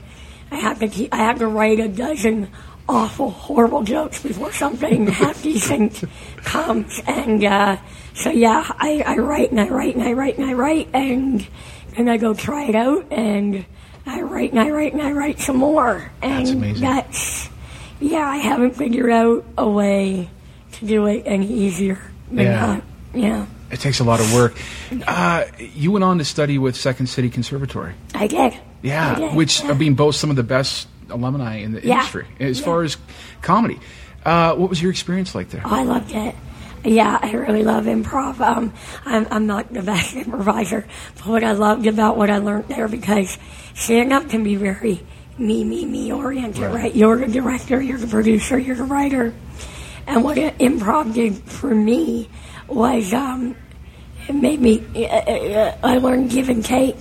I 0.51 0.57
have 0.57 0.79
to 0.81 0.89
keep. 0.89 1.13
I 1.15 1.19
have 1.19 1.39
to 1.39 1.47
write 1.47 1.79
a 1.81 1.89
dozen 1.89 2.49
awful, 2.89 3.31
horrible 3.31 3.83
jokes 3.85 4.23
before 4.23 4.53
something 4.53 5.07
half 5.21 5.43
decent 5.43 6.03
comes. 6.39 7.01
And 7.07 7.45
uh, 7.45 7.77
so 8.15 8.31
yeah, 8.31 8.65
I, 8.79 9.03
I 9.07 9.17
write 9.19 9.51
and 9.53 9.61
I 9.61 9.69
write 9.69 9.95
and 9.95 10.03
I 10.05 10.13
write 10.13 10.39
and 10.39 10.47
I 10.51 10.55
write 10.55 10.89
and 10.93 11.47
then 11.97 12.09
I 12.09 12.17
go 12.17 12.35
try 12.35 12.65
it 12.65 12.75
out 12.75 13.07
and 13.13 13.65
I 14.07 14.23
write 14.23 14.51
and 14.51 14.59
I 14.61 14.71
write 14.71 14.93
and 14.93 15.03
I 15.03 15.13
write 15.13 15.39
some 15.39 15.57
more. 15.59 16.11
And 16.21 16.41
That's 16.47 16.51
amazing. 16.51 16.83
that's 16.83 17.49
yeah, 18.01 18.27
I 18.29 18.39
haven't 18.39 18.75
figured 18.77 19.11
out 19.11 19.45
a 19.59 19.69
way 19.69 20.31
to 20.73 20.87
do 20.87 21.07
it 21.07 21.23
any 21.27 21.47
easier 21.47 22.01
than 22.29 22.47
Yeah. 22.47 22.67
that. 22.67 22.83
Yeah, 23.13 23.47
It 23.71 23.79
takes 23.81 24.01
a 24.01 24.05
lot 24.05 24.21
of 24.21 24.33
work. 24.33 24.57
Uh, 25.07 25.45
you 25.59 25.91
went 25.93 26.03
on 26.05 26.19
to 26.19 26.25
study 26.25 26.59
with 26.59 26.75
Second 26.77 27.07
City 27.09 27.29
Conservatory. 27.29 27.93
I 28.15 28.27
did. 28.27 28.59
Yeah, 28.83 29.35
which 29.35 29.63
yeah. 29.63 29.71
I 29.71 29.75
mean 29.75 29.95
boasts 29.95 30.21
some 30.21 30.31
of 30.31 30.37
the 30.37 30.43
best 30.43 30.89
alumni 31.11 31.57
in 31.57 31.73
the 31.73 31.87
Yeah. 31.87 31.95
industry 31.97 32.27
as 32.39 32.59
Yeah. 32.61 32.65
far 32.65 32.83
as 32.83 32.97
comedy. 33.43 33.79
Uh, 34.25 34.55
what 34.55 34.69
was 34.71 34.81
your 34.81 34.91
experience 34.91 35.35
like 35.35 35.51
there? 35.51 35.63
Oh, 35.65 35.75
I 35.75 35.83
loved 35.83 36.13
it. 36.13 36.35
Yeah, 36.85 37.19
I 37.21 37.33
really 37.33 37.63
love 37.63 37.85
improv. 37.85 38.41
Um, 38.41 38.73
I'm, 39.05 39.27
I'm 39.31 39.47
not 39.47 39.73
the 39.73 39.83
best 39.83 40.15
improviser, 40.17 40.87
but 41.17 41.27
what 41.27 41.45
I 41.45 41.53
loved 41.53 41.87
about 41.87 42.17
what 42.17 42.31
I 42.31 42.39
learned 42.39 42.69
there 42.69 42.89
because 42.89 43.37
stand 43.75 44.13
up 44.13 44.29
can 44.31 44.43
be 44.43 44.57
very 44.57 45.03
me, 45.39 45.65
me, 45.65 45.85
me 45.87 46.13
oriented, 46.13 46.63
right. 46.63 46.95
You're 46.95 47.17
the 47.17 47.27
director, 47.27 47.81
you're 47.81 47.99
the 47.99 48.07
producer, 48.07 48.59
you're 48.59 48.77
the 48.77 48.85
writer. 48.85 49.35
And 50.07 50.23
what 50.25 50.37
improv 50.37 51.15
did 51.15 51.37
for 51.45 51.75
me 51.75 52.29
was 52.69 53.13
um, 53.15 53.57
it 54.29 54.35
made 54.35 54.61
me, 54.61 54.85
uh, 54.97 55.01
uh, 55.09 55.77
I 55.83 55.97
learned 55.99 56.31
give 56.31 56.49
and 56.51 56.63
take 56.65 56.97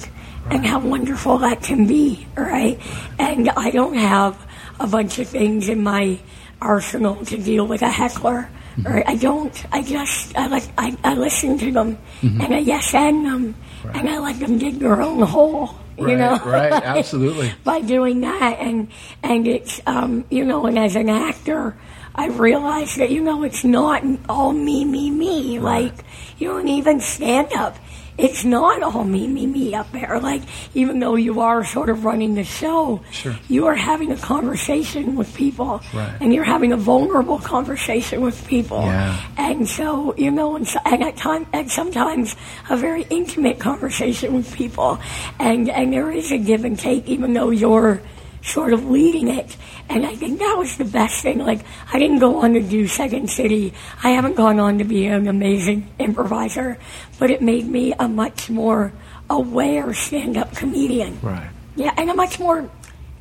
and 0.51 0.65
how 0.65 0.79
wonderful 0.79 1.37
that 1.39 1.61
can 1.63 1.85
be, 1.87 2.27
right? 2.35 2.79
And 3.19 3.49
I 3.49 3.71
don't 3.71 3.95
have 3.95 4.37
a 4.79 4.87
bunch 4.87 5.19
of 5.19 5.27
things 5.27 5.69
in 5.69 5.83
my 5.83 6.19
arsenal 6.61 7.23
to 7.25 7.37
deal 7.37 7.67
with 7.67 7.81
a 7.81 7.89
heckler. 7.89 8.49
Right? 8.83 9.03
I 9.07 9.15
don't. 9.17 9.51
I 9.73 9.81
just 9.81 10.35
I 10.37 10.47
like 10.47 10.63
I, 10.77 10.95
I 11.03 11.13
listen 11.15 11.57
to 11.57 11.71
them 11.71 11.97
and 12.21 12.53
I 12.55 12.59
yes 12.59 12.93
and 12.93 13.25
them 13.25 13.55
and 13.83 14.07
I 14.09 14.19
let 14.19 14.39
them 14.39 14.57
dig 14.57 14.79
their 14.79 15.01
own 15.01 15.21
hole. 15.23 15.75
You 15.97 16.05
Right, 16.05 16.17
know, 16.17 16.37
right, 16.45 16.71
absolutely. 16.95 17.51
by 17.65 17.81
doing 17.81 18.21
that 18.21 18.55
and 18.61 18.87
and 19.21 19.45
it's 19.45 19.81
um 19.85 20.23
you 20.29 20.45
know 20.45 20.65
and 20.65 20.79
as 20.79 20.95
an 20.95 21.09
actor 21.09 21.75
I 22.15 22.27
realized 22.27 22.97
that 22.99 23.09
you 23.11 23.19
know 23.21 23.43
it's 23.43 23.65
not 23.65 24.01
all 24.29 24.53
me 24.53 24.85
me 24.85 25.11
me 25.11 25.59
like 25.59 25.93
you 26.37 26.47
don't 26.47 26.69
even 26.69 27.01
stand 27.01 27.51
up 27.51 27.75
it's 28.19 28.43
not 28.43 28.83
all 28.83 29.03
me, 29.03 29.27
me, 29.27 29.47
me 29.47 29.73
up 29.73 29.91
there. 29.91 30.19
Like, 30.19 30.43
even 30.73 30.99
though 30.99 31.15
you 31.15 31.39
are 31.39 31.63
sort 31.63 31.89
of 31.89 32.03
running 32.05 32.35
the 32.35 32.43
show, 32.43 33.01
Sure. 33.11 33.35
you 33.47 33.65
are 33.67 33.75
having 33.75 34.11
a 34.11 34.17
conversation 34.17 35.15
with 35.15 35.33
people. 35.33 35.81
Right. 35.93 36.17
And 36.19 36.33
you're 36.33 36.43
having 36.43 36.73
a 36.73 36.77
vulnerable 36.77 37.39
conversation 37.39 38.21
with 38.21 38.45
people. 38.47 38.81
Yeah. 38.81 39.19
And 39.37 39.67
so, 39.67 40.13
you 40.17 40.31
know, 40.31 40.55
and, 40.57 40.67
so, 40.67 40.79
and 40.85 41.01
at 41.03 41.15
time, 41.17 41.47
and 41.53 41.71
sometimes 41.71 42.35
a 42.69 42.75
very 42.77 43.03
intimate 43.09 43.59
conversation 43.59 44.33
with 44.33 44.53
people. 44.53 44.99
And, 45.39 45.69
and 45.69 45.93
there 45.93 46.11
is 46.11 46.31
a 46.31 46.37
give 46.37 46.65
and 46.65 46.77
take, 46.77 47.07
even 47.07 47.33
though 47.33 47.49
you're 47.49 48.01
sort 48.41 48.73
of 48.73 48.89
leading 48.89 49.27
it. 49.27 49.57
And 49.89 50.05
I 50.05 50.15
think 50.15 50.39
that 50.39 50.55
was 50.57 50.77
the 50.77 50.85
best 50.85 51.21
thing. 51.21 51.39
Like, 51.39 51.59
I 51.91 51.99
didn't 51.99 52.19
go 52.19 52.41
on 52.41 52.53
to 52.53 52.61
do 52.61 52.87
Second 52.87 53.29
City. 53.29 53.73
I 54.03 54.11
haven't 54.11 54.35
gone 54.35 54.59
on 54.59 54.77
to 54.77 54.83
be 54.83 55.05
an 55.07 55.27
amazing 55.27 55.89
improviser, 55.99 56.77
but 57.19 57.31
it 57.31 57.41
made 57.41 57.67
me 57.67 57.93
a 57.99 58.07
much 58.07 58.49
more 58.49 58.93
aware 59.29 59.93
stand-up 59.93 60.55
comedian. 60.55 61.19
Right. 61.21 61.49
Yeah, 61.75 61.93
and 61.97 62.09
a 62.09 62.15
much 62.15 62.39
more 62.39 62.69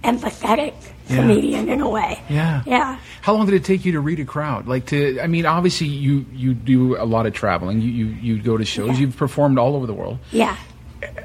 empathetic 0.04 0.74
Yeah. 1.08 1.16
comedian 1.16 1.68
in 1.68 1.80
a 1.80 1.88
way. 1.88 2.20
Yeah. 2.28 2.62
Yeah. 2.66 2.98
How 3.22 3.34
long 3.34 3.46
did 3.46 3.54
it 3.54 3.64
take 3.64 3.84
you 3.84 3.92
to 3.92 4.00
read 4.00 4.20
a 4.20 4.24
crowd? 4.24 4.66
Like 4.68 4.86
to, 4.86 5.20
I 5.20 5.26
mean, 5.26 5.46
obviously 5.46 5.86
you 5.88 6.24
you 6.32 6.54
do 6.54 6.96
a 6.96 7.04
lot 7.04 7.26
of 7.26 7.32
traveling. 7.32 7.80
You 7.80 7.90
you, 7.90 8.06
you 8.06 8.42
go 8.42 8.56
to 8.56 8.64
shows. 8.64 8.90
Yeah. 8.90 8.98
You've 9.06 9.16
performed 9.16 9.58
all 9.58 9.74
over 9.74 9.86
the 9.86 9.94
world. 9.94 10.18
Yeah. 10.32 10.56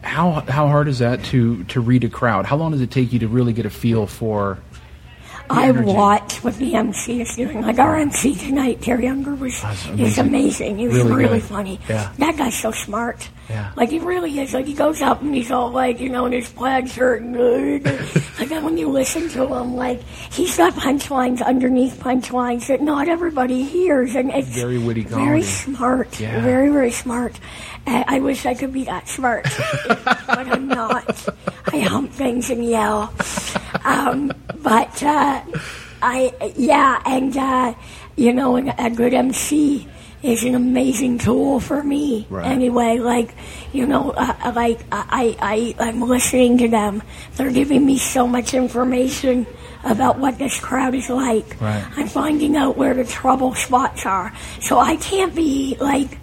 How 0.03 0.41
how 0.47 0.67
hard 0.67 0.87
is 0.87 0.99
that 0.99 1.23
to 1.25 1.63
to 1.65 1.79
read 1.81 2.03
a 2.03 2.09
crowd? 2.09 2.45
How 2.45 2.57
long 2.57 2.71
does 2.71 2.81
it 2.81 2.91
take 2.91 3.13
you 3.13 3.19
to 3.19 3.27
really 3.27 3.53
get 3.53 3.65
a 3.65 3.69
feel 3.69 4.05
for? 4.05 4.59
I 5.49 5.67
energy. 5.67 5.91
watch 5.91 6.43
what 6.43 6.55
the 6.57 6.73
MC 6.75 7.21
is 7.21 7.35
doing. 7.35 7.61
Like 7.61 7.77
our 7.77 7.97
MC 7.97 8.35
tonight, 8.35 8.81
Terry 8.81 9.03
Younger 9.05 9.35
was 9.35 9.61
is 9.97 10.17
amazing. 10.17 10.77
He 10.77 10.87
was 10.87 10.97
Really 10.97 11.15
really, 11.15 11.39
funny. 11.39 11.79
Yeah. 11.89 12.11
That 12.17 12.37
guy's 12.37 12.55
so 12.57 12.71
smart. 12.71 13.29
Yeah. 13.49 13.71
Like 13.75 13.89
he 13.89 13.99
really 13.99 14.39
is. 14.39 14.53
Like 14.53 14.65
he 14.65 14.73
goes 14.73 15.01
up 15.01 15.21
and 15.21 15.35
he's 15.35 15.51
all 15.51 15.69
like, 15.69 15.99
you 15.99 16.09
know, 16.09 16.25
in 16.25 16.31
his 16.31 16.49
plaid 16.49 16.89
shirt 16.89 17.21
and 17.21 17.35
good. 17.35 17.83
like 18.39 18.49
then 18.49 18.63
when 18.63 18.77
you 18.77 18.89
listen 18.89 19.27
to 19.29 19.45
him, 19.53 19.75
like 19.75 20.01
he's 20.31 20.55
got 20.57 20.73
punchlines 20.73 21.43
underneath 21.45 21.99
punchlines 21.99 22.67
that 22.67 22.81
not 22.81 23.09
everybody 23.09 23.63
hears, 23.63 24.15
and 24.15 24.31
it's 24.31 24.47
Very 24.47 24.77
witty 24.77 25.03
comedy. 25.03 25.25
very 25.25 25.43
smart. 25.43 26.19
Yeah. 26.19 26.41
Very 26.41 26.69
very 26.69 26.91
smart. 26.91 27.39
I, 27.85 28.05
I 28.07 28.19
wish 28.19 28.45
I 28.45 28.53
could 28.53 28.71
be 28.71 28.85
that 28.85 29.09
smart, 29.09 29.43
but 29.87 30.29
I'm 30.47 30.67
not. 30.69 31.27
I 31.67 31.79
hump 31.79 32.11
things 32.11 32.49
and 32.49 32.63
yell. 32.63 33.13
Um, 33.83 34.31
but 34.61 35.03
uh, 35.03 35.41
I, 36.01 36.53
yeah, 36.55 37.01
and 37.05 37.35
uh, 37.35 37.73
you 38.15 38.31
know, 38.33 38.55
a 38.55 38.89
good 38.89 39.13
MC 39.13 39.87
is 40.23 40.43
an 40.45 40.55
amazing 40.55 41.17
tool 41.17 41.59
for 41.59 41.83
me. 41.83 42.25
Right. 42.29 42.45
Anyway, 42.45 42.97
like 42.97 43.35
you 43.73 43.85
know, 43.85 44.11
uh, 44.11 44.53
like 44.55 44.79
I, 44.91 45.35
I, 45.39 45.75
I'm 45.79 46.01
listening 46.01 46.57
to 46.59 46.67
them. 46.69 47.03
They're 47.35 47.51
giving 47.51 47.85
me 47.85 47.97
so 47.97 48.25
much 48.25 48.53
information 48.53 49.45
about 49.83 50.17
what 50.17 50.39
this 50.39 50.59
crowd 50.59 50.95
is 50.95 51.09
like. 51.09 51.59
Right. 51.61 51.85
I'm 51.97 52.07
finding 52.07 52.55
out 52.55 52.77
where 52.77 52.93
the 52.93 53.03
trouble 53.03 53.53
spots 53.53 54.05
are, 54.05 54.33
so 54.61 54.79
I 54.79 54.95
can't 54.95 55.35
be 55.35 55.77
like. 55.79 56.17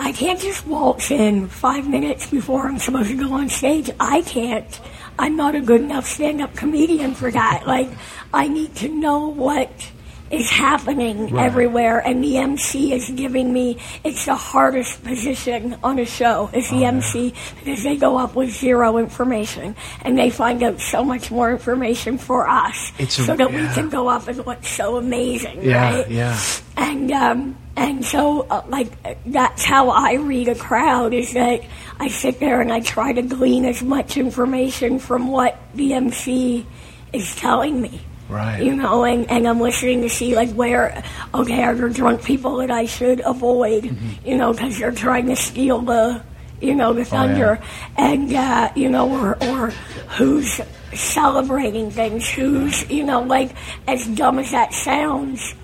I 0.00 0.12
can't 0.12 0.38
just 0.38 0.64
waltz 0.64 1.10
in 1.10 1.48
five 1.48 1.88
minutes 1.88 2.30
before 2.30 2.68
I'm 2.68 2.78
supposed 2.78 3.08
to 3.08 3.16
go 3.16 3.32
on 3.32 3.48
stage. 3.48 3.90
I 3.98 4.22
can't. 4.22 4.80
I'm 5.18 5.34
not 5.34 5.56
a 5.56 5.60
good 5.60 5.80
enough 5.80 6.06
stand 6.06 6.40
up 6.40 6.54
comedian 6.54 7.14
for 7.14 7.32
that. 7.32 7.64
Like, 7.66 7.90
I 8.32 8.46
need 8.46 8.76
to 8.76 8.88
know 8.88 9.26
what 9.26 9.90
is 10.30 10.50
happening 10.50 11.30
Right. 11.30 11.46
everywhere, 11.46 11.98
and 11.98 12.22
the 12.22 12.38
MC 12.38 12.92
is 12.92 13.08
giving 13.10 13.52
me. 13.52 13.78
It's 14.04 14.26
the 14.26 14.34
hardest 14.34 15.02
position 15.04 15.76
on 15.82 15.98
a 15.98 16.04
show. 16.06 16.50
Is 16.52 16.68
Oh, 16.72 16.78
the 16.78 16.84
MC 16.84 17.32
because 17.58 17.82
they 17.82 17.96
go 17.96 18.18
up 18.18 18.34
with 18.36 18.50
zero 18.50 18.98
information, 18.98 19.74
and 20.02 20.18
they 20.18 20.30
find 20.30 20.62
out 20.62 20.80
so 20.80 21.02
much 21.04 21.30
more 21.30 21.50
information 21.50 22.18
for 22.18 22.48
us, 22.48 22.92
It's 22.98 23.18
a- 23.18 23.24
so 23.24 23.36
that 23.36 23.50
we 23.52 23.66
can 23.74 23.88
go 23.88 24.08
up 24.08 24.28
and 24.28 24.44
what's 24.44 24.68
so 24.68 24.96
amazing. 24.96 25.60
Yeah, 25.62 25.94
right? 25.96 26.10
yeah. 26.10 26.38
and 26.76 27.10
um, 27.12 27.56
and 27.76 28.04
so 28.04 28.46
uh, 28.50 28.62
like 28.68 28.88
that's 29.26 29.64
how 29.64 29.88
I 29.90 30.14
read 30.14 30.48
a 30.48 30.54
crowd 30.54 31.14
is 31.14 31.32
that 31.34 31.62
I 32.00 32.08
sit 32.08 32.38
there 32.40 32.60
and 32.60 32.72
I 32.72 32.80
try 32.80 33.12
to 33.12 33.22
glean 33.22 33.64
as 33.64 33.82
much 33.82 34.16
information 34.16 34.98
from 34.98 35.28
what 35.28 35.58
the 35.74 35.94
MC 35.94 36.66
is 37.12 37.34
telling 37.36 37.80
me. 37.80 38.00
Right. 38.28 38.62
You 38.62 38.76
know, 38.76 39.04
and, 39.04 39.30
and 39.30 39.48
I'm 39.48 39.60
listening 39.60 40.02
to 40.02 40.08
see 40.10 40.34
like 40.34 40.50
where 40.52 41.02
okay 41.34 41.62
are 41.62 41.74
there 41.74 41.88
drunk 41.88 42.24
people 42.24 42.58
that 42.58 42.70
I 42.70 42.84
should 42.84 43.20
avoid? 43.20 43.84
Mm-hmm. 43.84 44.28
You 44.28 44.36
know, 44.36 44.52
because 44.52 44.78
they're 44.78 44.92
trying 44.92 45.26
to 45.26 45.36
steal 45.36 45.80
the 45.80 46.22
you 46.60 46.74
know 46.74 46.92
the 46.92 47.04
thunder, 47.04 47.60
and 47.96 48.32
uh, 48.32 48.70
you 48.74 48.90
know 48.90 49.10
or 49.10 49.42
or 49.44 49.70
who's 50.18 50.60
celebrating 50.92 51.90
things, 51.90 52.28
who's 52.28 52.88
you 52.90 53.04
know 53.04 53.22
like 53.22 53.54
as 53.86 54.06
dumb 54.08 54.38
as 54.38 54.50
that 54.50 54.74
sounds. 54.74 55.54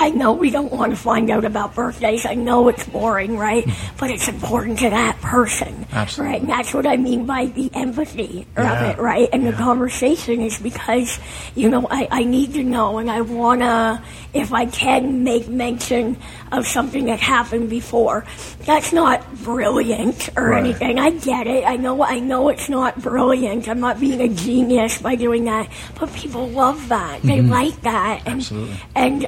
I 0.00 0.10
know 0.10 0.32
we 0.32 0.50
don't 0.50 0.72
want 0.72 0.90
to 0.92 0.96
find 0.96 1.28
out 1.30 1.44
about 1.44 1.74
birthdays. 1.74 2.24
I 2.24 2.34
know 2.34 2.68
it's 2.68 2.86
boring, 2.86 3.36
right? 3.36 3.68
But 3.98 4.10
it's 4.10 4.28
important 4.28 4.78
to 4.80 4.90
that 4.90 5.20
person. 5.20 5.68
Mm-hmm. 5.74 5.94
Absolutely. 5.96 6.32
Right? 6.32 6.40
And 6.42 6.50
that's 6.50 6.72
what 6.72 6.86
I 6.86 6.96
mean 6.96 7.26
by 7.26 7.46
the 7.46 7.68
empathy 7.74 8.46
Yeah. 8.56 8.90
of 8.90 8.98
it, 8.98 9.02
right? 9.02 9.28
And 9.32 9.44
the 9.46 9.52
conversation 9.52 10.40
is 10.40 10.58
because, 10.58 11.18
you 11.56 11.68
know, 11.68 11.86
I, 11.90 12.06
I 12.10 12.24
need 12.24 12.54
to 12.54 12.62
know 12.62 12.98
and 12.98 13.10
I 13.10 13.22
want 13.22 13.60
to, 13.62 14.00
if 14.34 14.52
I 14.52 14.66
can, 14.66 15.24
make 15.24 15.48
mention 15.48 16.16
of 16.52 16.66
something 16.66 17.06
that 17.06 17.18
happened 17.20 17.68
before. 17.68 18.24
That's 18.66 18.92
not 18.92 19.20
brilliant 19.42 20.30
or 20.36 20.50
Right. 20.50 20.60
anything. 20.64 20.98
I 21.00 21.10
get 21.10 21.46
it. 21.46 21.64
I 21.66 21.76
know, 21.76 22.02
I 22.04 22.20
know 22.20 22.48
it's 22.50 22.68
not 22.68 23.00
brilliant. 23.02 23.68
I'm 23.68 23.80
not 23.80 23.98
being 23.98 24.20
a 24.20 24.28
genius 24.28 25.02
by 25.02 25.16
doing 25.16 25.44
that. 25.44 25.68
But 25.98 26.12
people 26.14 26.46
love 26.48 26.88
that. 26.88 27.20
They 27.22 27.42
like 27.42 27.80
that. 27.82 28.22
And, 28.26 28.38
Mm-hmm. 28.38 28.38
Absolutely. 28.38 28.76
and 28.94 29.26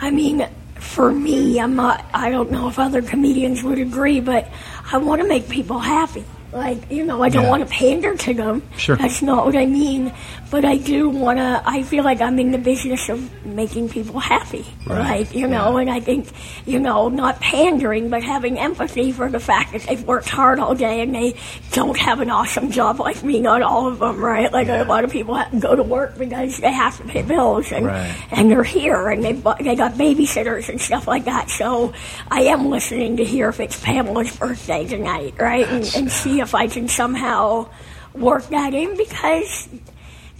I 0.00 0.10
mean, 0.10 0.48
for 0.76 1.12
me, 1.12 1.60
I'm 1.60 1.76
not, 1.76 2.04
I 2.14 2.30
don't 2.30 2.50
know 2.50 2.68
if 2.68 2.78
other 2.78 3.02
comedians 3.02 3.62
would 3.62 3.78
agree, 3.78 4.20
but 4.20 4.48
I 4.90 4.96
want 4.96 5.20
to 5.20 5.28
make 5.28 5.48
people 5.48 5.78
happy. 5.78 6.24
Like, 6.52 6.90
you 6.90 7.04
know, 7.04 7.22
I 7.22 7.28
don't 7.28 7.44
Yeah. 7.44 7.50
want 7.50 7.62
to 7.66 7.72
pander 7.72 8.16
to 8.16 8.34
them. 8.34 8.62
Sure. 8.76 8.96
That's 8.96 9.22
not 9.22 9.46
what 9.46 9.56
I 9.56 9.66
mean. 9.66 10.12
But 10.50 10.64
I 10.64 10.78
do 10.78 11.08
want 11.08 11.38
to, 11.38 11.62
I 11.64 11.84
feel 11.84 12.02
like 12.02 12.20
I'm 12.20 12.36
in 12.40 12.50
the 12.50 12.58
business 12.58 13.08
of 13.08 13.22
making 13.46 13.88
people 13.90 14.18
happy. 14.18 14.66
Right. 14.84 14.98
Like, 15.20 15.34
you 15.34 15.46
know, 15.46 15.74
Yeah. 15.76 15.82
and 15.82 15.90
I 15.90 16.00
think, 16.00 16.26
you 16.66 16.80
know, 16.80 17.08
not 17.08 17.38
pandering, 17.40 18.08
but 18.10 18.24
having 18.24 18.58
empathy 18.58 19.12
for 19.12 19.28
the 19.28 19.38
fact 19.38 19.72
that 19.74 19.82
they've 19.82 20.02
worked 20.02 20.28
hard 20.28 20.58
all 20.58 20.74
day 20.74 21.02
and 21.02 21.14
they 21.14 21.34
don't 21.70 21.96
have 21.96 22.18
an 22.20 22.30
awesome 22.30 22.72
job 22.72 22.98
like 22.98 23.22
me. 23.22 23.38
Not 23.38 23.62
all 23.62 23.86
of 23.86 24.00
them, 24.00 24.20
right? 24.20 24.52
Like, 24.52 24.68
a 24.68 24.82
lot 24.82 25.04
of 25.04 25.12
people 25.12 25.34
have 25.36 25.52
to 25.52 25.60
go 25.60 25.76
to 25.76 25.84
work 25.84 26.18
because 26.18 26.58
they 26.58 26.72
have 26.72 26.96
to 26.96 27.04
pay 27.04 27.22
bills 27.22 27.70
and, 27.70 27.86
Right. 27.86 28.10
and 28.32 28.50
they're 28.50 28.64
here 28.64 29.08
and 29.08 29.22
they 29.24 29.32
they 29.60 29.76
got 29.76 29.92
babysitters 29.94 30.68
and 30.68 30.80
stuff 30.80 31.06
like 31.06 31.26
that. 31.26 31.48
So 31.50 31.92
I 32.28 32.42
am 32.42 32.70
listening 32.70 33.18
to 33.18 33.24
hear 33.24 33.50
if 33.50 33.60
it's 33.60 33.78
Pamela's 33.78 34.34
birthday 34.36 34.84
tonight, 34.84 35.34
right? 35.38 35.68
And, 35.68 35.88
and 35.94 36.10
see 36.10 36.39
if 36.40 36.54
I 36.54 36.66
can 36.66 36.88
somehow 36.88 37.68
work 38.14 38.48
that 38.48 38.74
in 38.74 38.96
because 38.96 39.68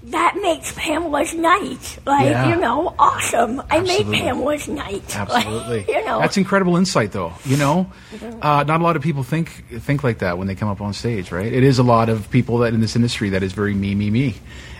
that 0.04 0.34
makes 0.42 0.72
Pamela's 0.72 1.34
night. 1.34 1.98
Like, 2.06 2.24
Yeah. 2.30 2.48
you 2.48 2.56
know, 2.56 2.94
awesome. 2.98 3.62
I 3.70 3.80
made 3.80 4.06
Pamela's 4.06 4.66
night. 4.66 5.04
Like, 5.08 5.46
Absolutely. 5.46 5.84
you 5.94 6.04
know. 6.04 6.18
That's 6.20 6.36
incredible 6.38 6.76
insight, 6.76 7.12
though. 7.12 7.32
You 7.44 7.58
know, 7.58 7.86
uh, 8.40 8.64
not 8.66 8.80
a 8.80 8.82
lot 8.82 8.96
of 8.96 9.02
people 9.02 9.22
think 9.22 9.64
think 9.80 10.02
like 10.02 10.18
that 10.18 10.38
when 10.38 10.48
they 10.48 10.54
come 10.54 10.68
up 10.68 10.80
on 10.80 10.94
stage, 10.94 11.30
right? 11.30 11.52
It 11.52 11.62
is 11.62 11.78
a 11.78 11.82
lot 11.82 12.08
of 12.08 12.30
people 12.30 12.58
that 12.58 12.72
in 12.74 12.80
this 12.80 12.96
industry 12.96 13.28
that 13.30 13.42
is 13.42 13.52
very 13.52 13.74
me, 13.74 13.94
me, 13.94 14.10
me, 14.10 14.34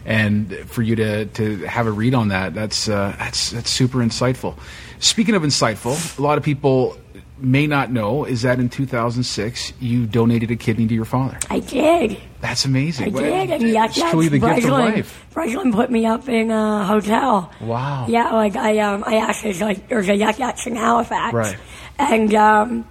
and 0.07 0.53
for 0.67 0.83
you 0.83 0.97
to 0.97 1.27
to 1.27 1.59
have 1.67 1.87
a 1.87 1.93
read 1.93 2.15
on 2.15 2.29
that, 2.29 2.55
that's 2.55 2.89
uh, 2.89 3.15
that's 3.19 3.51
that's 3.51 3.71
super 3.71 3.99
insightful. 3.99 4.57
Speaking 5.01 5.35
of 5.35 5.43
insightful, 5.43 6.19
a 6.19 6.23
lot 6.23 6.39
of 6.39 6.45
people 6.45 6.97
may 7.43 7.67
not 7.67 7.91
know 7.91 8.25
is 8.25 8.43
that 8.43 8.59
in 8.59 8.69
2006 8.69 9.73
you 9.81 10.07
donated 10.07 10.51
a 10.51 10.57
kidney 10.57 10.87
to 10.87 10.95
your 10.95 11.05
father. 11.05 11.39
I 11.49 11.61
did. 11.61 12.21
That's 12.41 12.65
amazing. 12.65 13.17
I 13.17 13.21
did, 13.21 13.51
and 13.51 13.69
yeah, 13.69 13.87
it's 13.87 14.01
truly 14.01 14.29
the 14.29 14.39
gift 14.39 14.65
of 14.65 14.71
life. 14.71 15.27
Breslin 15.33 15.73
put 15.73 15.91
me 15.91 16.07
up 16.07 16.29
in 16.29 16.51
a 16.51 16.85
hotel. 16.85 17.53
Wow. 17.61 18.07
Yeah, 18.09 18.33
like 18.33 18.57
I 18.57 18.79
um 18.79 19.05
I 19.07 19.17
asked 19.17 19.43
there's 19.43 19.61
like 19.61 19.89
there's 19.89 20.09
a 20.09 20.15
yuk 20.15 20.39
yuk's 20.39 20.67
in 20.67 20.77
Halifax. 20.77 21.35
Right. 21.35 21.57
And 21.99 22.35
um 22.35 22.89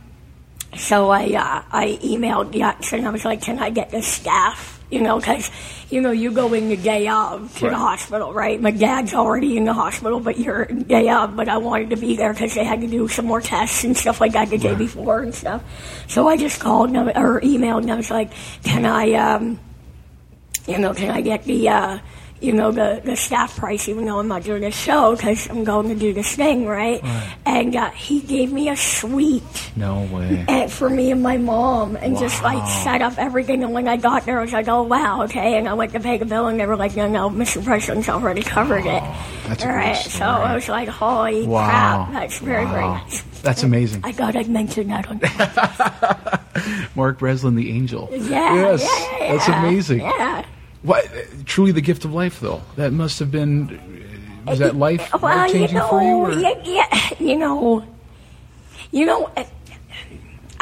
so 0.77 1.09
I 1.09 1.25
uh, 1.25 1.63
I 1.71 1.99
emailed 2.03 2.53
yucks 2.53 2.93
and 2.93 3.07
I 3.07 3.09
was 3.09 3.25
like, 3.25 3.41
can 3.41 3.59
I 3.59 3.69
get 3.69 3.89
the 3.89 4.01
staff? 4.01 4.78
You 4.89 5.01
know, 5.01 5.19
because 5.19 5.51
you 5.91 6.01
know 6.01 6.09
you 6.09 6.31
go 6.31 6.51
in 6.53 6.69
the 6.69 6.75
day 6.75 7.07
of 7.07 7.55
to 7.59 7.65
Right. 7.65 7.71
the 7.71 7.77
hospital, 7.77 8.33
right? 8.33 8.59
My 8.59 8.71
dad's 8.71 9.13
already 9.13 9.55
in 9.55 9.65
the 9.65 9.73
hospital, 9.73 10.19
but 10.19 10.39
you're 10.39 10.65
day 10.65 11.09
of. 11.09 11.35
But 11.35 11.47
I 11.47 11.57
wanted 11.57 11.91
to 11.91 11.95
be 11.95 12.15
there 12.15 12.33
because 12.33 12.55
they 12.55 12.63
had 12.63 12.81
to 12.81 12.87
do 12.87 13.07
some 13.07 13.25
more 13.25 13.39
tests 13.39 13.83
and 13.83 13.95
stuff 13.95 14.19
like 14.19 14.33
that 14.33 14.49
the 14.49 14.57
day 14.57 14.73
before 14.75 15.21
and 15.21 15.33
stuff. 15.33 15.61
So 16.07 16.27
I 16.27 16.37
just 16.37 16.59
called 16.59 16.89
and 16.89 16.97
I, 16.97 17.21
or 17.21 17.39
emailed 17.41 17.83
and 17.83 17.91
I 17.91 17.95
was 17.97 18.09
like, 18.09 18.31
can 18.63 18.85
I 18.85 19.13
um 19.13 19.59
you 20.67 20.77
know, 20.77 20.93
can 20.93 21.09
I 21.09 21.21
get 21.21 21.43
the 21.45 21.69
uh, 21.69 21.99
you 22.41 22.53
know, 22.53 22.71
the, 22.71 23.01
the 23.03 23.15
staff 23.15 23.57
price, 23.57 23.89
even 23.89 24.05
though 24.05 24.19
I'm 24.19 24.27
not 24.29 24.43
doing 24.43 24.63
a 24.63 24.71
show 24.71 25.15
because 25.15 25.49
I'm 25.49 25.63
going 25.63 25.89
to 25.89 25.95
do 25.95 26.13
this 26.13 26.35
thing, 26.35 26.65
right? 26.65 27.03
And 27.45 27.75
uh, 27.75 27.89
he 27.91 28.21
gave 28.21 28.51
me 28.51 28.69
a 28.69 28.75
suite 28.77 29.71
No 29.75 30.03
way. 30.11 30.45
and 30.47 30.71
for 30.71 30.89
me 30.89 31.11
and 31.11 31.21
my 31.21 31.37
mom 31.37 31.95
and 31.97 32.17
just 32.17 32.41
like 32.41 32.65
set 32.83 33.01
up 33.01 33.17
everything. 33.17 33.63
And 33.63 33.73
when 33.73 33.87
I 33.87 33.97
got 33.97 34.25
there, 34.25 34.39
I 34.39 34.43
was 34.43 34.53
like, 34.53 34.67
oh, 34.69 34.83
wow, 34.83 35.23
okay. 35.23 35.57
And 35.57 35.67
I 35.67 35.73
went 35.73 35.91
to 35.93 35.99
pay 35.99 36.17
the 36.17 36.25
bill 36.25 36.47
and 36.47 36.59
they 36.59 36.65
were 36.65 36.77
like, 36.77 36.95
no, 36.95 37.07
no, 37.09 37.29
Mr. 37.29 37.63
President's 37.63 38.07
already 38.09 38.41
covered 38.41 38.85
it. 38.85 39.03
That's 39.47 39.63
All 39.65 39.71
right. 39.73 39.95
So. 39.95 40.25
I 40.25 40.55
was 40.55 40.69
like, 40.69 40.87
holy 40.87 41.45
Wow. 41.47 42.05
crap. 42.05 42.13
That's 42.13 42.39
very, 42.39 42.65
very 42.65 42.83
Wow. 42.83 42.93
nice. 43.03 43.21
That's 43.41 43.63
amazing. 43.63 44.01
I 44.03 44.11
thought 44.11 44.35
I'd 44.35 44.49
mention 44.49 44.87
that 44.89 45.07
on 45.07 45.19
Mark 46.95 47.19
Breslin, 47.19 47.55
the 47.55 47.69
angel. 47.71 48.09
Yeah, 48.11 48.55
Yes, 48.55 48.83
yeah, 48.83 49.17
yeah, 49.25 49.31
that's 49.35 49.47
amazing. 49.47 49.99
Yeah. 50.01 50.45
What? 50.83 51.05
Truly, 51.45 51.71
the 51.71 51.81
gift 51.81 52.05
of 52.05 52.13
life, 52.13 52.39
though. 52.39 52.61
That 52.77 52.93
must 52.93 53.19
have 53.19 53.31
been. 53.31 53.79
Was 54.45 54.59
that 54.59 54.75
life 54.75 55.11
Well, 55.13 55.35
life 55.35 55.47
you 55.53 55.59
changing 55.59 55.77
know, 55.77 55.87
for 55.89 56.01
you? 56.01 56.15
Or? 56.15 56.31
yeah, 56.31 56.61
yeah, 56.63 57.09
you 57.19 57.37
know, 57.37 57.85
you 58.91 59.05
know, 59.05 59.29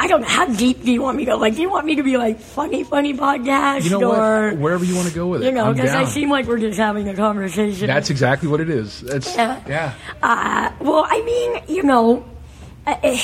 I 0.00 0.06
don't 0.06 0.20
know 0.20 0.28
how 0.28 0.46
deep 0.46 0.82
do 0.84 0.92
you 0.92 1.00
want 1.00 1.16
me 1.16 1.24
to 1.24 1.30
go? 1.32 1.36
Like, 1.38 1.54
do 1.56 1.62
you 1.62 1.70
want 1.70 1.86
me 1.86 1.96
to 1.96 2.02
be 2.02 2.16
like 2.16 2.38
funny, 2.40 2.84
funny 2.84 3.14
podcast, 3.14 3.84
You 3.84 3.90
know 3.98 4.12
or 4.12 4.50
what? 4.50 4.58
Wherever 4.58 4.84
you 4.84 4.94
want 4.94 5.08
to 5.08 5.14
go 5.14 5.26
with 5.28 5.42
it. 5.42 5.46
you 5.46 5.52
know, 5.52 5.72
because 5.72 5.90
I 5.94 6.04
seem 6.04 6.28
like 6.30 6.46
we're 6.46 6.58
just 6.58 6.78
having 6.78 7.08
a 7.08 7.14
conversation. 7.14 7.86
That's 7.86 8.10
exactly 8.10 8.48
what 8.48 8.60
it 8.60 8.68
is. 8.68 9.00
That's 9.00 9.34
Yeah. 9.34 9.62
yeah. 9.66 9.94
Uh, 10.22 10.70
well, 10.80 11.06
I 11.08 11.22
mean, 11.22 11.76
you 11.76 11.82
know, 11.84 12.24
uh, 12.86 12.96
eh, 13.02 13.20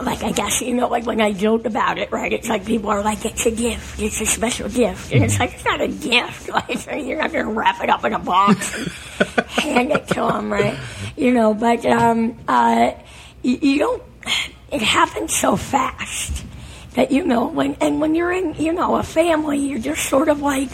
like 0.00 0.22
I 0.22 0.32
guess 0.32 0.60
you 0.60 0.74
know, 0.74 0.88
like 0.88 1.06
when 1.06 1.20
I 1.20 1.32
joke 1.32 1.64
about 1.64 1.98
it, 1.98 2.12
right? 2.12 2.32
It's 2.32 2.48
like 2.48 2.66
people 2.66 2.90
are 2.90 3.02
like, 3.02 3.24
"It's 3.24 3.46
a 3.46 3.50
gift. 3.50 4.00
It's 4.00 4.20
a 4.20 4.26
special 4.26 4.68
gift," 4.68 5.12
and 5.12 5.24
it's 5.24 5.38
like 5.38 5.54
it's 5.54 5.64
not 5.64 5.80
a 5.80 5.88
gift. 5.88 6.50
Like 6.60 6.86
you're 7.06 7.18
not 7.18 7.32
gonna 7.32 7.50
wrap 7.50 7.82
it 7.82 7.88
up 7.88 8.04
in 8.04 8.12
a 8.12 8.18
box 8.18 8.76
and 8.76 9.46
hand 9.46 9.92
it 9.92 10.08
to 10.08 10.14
them, 10.14 10.52
right? 10.52 10.78
You 11.16 11.32
know, 11.32 11.54
but 11.54 11.84
um, 11.86 12.38
uh, 12.48 12.92
you, 13.42 13.58
you 13.62 13.78
don't. 13.78 14.02
It 14.70 14.82
happens 14.82 15.34
so 15.34 15.56
fast 15.56 16.44
that 16.94 17.10
you 17.12 17.24
know 17.24 17.46
when 17.46 17.76
and 17.80 18.00
when 18.00 18.14
you're 18.14 18.32
in 18.32 18.54
you 18.54 18.72
know 18.72 18.96
a 18.96 19.02
family, 19.02 19.58
you're 19.58 19.78
just 19.78 20.08
sort 20.08 20.28
of 20.28 20.40
like 20.40 20.70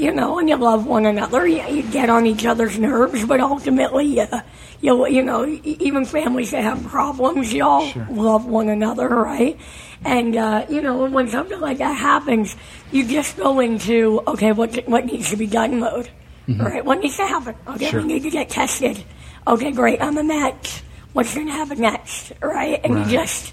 you 0.00 0.12
know, 0.12 0.38
and 0.38 0.48
you 0.48 0.56
love 0.56 0.86
one 0.86 1.04
another. 1.06 1.46
You, 1.46 1.62
you 1.68 1.82
get 1.90 2.08
on 2.08 2.26
each 2.26 2.46
other's 2.46 2.78
nerves, 2.78 3.24
but 3.26 3.40
ultimately, 3.40 4.20
uh, 4.20 4.40
you 4.80 5.06
you 5.06 5.22
know, 5.22 5.44
even 5.46 6.04
families 6.04 6.50
that 6.52 6.62
have 6.64 6.82
problems, 6.86 7.52
you 7.52 7.64
all 7.64 7.86
love 8.10 8.46
one 8.46 8.68
another, 8.68 9.08
right? 9.08 9.58
And 10.04 10.34
uh, 10.36 10.64
you 10.70 10.80
know, 10.80 11.04
when 11.06 11.28
something 11.28 11.60
like 11.60 11.78
that 11.78 11.92
happens, 11.92 12.56
you 12.90 13.06
just 13.06 13.36
go 13.36 13.60
into 13.60 14.22
okay, 14.26 14.52
what 14.52 14.74
what 14.88 15.04
needs 15.04 15.28
to 15.30 15.36
be 15.36 15.46
done 15.46 15.80
mode, 15.80 16.08
right? 16.48 16.82
What 16.84 17.00
needs 17.00 17.16
to 17.18 17.26
happen? 17.26 17.54
Okay, 17.68 17.90
Sure. 17.90 18.00
we 18.00 18.06
need 18.06 18.22
to 18.22 18.30
get 18.30 18.48
tested. 18.48 19.04
Okay, 19.46 19.70
great. 19.72 20.00
I'm 20.00 20.16
a 20.16 20.22
match. 20.24 20.82
What's 21.12 21.34
going 21.34 21.46
to 21.48 21.52
happen 21.52 21.80
next, 21.80 22.32
right? 22.40 22.80
And 22.84 22.94
Right. 22.94 23.06
you 23.06 23.12
just 23.18 23.52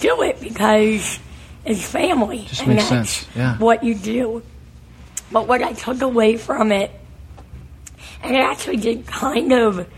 do 0.00 0.20
it 0.22 0.40
because 0.40 1.18
it's 1.64 1.86
family. 1.88 2.44
Just 2.48 2.60
and 2.62 2.74
makes 2.74 2.88
that's 2.90 3.10
sense, 3.10 3.36
yeah. 3.36 3.56
What 3.58 3.82
you 3.84 3.94
do. 3.94 4.42
But 5.30 5.48
what 5.48 5.62
I 5.62 5.72
took 5.72 6.02
away 6.02 6.36
from 6.36 6.72
it, 6.72 6.90
and 8.22 8.36
it 8.36 8.40
actually 8.40 8.76
did 8.78 9.06
kind 9.06 9.52
of 9.52 9.88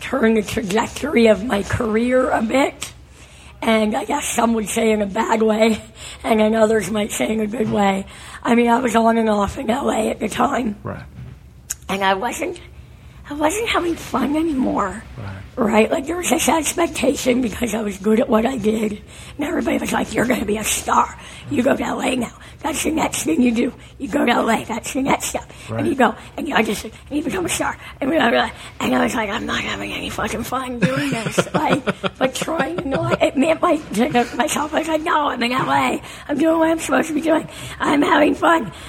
turn 0.00 0.34
the 0.34 0.42
trajectory 0.42 1.28
of 1.28 1.44
my 1.44 1.62
career 1.62 2.30
a 2.30 2.42
bit. 2.42 2.92
And 3.60 3.94
I 3.96 4.04
guess 4.04 4.28
some 4.28 4.54
would 4.54 4.68
say 4.68 4.90
in 4.90 5.02
a 5.02 5.06
bad 5.06 5.40
way, 5.40 5.80
and 6.24 6.40
then 6.40 6.54
others 6.54 6.90
might 6.90 7.12
say 7.12 7.32
in 7.32 7.40
a 7.40 7.46
good 7.46 7.66
mm-hmm. 7.66 7.72
way. 7.72 8.06
I 8.42 8.56
mean, 8.56 8.68
I 8.68 8.80
was 8.80 8.96
on 8.96 9.18
and 9.18 9.28
off 9.28 9.56
in 9.56 9.68
LA 9.68 10.10
at 10.10 10.18
the 10.18 10.28
time, 10.28 10.76
Right. 10.82 11.04
and 11.88 12.02
I 12.02 12.14
wasn't, 12.14 12.60
I 13.30 13.34
wasn't 13.34 13.68
having 13.68 13.94
fun 13.94 14.34
anymore. 14.34 15.04
Right. 15.16 15.41
Like 15.56 16.06
there 16.06 16.16
was 16.16 16.30
this 16.30 16.48
expectation 16.48 17.42
because 17.42 17.74
I 17.74 17.82
was 17.82 17.98
good 17.98 18.20
at 18.20 18.28
what 18.28 18.46
I 18.46 18.56
did, 18.56 19.02
and 19.36 19.46
everybody 19.46 19.78
was 19.78 19.92
like, 19.92 20.14
"You're 20.14 20.26
going 20.26 20.40
to 20.40 20.46
be 20.46 20.56
a 20.56 20.64
star. 20.64 21.18
You 21.50 21.62
go 21.62 21.76
to 21.76 21.94
LA 21.94 22.14
now. 22.14 22.32
That's 22.62 22.84
the 22.84 22.92
next 22.92 23.24
thing 23.24 23.42
you 23.42 23.52
do. 23.52 23.74
You 23.98 24.08
go 24.08 24.24
to 24.24 24.40
LA. 24.40 24.64
That's 24.64 24.92
the 24.92 25.02
next 25.02 25.26
step. 25.26 25.50
Right. 25.68 25.80
And 25.80 25.88
you 25.88 25.94
go, 25.96 26.14
and 26.36 26.48
you, 26.48 26.54
I 26.54 26.62
just, 26.62 26.84
and 26.84 26.94
you 27.10 27.22
become 27.22 27.44
a 27.44 27.48
star. 27.48 27.76
And, 28.00 28.08
blah, 28.10 28.30
blah, 28.30 28.50
and 28.80 28.94
I 28.94 29.02
was 29.02 29.14
like, 29.14 29.28
I'm 29.28 29.46
not 29.46 29.60
having 29.60 29.92
any 29.92 30.10
fucking 30.10 30.44
fun 30.44 30.78
doing 30.78 31.10
this. 31.10 31.52
like, 31.54 31.84
but 32.18 32.34
trying 32.34 32.76
to 32.76 32.88
not 32.88 33.22
admit 33.22 33.60
my, 33.60 33.76
to 33.76 34.36
myself. 34.36 34.72
I 34.72 34.78
was 34.78 34.88
like, 34.88 35.02
no, 35.02 35.28
I'm 35.28 35.42
in 35.42 35.50
LA. 35.50 35.98
I'm 36.28 36.38
doing 36.38 36.58
what 36.58 36.70
I'm 36.70 36.78
supposed 36.78 37.08
to 37.08 37.14
be 37.14 37.20
doing. 37.20 37.48
I'm 37.78 38.02
having 38.02 38.34
fun. 38.34 38.72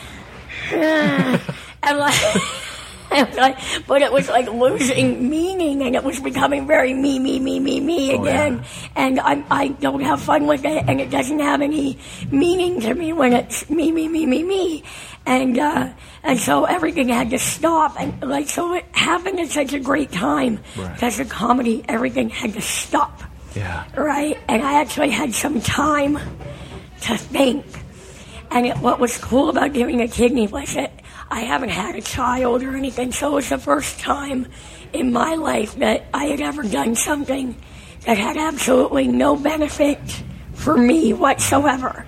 Uh, 0.72 1.38
and 1.84 1.98
like. 2.00 2.16
Like, 3.38 3.58
but 3.88 4.02
it 4.02 4.12
was 4.12 4.28
like 4.30 4.48
losing 4.52 5.30
meaning, 5.30 5.82
and 5.84 5.96
it 5.96 6.04
was 6.04 6.20
becoming 6.20 6.66
very 6.68 6.94
me, 6.94 7.20
me, 7.20 7.40
me, 7.40 7.60
me, 7.60 7.80
me 7.80 8.16
Oh, 8.16 8.24
yeah. 8.26 8.32
again. 8.46 8.66
And 8.96 9.20
I, 9.20 9.44
I 9.52 9.68
don't 9.70 10.02
have 10.02 10.22
fun 10.22 10.48
with 10.48 10.66
it, 10.66 10.84
and 10.88 11.00
it 11.02 11.10
doesn't 11.10 11.40
have 11.40 11.62
any 11.62 11.98
meaning 12.32 12.82
to 12.82 12.94
me 12.94 13.14
when 13.14 13.34
it's 13.34 13.70
me, 13.70 13.92
me, 13.92 14.08
me, 14.08 14.26
me, 14.26 14.44
me. 14.44 14.84
And 15.26 15.58
uh, 15.58 15.90
and 16.24 16.40
so 16.40 16.66
everything 16.66 17.08
had 17.10 17.30
to 17.30 17.40
stop, 17.40 18.00
and 18.00 18.22
like 18.22 18.50
so 18.50 18.74
it 18.74 18.86
happened 18.92 19.40
at 19.40 19.50
such 19.50 19.74
a 19.74 19.80
great 19.80 20.12
time 20.12 20.60
Right. 20.76 20.94
because 20.94 21.18
the 21.18 21.26
comedy, 21.26 21.84
everything 21.88 22.30
had 22.30 22.54
to 22.54 22.62
stop 22.62 23.22
Yeah. 23.56 23.86
right? 23.96 24.38
And 24.50 24.62
I 24.62 24.82
actually 24.82 25.12
had 25.12 25.34
some 25.34 25.62
time 25.62 26.18
to 27.02 27.18
think. 27.18 27.66
And 28.52 28.68
it, 28.68 28.78
what 28.78 29.00
was 29.00 29.18
cool 29.18 29.50
about 29.50 29.74
giving 29.74 30.02
a 30.02 30.08
kidney 30.08 30.48
was 30.48 30.74
that 30.76 30.92
I 31.34 31.40
haven't 31.40 31.70
had 31.70 31.96
a 31.96 32.02
child 32.02 32.62
or 32.62 32.78
anything, 32.78 33.12
so 33.12 33.32
it 33.32 33.34
was 33.34 33.50
the 33.50 33.58
first 33.58 34.00
time 34.00 34.46
in 34.94 35.12
my 35.12 35.34
life 35.34 35.74
that 35.78 36.06
I 36.14 36.26
had 36.26 36.42
ever 36.42 36.62
done 36.62 36.94
something 36.94 37.56
that 38.06 38.20
had 38.20 38.38
absolutely 38.38 39.08
no 39.08 39.36
benefit 39.36 39.98
for 40.54 40.78
me 40.78 41.12
whatsoever. 41.12 42.06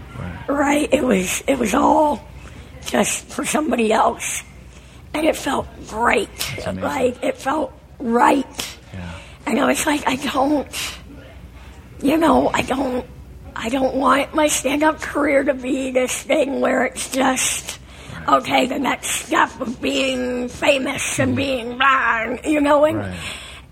Right? 0.47 0.87
It 0.93 1.03
was 1.03 1.43
it 1.47 1.57
was 1.57 1.73
all 1.73 2.23
just 2.85 3.25
for 3.25 3.43
somebody 3.45 3.91
else, 3.91 4.43
and 5.15 5.25
it 5.25 5.35
felt 5.35 5.65
great. 5.87 6.29
Like 6.67 7.23
it 7.23 7.35
felt 7.35 7.73
right. 7.97 8.77
Yeah. 8.93 9.11
And 9.47 9.59
I 9.59 9.65
was 9.65 9.87
like, 9.87 10.07
I 10.07 10.17
don't, 10.17 10.67
you 11.99 12.17
know, 12.17 12.51
I 12.53 12.61
don't, 12.61 13.03
I 13.55 13.69
don't 13.69 13.95
want 13.95 14.35
my 14.35 14.45
stand-up 14.47 15.01
career 15.01 15.43
to 15.43 15.55
be 15.55 15.89
this 15.89 16.21
thing 16.21 16.61
where 16.61 16.85
it's 16.85 17.09
just, 17.09 17.79
okay, 18.27 18.65
the 18.65 18.79
next 18.79 19.07
step 19.09 19.49
of 19.61 19.81
being 19.81 20.47
famous 20.49 21.19
and 21.19 21.35
being 21.35 21.77
blah, 21.77 22.35
you 22.45 22.61
know, 22.61 22.85
and, 22.85 22.97
Right. 22.99 23.19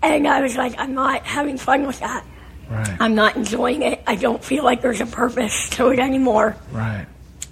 and 0.02 0.26
I 0.28 0.40
was 0.42 0.56
like, 0.56 0.74
I'm 0.78 0.94
not 0.94 1.22
having 1.24 1.56
fun 1.58 1.86
with 1.86 2.00
that. 2.00 2.24
Right. 2.70 2.96
I'm 3.00 3.14
not 3.14 3.36
enjoying 3.36 3.82
it. 3.82 4.02
I 4.06 4.14
don't 4.16 4.42
feel 4.42 4.64
like 4.64 4.80
there's 4.82 5.00
a 5.00 5.06
purpose 5.06 5.68
to 5.70 5.88
it 5.88 5.98
anymore. 5.98 6.56
right. 6.72 7.06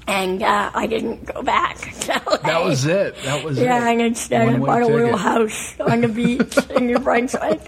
And 0.08 0.42
uh, 0.42 0.70
I 0.74 0.86
didn't 0.88 1.26
go 1.26 1.42
back. 1.42 1.78
That 2.42 2.64
was 2.64 2.84
it. 2.86 3.14
That 3.22 3.44
was 3.44 3.56
Yeah, 3.58 3.86
it. 3.88 3.92
and 3.92 4.00
instead 4.02 4.48
I 4.48 4.58
bought 4.58 4.82
a 4.82 4.86
little 4.86 5.16
house 5.16 5.78
on 5.80 6.00
the 6.00 6.08
beach 6.08 6.58
in 6.76 6.86
New 6.88 6.98
Brunswick. 7.06 7.60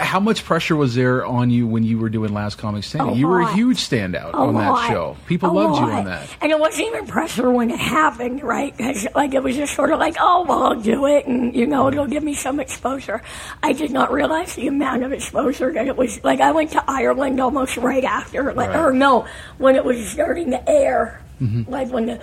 How 0.00 0.18
much 0.20 0.44
pressure 0.44 0.74
was 0.76 0.94
there 0.94 1.24
on 1.24 1.50
you 1.50 1.66
when 1.66 1.82
you 1.84 1.98
were 1.98 2.08
doing 2.08 2.32
Last 2.34 2.56
Comic 2.58 2.84
Standing? 2.84 3.16
You 3.16 3.28
were 3.28 3.40
a 3.40 3.52
huge 3.54 3.78
standout 3.78 4.34
on 4.34 4.54
that 4.54 4.70
lot. 4.70 4.88
show. 4.88 5.16
People 5.26 5.52
loved 5.54 5.78
you 5.80 5.86
on 5.90 6.04
that. 6.06 6.28
And 6.40 6.50
it 6.50 6.58
wasn't 6.58 6.88
even 6.88 7.06
pressure 7.06 7.50
when 7.50 7.70
it 7.70 7.78
happened, 7.78 8.42
right? 8.42 8.76
'Cause, 8.76 9.06
like 9.14 9.34
it 9.34 9.42
was 9.42 9.56
just 9.56 9.74
sort 9.74 9.92
of 9.92 9.98
like, 9.98 10.16
oh 10.20 10.44
well, 10.48 10.64
I'll 10.64 10.74
do 10.80 11.06
it, 11.06 11.26
and 11.26 11.54
you 11.54 11.66
know 11.66 11.88
it'll 11.88 12.06
give 12.06 12.22
me 12.22 12.34
some 12.34 12.58
exposure. 12.60 13.22
I 13.62 13.72
did 13.72 13.90
not 13.90 14.12
realize 14.12 14.54
the 14.54 14.66
amount 14.66 15.04
of 15.04 15.12
exposure 15.12 15.72
that 15.72 15.86
it 15.86 15.96
was. 15.96 16.22
Like 16.24 16.40
I 16.40 16.50
went 16.52 16.72
to 16.72 16.82
Ireland 16.88 17.40
almost 17.40 17.76
right 17.76 18.04
after, 18.04 18.52
like 18.54 18.70
Right. 18.70 18.78
or 18.84 18.92
no, 18.92 19.26
when 19.58 19.76
it 19.76 19.84
was 19.84 20.06
starting 20.08 20.50
to 20.50 20.68
air, 20.68 21.20
Mm-hmm. 21.40 21.70
like 21.70 21.88
when 21.92 22.06
the 22.06 22.20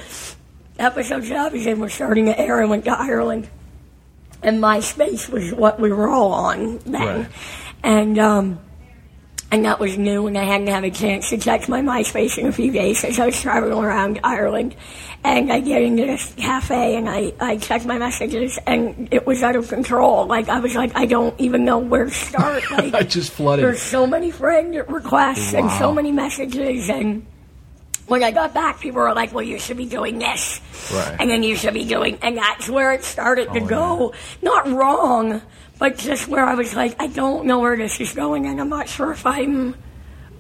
episodes 0.78 1.30
that 1.30 1.54
I 1.54 1.74
was 1.74 1.94
starting 1.94 2.26
to 2.26 2.38
air, 2.38 2.62
I 2.62 2.66
went 2.66 2.84
to 2.84 2.92
Ireland, 2.92 3.48
and 4.46 4.62
MySpace 4.64 5.28
was 5.30 5.54
what 5.54 5.80
we 5.80 5.92
were 5.92 6.08
all 6.08 6.32
on 6.34 6.80
then, 6.86 7.02
Right. 7.22 7.28
and 7.84 8.18
um 8.20 8.60
and 9.52 9.64
that 9.64 9.80
was 9.80 9.96
new, 9.98 10.26
and 10.28 10.38
I 10.38 10.44
hadn't 10.44 10.68
had 10.68 10.84
a 10.84 10.92
chance 10.92 11.30
to 11.30 11.38
check 11.38 11.70
my 11.70 11.80
MySpace 11.80 12.38
in 12.38 12.48
a 12.48 12.52
few 12.52 12.72
days 12.72 13.04
as 13.06 13.20
I 13.20 13.28
was 13.28 13.40
traveling 13.40 13.78
around 13.78 14.20
Ireland. 14.24 14.76
And 15.24 15.52
I 15.54 15.60
get 15.60 15.82
into 15.84 16.06
this 16.06 16.34
cafe, 16.36 16.96
and 16.98 17.08
I, 17.10 17.32
I 17.40 17.58
check 17.58 17.86
my 17.86 17.98
messages, 17.98 18.58
and 18.68 19.08
it 19.12 19.26
was 19.26 19.44
out 19.44 19.56
of 19.56 19.68
control. 19.70 20.26
Like, 20.26 20.50
I 20.50 20.60
was 20.60 20.76
like, 20.76 20.92
I 20.96 21.06
don't 21.06 21.40
even 21.40 21.64
know 21.64 21.78
where 21.78 22.06
to 22.06 22.12
start. 22.12 22.64
Like, 22.72 22.94
I 22.94 23.02
just 23.04 23.32
flooded. 23.32 23.64
there's 23.66 23.82
so 23.82 24.06
many 24.06 24.30
friend 24.32 24.76
requests 24.88 25.54
and 25.54 25.70
so 25.74 25.94
many 25.94 26.12
messages, 26.12 26.90
and 26.90 27.26
when 28.08 28.24
I 28.24 28.32
got 28.32 28.54
back, 28.54 28.80
people 28.80 29.02
were 29.02 29.14
like, 29.14 29.34
"Well, 29.34 29.44
you 29.44 29.58
should 29.60 29.78
be 29.78 29.86
doing 29.86 30.20
this, 30.20 30.62
Right. 30.94 31.16
and 31.20 31.30
then 31.30 31.44
you 31.44 31.56
should 31.56 31.74
be 31.74 31.86
doing," 31.86 32.18
and 32.22 32.38
that's 32.38 32.70
where 32.70 32.94
it 32.94 33.04
started 33.04 33.52
to 33.54 33.60
Oh, 33.62 33.66
go. 33.66 34.14
Not 34.42 34.72
wrong, 34.72 35.42
but 35.80 35.98
just 35.98 36.28
where 36.28 36.46
I 36.46 36.54
was 36.56 36.76
like, 36.76 36.96
"I 37.02 37.08
don't 37.08 37.46
know 37.46 37.60
where 37.60 37.76
this 37.78 38.00
is 38.00 38.14
going, 38.14 38.46
and 38.46 38.62
I'm 38.62 38.70
not 38.70 38.88
sure 38.90 39.12
if 39.12 39.26
I'm 39.26 39.76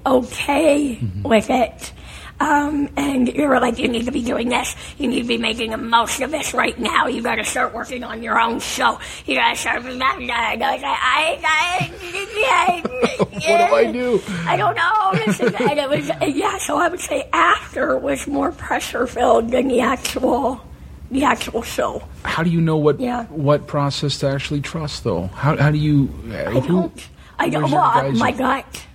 okay 0.05 0.99
Mm-hmm. 1.01 1.27
with 1.27 1.49
it." 1.49 1.91
Um, 2.39 2.89
and 2.97 3.33
you 3.33 3.47
were 3.47 3.59
like, 3.61 3.79
you 3.79 3.87
need 3.87 4.05
to 4.05 4.11
be 4.11 4.21
doing 4.21 4.49
this. 4.49 4.75
You 4.97 5.07
need 5.07 5.21
to 5.21 5.27
be 5.27 5.37
making 5.37 5.71
the 5.71 5.77
most 5.77 6.19
of 6.19 6.31
this 6.31 6.53
right 6.53 6.77
now. 6.77 7.07
You 7.07 7.21
got 7.21 7.35
to 7.35 7.45
start 7.45 7.73
working 7.73 8.03
on 8.03 8.21
your 8.21 8.39
own 8.39 8.59
show. 8.59 8.99
You 9.25 9.35
got 9.35 9.51
to 9.51 9.55
start. 9.55 9.85
And 9.85 10.03
I 10.03 10.17
was 10.17 10.27
like, 10.27 10.83
I, 10.83 11.39
I, 11.43 11.89
I, 12.43 12.81
What 13.31 13.69
do 13.69 13.75
I 13.75 13.91
do? 13.91 14.21
I 14.45 14.57
don't 14.57 14.75
know. 14.75 15.11
Is, 15.27 15.39
and 15.39 15.79
it 15.79 15.89
was, 15.89 16.11
yeah. 16.35 16.57
So 16.57 16.77
I 16.77 16.89
would 16.89 16.99
say 16.99 17.29
after 17.31 17.97
was 17.97 18.27
more 18.27 18.51
pressure 18.51 19.07
filled 19.07 19.51
than 19.51 19.67
the 19.69 19.79
actual, 19.81 20.61
the 21.11 21.23
actual 21.23 21.61
show. 21.61 22.03
How 22.23 22.43
do 22.43 22.49
you 22.49 22.59
know 22.61 22.77
what 22.77 22.99
Yeah. 22.99 23.25
what 23.25 23.65
process 23.67 24.17
to 24.19 24.27
actually 24.29 24.61
trust, 24.61 25.03
though? 25.03 25.27
How 25.27 25.55
how 25.55 25.71
do 25.71 25.77
you? 25.77 26.09
I 26.33 26.59
don't. 26.59 27.07
I 27.39 27.49
don't. 27.49 27.71
Well, 27.71 28.11
my 28.13 28.31
gut. 28.31 28.85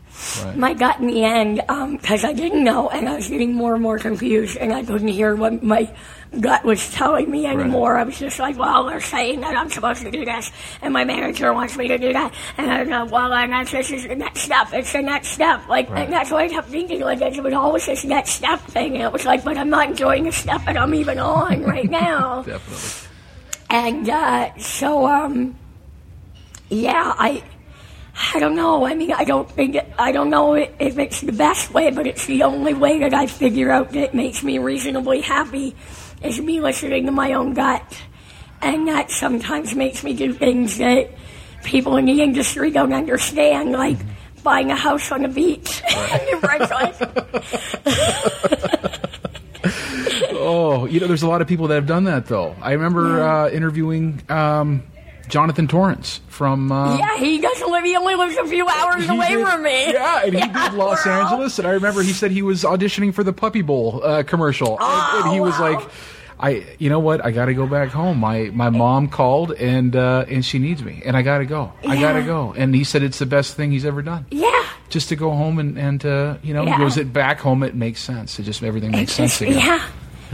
My 0.56 0.74
gut 0.74 1.00
in 1.00 1.06
the 1.06 1.24
end, 1.24 1.62
because 1.98 2.24
I 2.24 2.32
didn't 2.32 2.62
know, 2.62 2.88
and 2.90 3.08
I 3.08 3.16
was 3.16 3.28
getting 3.28 3.54
more 3.54 3.74
and 3.74 3.82
more 3.82 3.98
confused, 3.98 4.56
and 4.56 4.72
I 4.72 4.82
couldn't 4.84 5.08
hear 5.08 5.34
what 5.34 5.62
my 5.62 5.90
gut 6.38 6.64
was 6.64 6.90
telling 6.92 7.30
me 7.30 7.46
anymore. 7.46 7.96
I 7.96 8.04
was 8.04 8.18
just 8.18 8.38
like, 8.38 8.58
well, 8.58 8.86
they're 8.86 9.00
saying 9.00 9.40
that 9.40 9.56
I'm 9.56 9.70
supposed 9.70 10.02
to 10.02 10.10
do 10.10 10.24
this, 10.24 10.52
and 10.82 10.92
my 10.92 11.04
manager 11.04 11.52
wants 11.52 11.76
me 11.76 11.88
to 11.88 11.98
do 11.98 12.12
that, 12.12 12.34
and 12.58 12.70
I 12.70 12.80
was 12.80 12.88
like, 12.88 13.10
well, 13.10 13.32
and 13.32 13.52
that's, 13.52 13.72
this 13.72 13.90
is 13.90 14.06
the 14.06 14.14
next 14.14 14.40
step. 14.40 14.68
It's 14.72 14.92
the 14.92 15.02
next 15.02 15.28
step. 15.28 15.66
Like, 15.68 15.90
and 15.90 16.12
that's 16.12 16.30
what 16.30 16.42
I 16.42 16.48
kept 16.48 16.68
thinking. 16.68 17.00
Like, 17.00 17.20
it 17.20 17.42
was 17.42 17.54
always 17.54 17.86
this 17.86 18.04
next 18.04 18.30
step 18.32 18.60
thing, 18.60 18.94
and 18.94 19.02
it 19.02 19.12
was 19.12 19.24
like, 19.24 19.42
but 19.42 19.56
I'm 19.56 19.70
not 19.70 19.90
enjoying 19.90 20.24
the 20.24 20.32
step 20.32 20.64
that 20.66 20.76
I'm 20.76 20.94
even 20.94 21.18
on 21.18 21.62
right 21.64 21.90
now. 21.90 22.42
Definitely. 22.42 23.08
And 23.70 24.08
uh, 24.10 24.58
so, 24.58 25.06
um, 25.06 25.56
yeah, 26.68 27.14
I, 27.16 27.42
I 28.34 28.38
don't 28.38 28.54
know. 28.54 28.86
I 28.86 28.94
mean, 28.94 29.12
I 29.12 29.24
don't 29.24 29.50
think 29.50 29.76
it, 29.76 29.90
I 29.98 30.12
don't 30.12 30.28
know 30.28 30.54
if 30.54 30.98
it's 30.98 31.22
the 31.22 31.32
best 31.32 31.72
way, 31.72 31.90
but 31.90 32.06
it's 32.06 32.26
the 32.26 32.42
only 32.42 32.74
way 32.74 32.98
that 33.00 33.14
I 33.14 33.26
figure 33.26 33.70
out 33.70 33.92
that 33.92 34.14
makes 34.14 34.42
me 34.42 34.58
reasonably 34.58 35.22
happy 35.22 35.74
is 36.22 36.38
me 36.40 36.60
listening 36.60 37.06
to 37.06 37.12
my 37.12 37.32
own 37.32 37.54
gut, 37.54 38.02
and 38.60 38.86
that 38.88 39.10
sometimes 39.10 39.74
makes 39.74 40.04
me 40.04 40.12
do 40.12 40.34
things 40.34 40.76
that 40.78 41.10
people 41.64 41.96
in 41.96 42.04
the 42.04 42.20
industry 42.20 42.70
don't 42.70 42.92
understand, 42.92 43.72
like 43.72 43.96
buying 44.42 44.70
a 44.70 44.76
house 44.76 45.10
on 45.10 45.22
the 45.22 45.28
beach. 45.28 45.82
Oh, 50.42 50.86
you 50.86 51.00
know, 51.00 51.06
there's 51.06 51.22
a 51.22 51.28
lot 51.28 51.42
of 51.42 51.48
people 51.48 51.68
that 51.68 51.74
have 51.74 51.86
done 51.86 52.04
that, 52.04 52.24
though. 52.26 52.56
I 52.62 52.72
remember 52.72 53.22
uh, 53.22 53.50
interviewing 53.50 54.22
um, 54.30 54.82
Jonathan 55.30 55.66
Torrens 55.68 56.20
from. 56.28 56.70
Uh, 56.72 56.96
yeah, 56.98 57.16
he 57.16 57.38
doesn't 57.40 57.70
live. 57.70 57.84
He 57.84 57.96
only 57.96 58.14
lives 58.14 58.36
a 58.36 58.46
few 58.46 58.66
hours 58.68 59.08
away 59.08 59.28
did- 59.34 59.46
from 59.46 59.62
me. 59.62 59.92
Yeah, 59.92 60.22
and 60.24 60.34
he 60.34 60.40
did 60.46 60.74
Los 60.74 61.06
Angeles, 61.06 61.58
and 61.58 61.66
I 61.66 61.72
remember 61.72 62.02
he 62.02 62.12
said 62.12 62.30
he 62.30 62.42
was 62.42 62.64
auditioning 62.64 63.14
for 63.14 63.24
the 63.24 63.32
Puppy 63.32 63.62
Bowl 63.62 64.00
uh, 64.04 64.22
commercial, 64.24 64.76
and, 64.80 65.24
and 65.24 65.32
he 65.34 65.40
was 65.40 65.58
like, 65.60 65.80
"I, 66.38 66.64
you 66.78 66.90
know 66.90 66.98
what? 67.00 67.24
I 67.24 67.30
got 67.30 67.46
to 67.46 67.54
go 67.54 67.66
back 67.66 67.88
home. 67.90 68.18
My 68.18 68.50
my 68.52 68.70
mom 68.70 69.08
called, 69.08 69.52
and 69.52 69.94
uh, 69.96 70.24
and 70.28 70.44
she 70.44 70.58
needs 70.58 70.82
me, 70.82 71.02
and 71.04 71.16
I 71.16 71.22
got 71.22 71.38
to 71.38 71.46
go. 71.46 71.72
I 71.86 72.00
got 72.00 72.14
to 72.14 72.22
go." 72.22 72.52
And 72.56 72.74
he 72.74 72.84
said 72.84 73.02
it's 73.02 73.18
the 73.18 73.26
best 73.26 73.54
thing 73.54 73.70
he's 73.72 73.84
ever 73.84 74.02
done. 74.02 74.26
Yeah. 74.30 74.66
Just 74.88 75.08
to 75.10 75.16
go 75.16 75.30
home 75.30 75.58
and 75.60 75.78
and 75.78 76.04
uh, 76.04 76.36
you 76.42 76.52
know, 76.52 76.64
Yeah. 76.64 76.76
he 76.76 76.82
goes 76.82 76.96
it 76.96 77.12
back 77.12 77.38
home. 77.38 77.62
It 77.62 77.74
makes 77.76 78.00
sense. 78.00 78.38
It 78.40 78.42
just 78.42 78.62
everything 78.62 78.90
makes 78.90 79.12
sense 79.12 79.38
Just- 79.38 79.42
again. 79.42 79.58
yeah. 79.58 79.86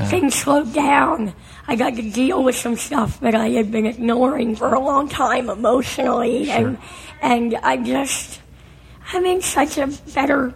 Things 0.04 0.34
slowed 0.34 0.72
down. 0.74 1.32
I 1.66 1.74
got 1.76 1.96
to 1.96 2.10
deal 2.10 2.42
with 2.44 2.54
some 2.56 2.76
stuff 2.76 3.18
that 3.20 3.34
I 3.34 3.48
had 3.50 3.70
been 3.72 3.86
ignoring 3.86 4.54
for 4.54 4.74
a 4.74 4.78
long 4.80 5.08
time 5.08 5.48
emotionally, 5.48 6.50
and 6.50 6.76
and 7.22 7.54
I 7.62 7.78
just 7.78 8.40
I'm 9.12 9.24
in 9.24 9.40
such 9.42 9.78
a 9.78 9.86
better 10.14 10.54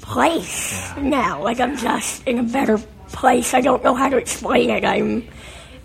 place 0.00 0.90
now. 0.96 1.42
Like 1.42 1.60
I'm 1.60 1.76
just 1.76 2.26
in 2.26 2.38
a 2.38 2.42
better 2.42 2.78
place. 3.08 3.52
I 3.54 3.60
don't 3.60 3.84
know 3.84 3.94
how 3.94 4.08
to 4.08 4.16
explain 4.16 4.70
it. 4.70 4.84
I'm 4.84 5.28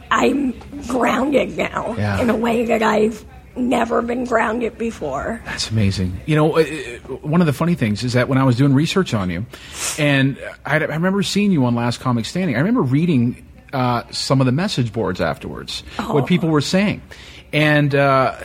I'm 0.09 0.53
grounded 0.87 1.57
now 1.57 1.95
Yeah. 1.97 2.21
in 2.21 2.29
a 2.29 2.35
way 2.35 2.65
that 2.65 2.81
I've 2.81 3.25
never 3.55 4.01
been 4.01 4.25
grounded 4.25 4.77
before. 4.77 5.41
That's 5.45 5.69
amazing. 5.69 6.19
You 6.25 6.35
know, 6.35 6.57
uh, 6.57 6.61
uh, 6.61 7.15
one 7.17 7.41
of 7.41 7.47
the 7.47 7.53
funny 7.53 7.75
things 7.75 8.03
is 8.03 8.13
that 8.13 8.27
when 8.27 8.37
I 8.37 8.43
was 8.43 8.55
doing 8.55 8.73
research 8.73 9.13
on 9.13 9.29
you, 9.29 9.45
and 9.97 10.37
I, 10.65 10.75
I 10.75 10.95
remember 10.95 11.23
seeing 11.23 11.51
you 11.51 11.65
on 11.65 11.75
Last 11.75 11.99
Comic 11.99 12.25
Standing, 12.25 12.55
I 12.55 12.59
remember 12.59 12.81
reading 12.81 13.45
uh, 13.73 14.03
some 14.11 14.39
of 14.39 14.45
the 14.45 14.51
message 14.51 14.93
boards 14.93 15.21
afterwards, 15.21 15.81
what 15.97 16.27
people 16.27 16.49
were 16.49 16.61
saying. 16.61 17.01
And 17.51 17.93
uh, 17.93 18.35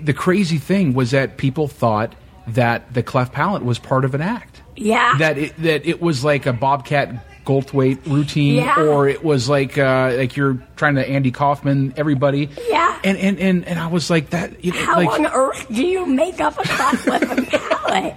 the 0.00 0.12
crazy 0.12 0.58
thing 0.58 0.94
was 0.94 1.12
that 1.12 1.36
people 1.36 1.68
thought 1.68 2.14
that 2.48 2.92
the 2.92 3.02
cleft 3.02 3.32
palate 3.32 3.64
was 3.64 3.78
part 3.78 4.04
of 4.04 4.14
an 4.14 4.20
act. 4.20 4.62
Yeah. 4.76 5.16
That 5.18 5.38
it, 5.38 5.56
that 5.58 5.86
it 5.86 6.00
was 6.00 6.24
like 6.24 6.46
a 6.46 6.52
Bobcat 6.52 7.33
Goldthwait 7.44 8.06
routine, 8.06 8.56
Yeah. 8.56 8.80
or 8.82 9.08
it 9.08 9.22
was 9.24 9.48
like 9.48 9.76
uh, 9.78 10.14
like 10.16 10.36
you're 10.36 10.58
trying 10.76 10.94
to 10.96 11.08
Andy 11.08 11.30
Kaufman 11.30 11.94
everybody. 11.96 12.48
Yeah. 12.68 12.98
And 13.04 13.18
and 13.18 13.38
and, 13.38 13.64
and 13.66 13.78
I 13.78 13.86
was 13.88 14.08
like 14.10 14.30
that. 14.30 14.64
You 14.64 14.72
know, 14.72 14.78
How 14.84 14.96
like, 14.96 15.08
on 15.10 15.26
earth 15.26 15.66
do 15.68 15.84
you 15.86 16.06
make 16.06 16.40
up 16.40 16.58
a 16.58 16.62
clock 16.62 16.92
with 17.06 17.22
a 17.22 17.58
palate? 17.58 18.16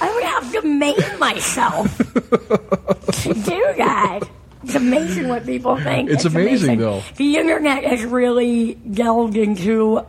I 0.00 0.14
would 0.14 0.24
have 0.24 0.52
to 0.52 0.62
make 0.68 1.18
myself 1.18 1.96
to 1.98 3.34
do 3.34 3.64
that. 3.78 4.20
It's 4.64 4.74
amazing 4.74 5.28
what 5.28 5.46
people 5.46 5.76
think. 5.76 6.10
It's 6.10 6.24
amazing, 6.24 6.78
though. 6.78 7.02
The 7.16 7.36
internet 7.36 7.84
has 7.84 8.04
really 8.04 8.74
delved 8.74 9.36
into 9.36 10.04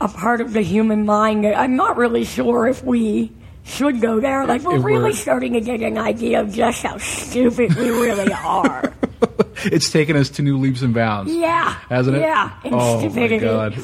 a 0.00 0.08
part 0.08 0.40
of 0.40 0.52
the 0.52 0.62
human 0.62 1.06
mind 1.06 1.44
that 1.44 1.56
I'm 1.56 1.76
not 1.76 1.96
really 1.96 2.24
sure 2.24 2.66
if 2.66 2.82
we 2.82 3.30
should 3.64 4.00
go 4.00 4.20
there. 4.20 4.46
Like, 4.46 4.62
we're 4.62 4.80
we're- 4.80 4.96
really 4.98 5.12
starting 5.14 5.52
to 5.54 5.60
get 5.60 5.80
an 5.80 5.98
idea 5.98 6.40
of 6.40 6.52
just 6.52 6.82
how 6.82 6.98
stupid 6.98 7.74
we 7.76 7.90
really 7.90 8.32
are. 8.32 8.92
it's 9.64 9.90
taken 9.90 10.16
us 10.16 10.28
to 10.30 10.42
new 10.42 10.58
leaps 10.58 10.82
and 10.82 10.92
bounds. 10.94 11.32
Yeah. 11.32 11.74
Hasn't 11.88 12.16
it? 12.16 12.20
Yeah. 12.20 12.50
Oh 12.64 12.98
stupidity. 13.00 13.44
my 13.46 13.70
god! 13.70 13.76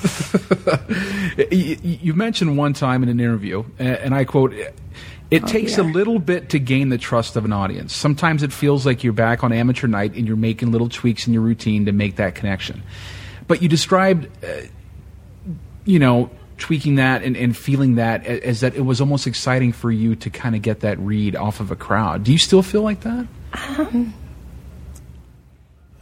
you, 1.53 2.15
mentioned 2.15 2.57
one 2.57 2.73
time 2.73 3.03
in 3.03 3.09
an 3.09 3.21
interview, 3.21 3.65
and 3.79 4.15
I 4.15 4.25
quote. 4.25 4.55
It 5.31 5.47
takes 5.47 5.77
a 5.77 5.83
Oh, 5.83 5.85
little 5.85 6.19
bit 6.19 6.49
to 6.49 6.59
gain 6.59 6.89
the 6.89 6.97
trust 6.97 7.37
of 7.37 7.45
an 7.45 7.53
audience. 7.53 7.95
Sometimes 7.95 8.43
it 8.43 8.51
feels 8.51 8.87
like 8.87 9.05
you're 9.05 9.13
back 9.13 9.45
on 9.45 9.53
amateur 9.53 9.87
night 9.87 10.15
and 10.15 10.27
you're 10.27 10.39
making 10.39 10.73
little 10.73 10.89
tweaks 10.89 11.27
in 11.27 11.35
your 11.35 11.43
routine 11.43 11.85
to 11.85 11.93
make 11.93 12.17
that 12.17 12.35
connection. 12.35 12.83
But 13.47 13.61
you 13.61 13.69
described, 13.69 14.27
uh, 14.43 14.63
you 15.85 15.99
know, 15.99 16.31
tweaking 16.59 16.97
that 16.97 17.23
and, 17.23 17.37
and 17.37 17.57
feeling 17.57 17.95
that 17.97 18.27
as 18.27 18.61
that 18.61 18.75
it 18.75 18.83
was 18.83 19.01
almost 19.01 19.27
exciting 19.27 19.73
for 19.73 19.91
you 19.91 20.15
to 20.17 20.31
kind 20.31 20.55
of 20.55 20.63
get 20.63 20.81
that 20.81 20.99
read 20.99 21.37
off 21.37 21.61
of 21.61 21.71
a 21.71 21.77
crowd. 21.77 22.25
Do 22.25 22.33
you 22.33 22.39
still 22.39 22.63
feel 22.63 22.83
like 22.83 23.01
that? 23.01 23.27
Um, 23.79 24.15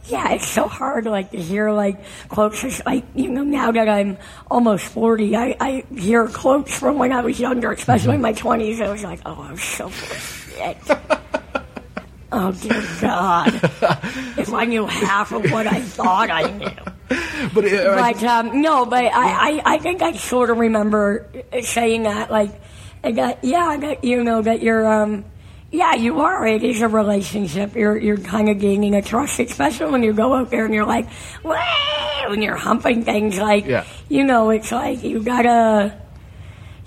yeah, 0.07 0.33
it's 0.33 0.47
so 0.47 0.67
hard, 0.67 1.05
like 1.05 1.31
to 1.31 1.37
hear 1.37 1.71
like 1.71 2.01
quotes. 2.29 2.63
It's 2.63 2.85
like 2.85 3.05
you 3.13 3.29
know, 3.29 3.43
now 3.43 3.71
that 3.71 3.89
I'm 3.89 4.17
almost 4.49 4.85
forty, 4.85 5.35
I, 5.35 5.55
I 5.59 5.83
hear 5.93 6.27
quotes 6.27 6.77
from 6.77 6.97
when 6.97 7.11
I 7.11 7.21
was 7.21 7.39
younger, 7.39 7.71
especially 7.71 8.15
in 8.15 8.21
my 8.21 8.33
twenties. 8.33 8.79
I 8.81 8.89
was 8.89 9.03
like, 9.03 9.19
oh, 9.25 9.41
I'm 9.41 9.57
so 9.57 9.89
full 9.89 10.55
shit. 10.55 10.77
oh 12.31 12.51
dear 12.53 12.83
God! 13.01 13.53
if 14.37 14.53
I 14.53 14.65
knew 14.65 14.85
half 14.85 15.31
of 15.31 15.51
what 15.51 15.67
I 15.67 15.81
thought 15.81 16.29
I 16.29 16.51
knew. 16.51 16.96
But, 17.53 17.65
uh, 17.71 17.95
But 17.95 18.23
um, 18.23 18.61
no, 18.61 18.85
but 18.85 19.03
I, 19.05 19.09
I, 19.59 19.61
I 19.75 19.77
think 19.77 20.01
I 20.01 20.11
sort 20.13 20.49
of 20.49 20.57
remember 20.57 21.27
saying 21.61 22.03
that, 22.03 22.29
like, 22.31 22.51
I 23.03 23.11
got, 23.11 23.43
yeah, 23.43 23.65
I 23.65 23.77
got, 23.77 24.03
you 24.03 24.23
know, 24.23 24.41
that 24.41 24.61
you're, 24.61 24.85
um, 24.85 25.23
yeah, 25.71 25.95
you 25.95 26.19
are. 26.19 26.45
It 26.47 26.63
is 26.63 26.81
a 26.81 26.87
relationship. 26.87 27.75
You're, 27.75 27.97
you're 27.97 28.17
kind 28.17 28.49
of 28.49 28.59
gaining 28.59 28.95
a 28.95 29.01
trust, 29.01 29.39
especially 29.39 29.91
when 29.91 30.03
you 30.03 30.13
go 30.13 30.33
out 30.33 30.49
there 30.49 30.65
and 30.65 30.73
you're 30.73 30.85
like, 30.85 31.07
when 31.43 32.41
you're 32.41 32.55
humping 32.57 33.03
things, 33.03 33.37
like, 33.37 33.65
Yeah. 33.65 33.85
you 34.09 34.23
know, 34.23 34.49
it's 34.49 34.71
like 34.71 35.03
you 35.03 35.21
gotta, 35.23 35.95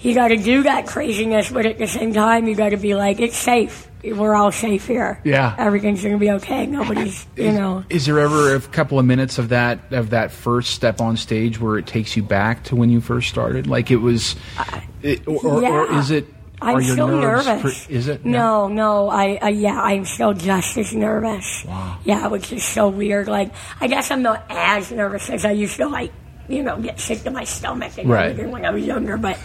you 0.01 0.15
gotta 0.15 0.37
do 0.37 0.63
that 0.65 0.87
craziness, 0.87 1.51
but 1.51 1.67
at 1.67 1.79
the 1.79 1.87
same 1.87 2.13
time, 2.13 2.47
you 2.49 2.55
gotta 2.55 2.77
be 2.77 2.95
like, 2.95 3.21
it's 3.21 3.37
safe. 3.37 3.89
We're 4.03 4.35
all 4.35 4.51
safe 4.51 4.87
here. 4.87 5.21
Yeah. 5.25 5.55
Everything's 5.59 6.03
gonna 6.03 6.17
be 6.17 6.31
okay. 6.31 6.67
Nobody's, 6.67 7.27
you 7.37 7.53
know. 7.53 7.85
Is 7.91 8.07
there 8.07 8.19
ever 8.19 8.55
a 8.55 8.61
couple 8.61 8.99
of 8.99 9.05
minutes 9.05 9.39
of 9.39 9.51
that 9.51 9.93
of 9.93 10.11
that 10.11 10.33
first 10.33 10.71
step 10.71 11.01
on 11.01 11.17
stage 11.19 11.61
where 11.61 11.77
it 11.77 11.87
takes 11.87 12.17
you 12.17 12.23
back 12.23 12.65
to 12.65 12.77
when 12.77 12.89
you 12.89 13.01
first 13.03 13.29
started? 13.29 13.67
Like 13.67 13.91
it 13.91 13.97
was, 13.97 14.37
it, 15.03 15.29
or, 15.29 15.45
or, 15.45 15.65
or 15.65 15.99
is 15.99 16.11
it? 16.11 16.27
I'm 16.63 16.77
are 16.77 16.83
still 16.83 17.09
nervous. 17.09 17.85
pre- 17.87 17.95
is 17.95 18.09
it? 18.09 18.25
No, 18.25 18.69
no. 18.69 19.09
I, 19.09 19.39
I 19.41 19.49
yeah, 19.49 19.81
I'm 19.81 20.05
still 20.05 20.35
just 20.35 20.77
as 20.77 20.95
nervous. 20.95 21.65
Wow. 21.67 21.99
Yeah, 22.05 22.27
which 22.29 22.53
is 22.53 22.65
so 22.65 22.89
weird. 22.89 23.29
Like, 23.29 23.53
I 23.81 23.87
guess 23.87 24.11
I'm 24.11 24.23
not 24.23 24.45
as 24.51 24.93
nervous 24.93 25.31
as 25.31 25.45
I 25.45 25.53
used 25.53 25.77
to. 25.79 25.89
Like, 25.89 26.13
you 26.51 26.63
know, 26.63 26.77
get 26.79 26.99
sick 27.01 27.23
to 27.23 27.31
my 27.31 27.45
stomach 27.45 27.97
and 27.99 28.09
Right. 28.09 28.31
everything 28.31 28.51
when 28.53 28.65
I 28.67 28.71
was 28.71 28.85
younger. 28.85 29.17
But 29.17 29.39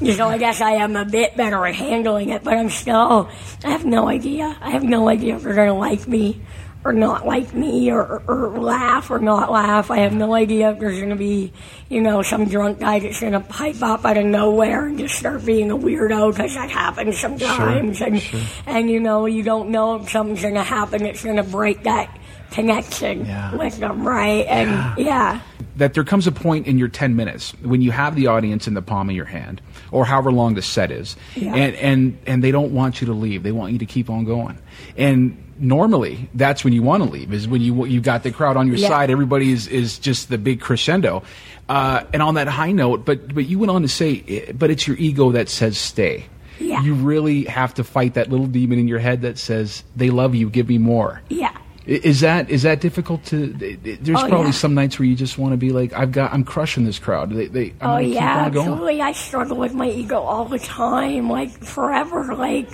you 0.00 0.16
know, 0.16 0.28
I 0.28 0.38
guess 0.38 0.60
I 0.60 0.72
am 0.72 0.96
a 0.96 1.04
bit 1.04 1.36
better 1.36 1.64
at 1.66 1.74
handling 1.74 2.30
it. 2.30 2.44
But 2.44 2.54
I'm 2.58 2.70
still. 2.70 3.28
I 3.64 3.70
have 3.70 3.84
no 3.84 4.08
idea. 4.08 4.56
I 4.60 4.70
have 4.70 4.82
no 4.84 5.08
idea 5.08 5.36
if 5.36 5.42
they're 5.42 5.54
gonna 5.54 5.74
like 5.74 6.06
me 6.08 6.40
or 6.84 6.92
not 6.92 7.26
like 7.26 7.52
me 7.54 7.90
or, 7.90 8.22
or 8.28 8.50
laugh 8.58 9.10
or 9.10 9.18
not 9.18 9.50
laugh. 9.50 9.90
I 9.90 9.98
have 9.98 10.12
no 10.14 10.32
idea 10.32 10.70
if 10.70 10.78
there's 10.78 10.96
going 10.96 11.10
to 11.10 11.16
be, 11.16 11.52
you 11.88 12.00
know, 12.00 12.22
some 12.22 12.44
drunk 12.44 12.78
guy 12.78 13.00
that's 13.00 13.18
going 13.20 13.32
to 13.32 13.40
pipe 13.40 13.82
up 13.82 14.04
out 14.06 14.16
of 14.16 14.24
nowhere 14.24 14.86
and 14.86 14.96
just 14.96 15.16
start 15.16 15.44
being 15.44 15.72
a 15.72 15.76
weirdo 15.76 16.30
because 16.30 16.54
that 16.54 16.70
happens 16.70 17.18
sometimes. 17.18 18.00
and, 18.00 18.24
and, 18.64 18.88
you 18.88 19.00
know, 19.00 19.26
you 19.26 19.42
don't 19.42 19.70
know 19.70 19.96
if 19.96 20.08
something's 20.08 20.40
going 20.40 20.54
to 20.54 20.62
happen 20.62 21.02
that's 21.02 21.24
going 21.24 21.36
to 21.36 21.42
break 21.42 21.82
that 21.82 22.16
connection 22.52 23.26
Yeah. 23.26 23.56
with 23.56 23.76
them, 23.78 24.06
right? 24.06 24.46
And 24.46 24.98
yeah. 25.04 25.40
That 25.78 25.94
there 25.94 26.04
comes 26.04 26.26
a 26.26 26.32
point 26.32 26.66
in 26.66 26.76
your 26.78 26.88
10 26.88 27.16
minutes 27.16 27.52
when 27.62 27.80
you 27.82 27.90
have 27.90 28.14
the 28.14 28.26
audience 28.26 28.66
in 28.68 28.74
the 28.74 28.82
palm 28.82 29.08
of 29.08 29.16
your 29.16 29.24
hand 29.24 29.60
or 29.90 30.04
however 30.04 30.30
long 30.30 30.54
the 30.54 30.62
set 30.62 30.90
is 30.90 31.16
Yeah. 31.34 31.54
and, 31.54 31.74
and 31.76 32.18
and 32.26 32.44
they 32.44 32.50
don't 32.52 32.72
want 32.72 33.00
you 33.00 33.06
to 33.06 33.12
leave 33.12 33.42
they 33.42 33.52
want 33.52 33.72
you 33.72 33.78
to 33.78 33.86
keep 33.86 34.10
on 34.10 34.24
going 34.24 34.58
and 34.96 35.36
normally 35.58 36.28
that's 36.34 36.64
when 36.64 36.72
you 36.72 36.82
want 36.82 37.02
to 37.02 37.08
leave 37.08 37.32
is 37.32 37.48
when 37.48 37.60
you 37.60 37.84
you 37.86 38.00
got 38.00 38.22
the 38.22 38.30
crowd 38.30 38.56
on 38.56 38.66
your 38.68 38.76
Yeah. 38.76 38.88
side 38.88 39.10
everybody 39.10 39.50
is, 39.52 39.66
is 39.66 39.98
just 39.98 40.28
the 40.28 40.38
big 40.38 40.60
crescendo 40.60 41.22
uh, 41.68 42.04
and 42.12 42.22
on 42.22 42.34
that 42.34 42.48
high 42.48 42.72
note 42.72 43.04
but 43.04 43.34
but 43.34 43.46
you 43.46 43.58
went 43.58 43.70
on 43.70 43.82
to 43.82 43.88
say 43.88 44.22
eh, 44.28 44.52
but 44.52 44.70
it's 44.70 44.86
your 44.86 44.96
ego 44.98 45.32
that 45.32 45.48
says 45.48 45.76
stay 45.76 46.26
Yeah. 46.60 46.82
you 46.82 46.94
really 46.94 47.44
have 47.44 47.74
to 47.74 47.84
fight 47.84 48.14
that 48.14 48.30
little 48.30 48.46
demon 48.46 48.78
in 48.78 48.88
your 48.88 48.98
head 49.00 49.22
that 49.22 49.36
says 49.38 49.82
they 49.96 50.10
love 50.10 50.34
you 50.34 50.48
give 50.50 50.68
me 50.68 50.78
more 50.78 51.20
Yeah. 51.28 51.56
Is 51.88 52.20
that 52.20 52.50
is 52.50 52.62
that 52.64 52.80
difficult 52.82 53.24
to? 53.26 53.46
There's 53.46 54.22
Oh, 54.22 54.28
probably 54.28 54.46
yeah. 54.48 54.50
some 54.52 54.74
nights 54.74 54.98
where 54.98 55.06
you 55.08 55.16
just 55.16 55.38
want 55.38 55.52
to 55.54 55.56
be 55.56 55.70
like, 55.70 55.94
I've 55.94 56.12
got, 56.12 56.34
I'm 56.34 56.44
crushing 56.44 56.84
this 56.84 56.98
crowd. 56.98 57.30
They, 57.32 57.46
they, 57.46 57.72
I'm 57.80 57.90
Oh 57.90 57.96
yeah, 57.96 58.34
keep 58.44 58.46
on 58.46 58.52
going. 58.52 58.68
absolutely. 58.68 59.00
I 59.02 59.12
struggle 59.12 59.56
with 59.56 59.72
my 59.72 59.88
ego 59.88 60.20
all 60.20 60.44
the 60.44 60.58
time, 60.58 61.30
like 61.30 61.50
forever. 61.64 62.34
Like, 62.34 62.68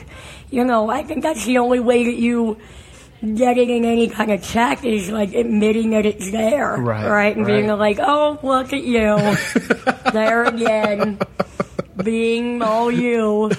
you 0.51 0.65
know, 0.65 0.91
I 0.91 1.05
think 1.05 1.23
that's 1.23 1.45
the 1.45 1.59
only 1.59 1.79
way 1.79 2.05
that 2.07 2.17
you 2.17 2.59
get 3.37 3.57
it 3.57 3.71
in 3.71 3.85
any 3.85 4.09
kind 4.09 4.33
of 4.33 4.43
check 4.43 4.85
is 4.85 5.09
like 5.11 5.33
admitting 5.33 5.91
that 5.91 6.05
it's 6.07 6.31
there, 6.33 6.77
Right, 6.77 7.09
right? 7.09 7.37
And 7.37 7.47
being 7.47 7.69
like, 7.69 7.99
oh, 8.01 8.39
look 8.43 8.73
at 8.73 8.83
you, 8.83 9.17
there 10.13 10.43
again, 10.45 11.19
being 12.03 12.61
all 12.63 12.91
you. 12.91 13.53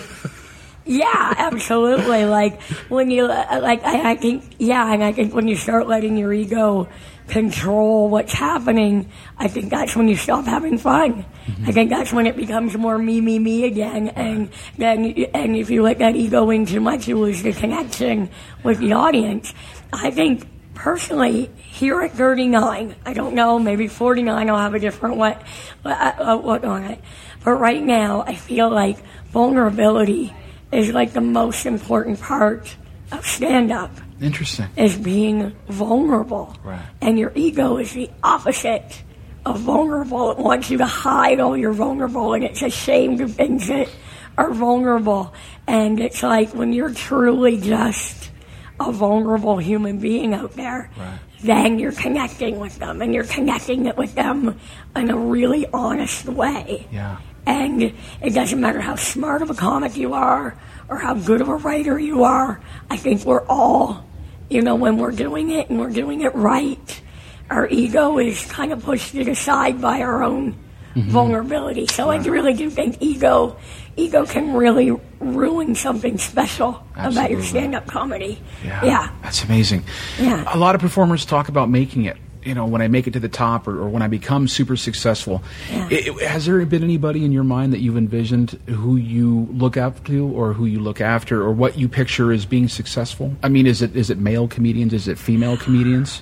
Yeah, 0.85 1.33
absolutely. 1.37 2.25
Like 2.25 2.61
when 2.89 3.09
you 3.09 3.25
uh, 3.25 3.59
like, 3.61 3.83
I, 3.83 4.11
I 4.11 4.15
think 4.15 4.55
yeah, 4.59 4.93
and 4.93 5.03
I 5.03 5.11
think 5.11 5.33
when 5.33 5.47
you 5.47 5.55
start 5.55 5.87
letting 5.87 6.15
your 6.15 6.31
ego 6.31 6.87
control 7.27 8.07
what's 8.07 8.33
happening, 8.33 9.09
I 9.37 9.47
think 9.47 9.71
that's 9.71 9.95
when 9.95 10.07
you 10.07 10.15
stop 10.15 10.45
having 10.45 10.77
fun. 10.77 11.25
I 11.65 11.71
think 11.71 11.89
that's 11.89 12.13
when 12.13 12.27
it 12.27 12.35
becomes 12.35 12.77
more 12.77 12.99
me, 12.99 13.19
me, 13.19 13.39
me 13.39 13.65
again, 13.65 14.09
and 14.09 14.51
then 14.77 15.05
and 15.33 15.55
if 15.55 15.71
you 15.71 15.81
let 15.81 15.97
that 15.99 16.15
ego 16.15 16.51
in 16.51 16.67
too 16.67 16.81
much, 16.81 17.07
you 17.07 17.19
lose 17.19 17.41
the 17.41 17.53
connection 17.53 18.29
with 18.63 18.77
the 18.77 18.93
audience. 18.93 19.55
I 19.91 20.11
think 20.11 20.47
personally 20.75 21.49
here 21.57 22.01
at 22.01 22.11
39, 22.11 22.95
I 23.05 23.13
don't 23.13 23.33
know, 23.33 23.57
maybe 23.57 23.87
49, 23.87 24.49
I'll 24.49 24.57
have 24.57 24.75
a 24.75 24.79
different 24.79 25.17
what, 25.17 25.41
uh, 25.83 26.37
what 26.37 26.63
on 26.63 26.83
it. 26.83 27.01
But 27.43 27.53
right 27.53 27.81
now, 27.81 28.23
I 28.27 28.35
feel 28.35 28.69
like 28.69 28.97
vulnerability 29.31 30.33
is 30.75 30.91
like 30.91 31.13
the 31.13 31.21
most 31.21 31.65
important 31.65 32.19
part 32.21 32.75
of 33.11 33.25
stand 33.25 33.71
up 33.71 33.91
Interesting. 34.21 34.67
is 34.75 34.97
being 34.97 35.55
vulnerable. 35.69 36.55
Right. 36.63 36.81
And 37.01 37.17
your 37.19 37.31
ego 37.35 37.77
is 37.77 37.93
the 37.93 38.09
opposite 38.23 39.03
of 39.45 39.59
vulnerable. 39.59 40.31
It 40.31 40.37
wants 40.39 40.69
you 40.69 40.77
to 40.79 40.85
hide 40.85 41.39
all 41.39 41.55
your 41.55 41.71
vulnerable 41.73 42.33
and 42.33 42.43
it's 42.43 42.61
ashamed 42.61 43.21
of 43.21 43.33
things 43.35 43.67
that 43.67 43.89
are 44.37 44.51
vulnerable. 44.51 45.33
And 45.67 45.99
it's 45.99 46.23
like 46.23 46.49
when 46.53 46.73
you're 46.73 46.93
truly 46.93 47.59
just 47.61 48.31
a 48.79 48.91
vulnerable 48.91 49.57
human 49.57 49.99
being 49.99 50.33
out 50.33 50.53
there, 50.53 50.89
Right. 50.97 51.19
then 51.43 51.79
you're 51.79 51.91
connecting 51.93 52.59
with 52.59 52.77
them 52.79 53.01
and 53.01 53.13
you're 53.13 53.23
connecting 53.23 53.85
it 53.85 53.95
with 53.97 54.15
them 54.15 54.59
in 54.95 55.09
a 55.09 55.17
really 55.17 55.65
honest 55.73 56.25
way. 56.25 56.87
Yeah. 56.91 57.17
And 57.45 57.93
it 58.21 58.33
doesn't 58.33 58.59
matter 58.59 58.81
how 58.81 58.95
smart 58.95 59.41
of 59.41 59.49
a 59.49 59.53
comic 59.53 59.95
you 59.97 60.13
are 60.13 60.57
or 60.89 60.97
how 60.97 61.13
good 61.13 61.41
of 61.41 61.49
a 61.49 61.55
writer 61.55 61.99
you 61.99 62.23
are. 62.23 62.59
I 62.89 62.97
think 62.97 63.23
we're 63.25 63.45
all, 63.45 64.03
you 64.49 64.61
know, 64.61 64.75
when 64.75 64.97
we're 64.97 65.11
doing 65.11 65.51
it 65.51 65.69
and 65.69 65.79
we're 65.79 65.89
doing 65.89 66.21
it 66.21 66.33
right, 66.33 67.01
our 67.49 67.67
ego 67.67 68.17
is 68.17 68.45
kind 68.45 68.71
of 68.71 68.83
pushed 68.83 69.11
to 69.11 69.23
the 69.23 69.35
side 69.35 69.81
by 69.81 70.01
our 70.01 70.23
own 70.23 70.53
mm-hmm. 70.95 71.09
vulnerability. 71.09 71.87
So 71.87 72.09
I 72.09 72.17
really 72.17 72.53
do 72.53 72.69
think 72.69 72.97
ego, 72.99 73.57
ego 73.95 74.25
can 74.25 74.53
really 74.53 74.91
ruin 75.19 75.75
something 75.75 76.17
special 76.17 76.83
about 76.95 77.29
your 77.29 77.43
stand-up 77.43 77.87
comedy. 77.87 78.41
Yeah. 78.63 78.85
yeah. 78.85 79.09
That's 79.21 79.43
amazing. 79.43 79.83
Yeah. 80.19 80.43
A 80.47 80.57
lot 80.57 80.75
of 80.75 80.81
performers 80.81 81.25
talk 81.25 81.49
about 81.49 81.69
making 81.69 82.05
it. 82.05 82.17
You 82.45 82.53
know, 82.53 82.65
when 82.65 82.81
I 82.81 82.87
make 82.87 83.07
it 83.07 83.11
to 83.13 83.19
the 83.19 83.29
top 83.29 83.67
or, 83.67 83.81
or 83.81 83.89
when 83.89 84.01
I 84.01 84.07
become 84.07 84.47
super 84.47 84.77
successful. 84.77 85.43
Yeah. 85.69 85.87
I- 85.91 86.15
I- 86.21 86.25
has 86.25 86.45
there 86.45 86.63
been 86.65 86.83
anybody 86.83 87.25
in 87.25 87.31
your 87.31 87.43
mind 87.43 87.73
that 87.73 87.79
you've 87.79 87.97
envisioned 87.97 88.51
who 88.67 88.95
you 88.95 89.47
look 89.51 89.77
up 89.77 90.03
to 90.05 90.27
or 90.27 90.53
who 90.53 90.65
you 90.65 90.79
look 90.79 91.01
after 91.01 91.41
or 91.41 91.51
what 91.51 91.77
you 91.77 91.89
picture 91.89 92.31
as 92.31 92.45
being 92.45 92.69
successful? 92.69 93.33
I 93.43 93.49
mean, 93.49 93.65
is 93.65 93.81
it 93.81 93.95
is 93.95 94.09
it 94.09 94.17
male 94.19 94.47
comedians? 94.47 94.93
Is 94.93 95.07
it 95.07 95.17
female 95.17 95.57
comedians? 95.57 96.21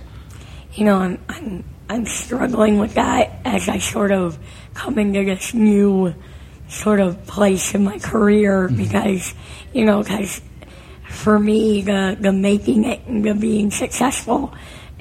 you 0.76 0.86
know, 0.86 0.98
I'm, 0.98 1.20
I'm, 1.30 1.64
I'm 1.90 2.06
struggling 2.06 2.80
with 2.80 2.96
that 2.96 3.40
as 3.46 3.70
I 3.70 3.78
sort 3.78 4.12
of 4.12 4.38
come 4.74 4.98
into 4.98 5.24
this 5.24 5.54
new 5.54 6.14
sort 6.68 7.00
of 7.00 7.26
place 7.28 7.76
in 7.76 7.84
my 7.84 8.00
career 8.00 8.68
mm-hmm. 8.68 8.78
because, 8.78 9.34
you 9.74 9.86
know, 9.86 10.02
because 10.02 10.42
for 11.10 11.38
me, 11.38 11.82
the, 11.82 12.18
the 12.20 12.32
making 12.32 12.86
it 12.86 13.06
and 13.06 13.24
the 13.24 13.36
being 13.36 13.70
successful 13.70 14.54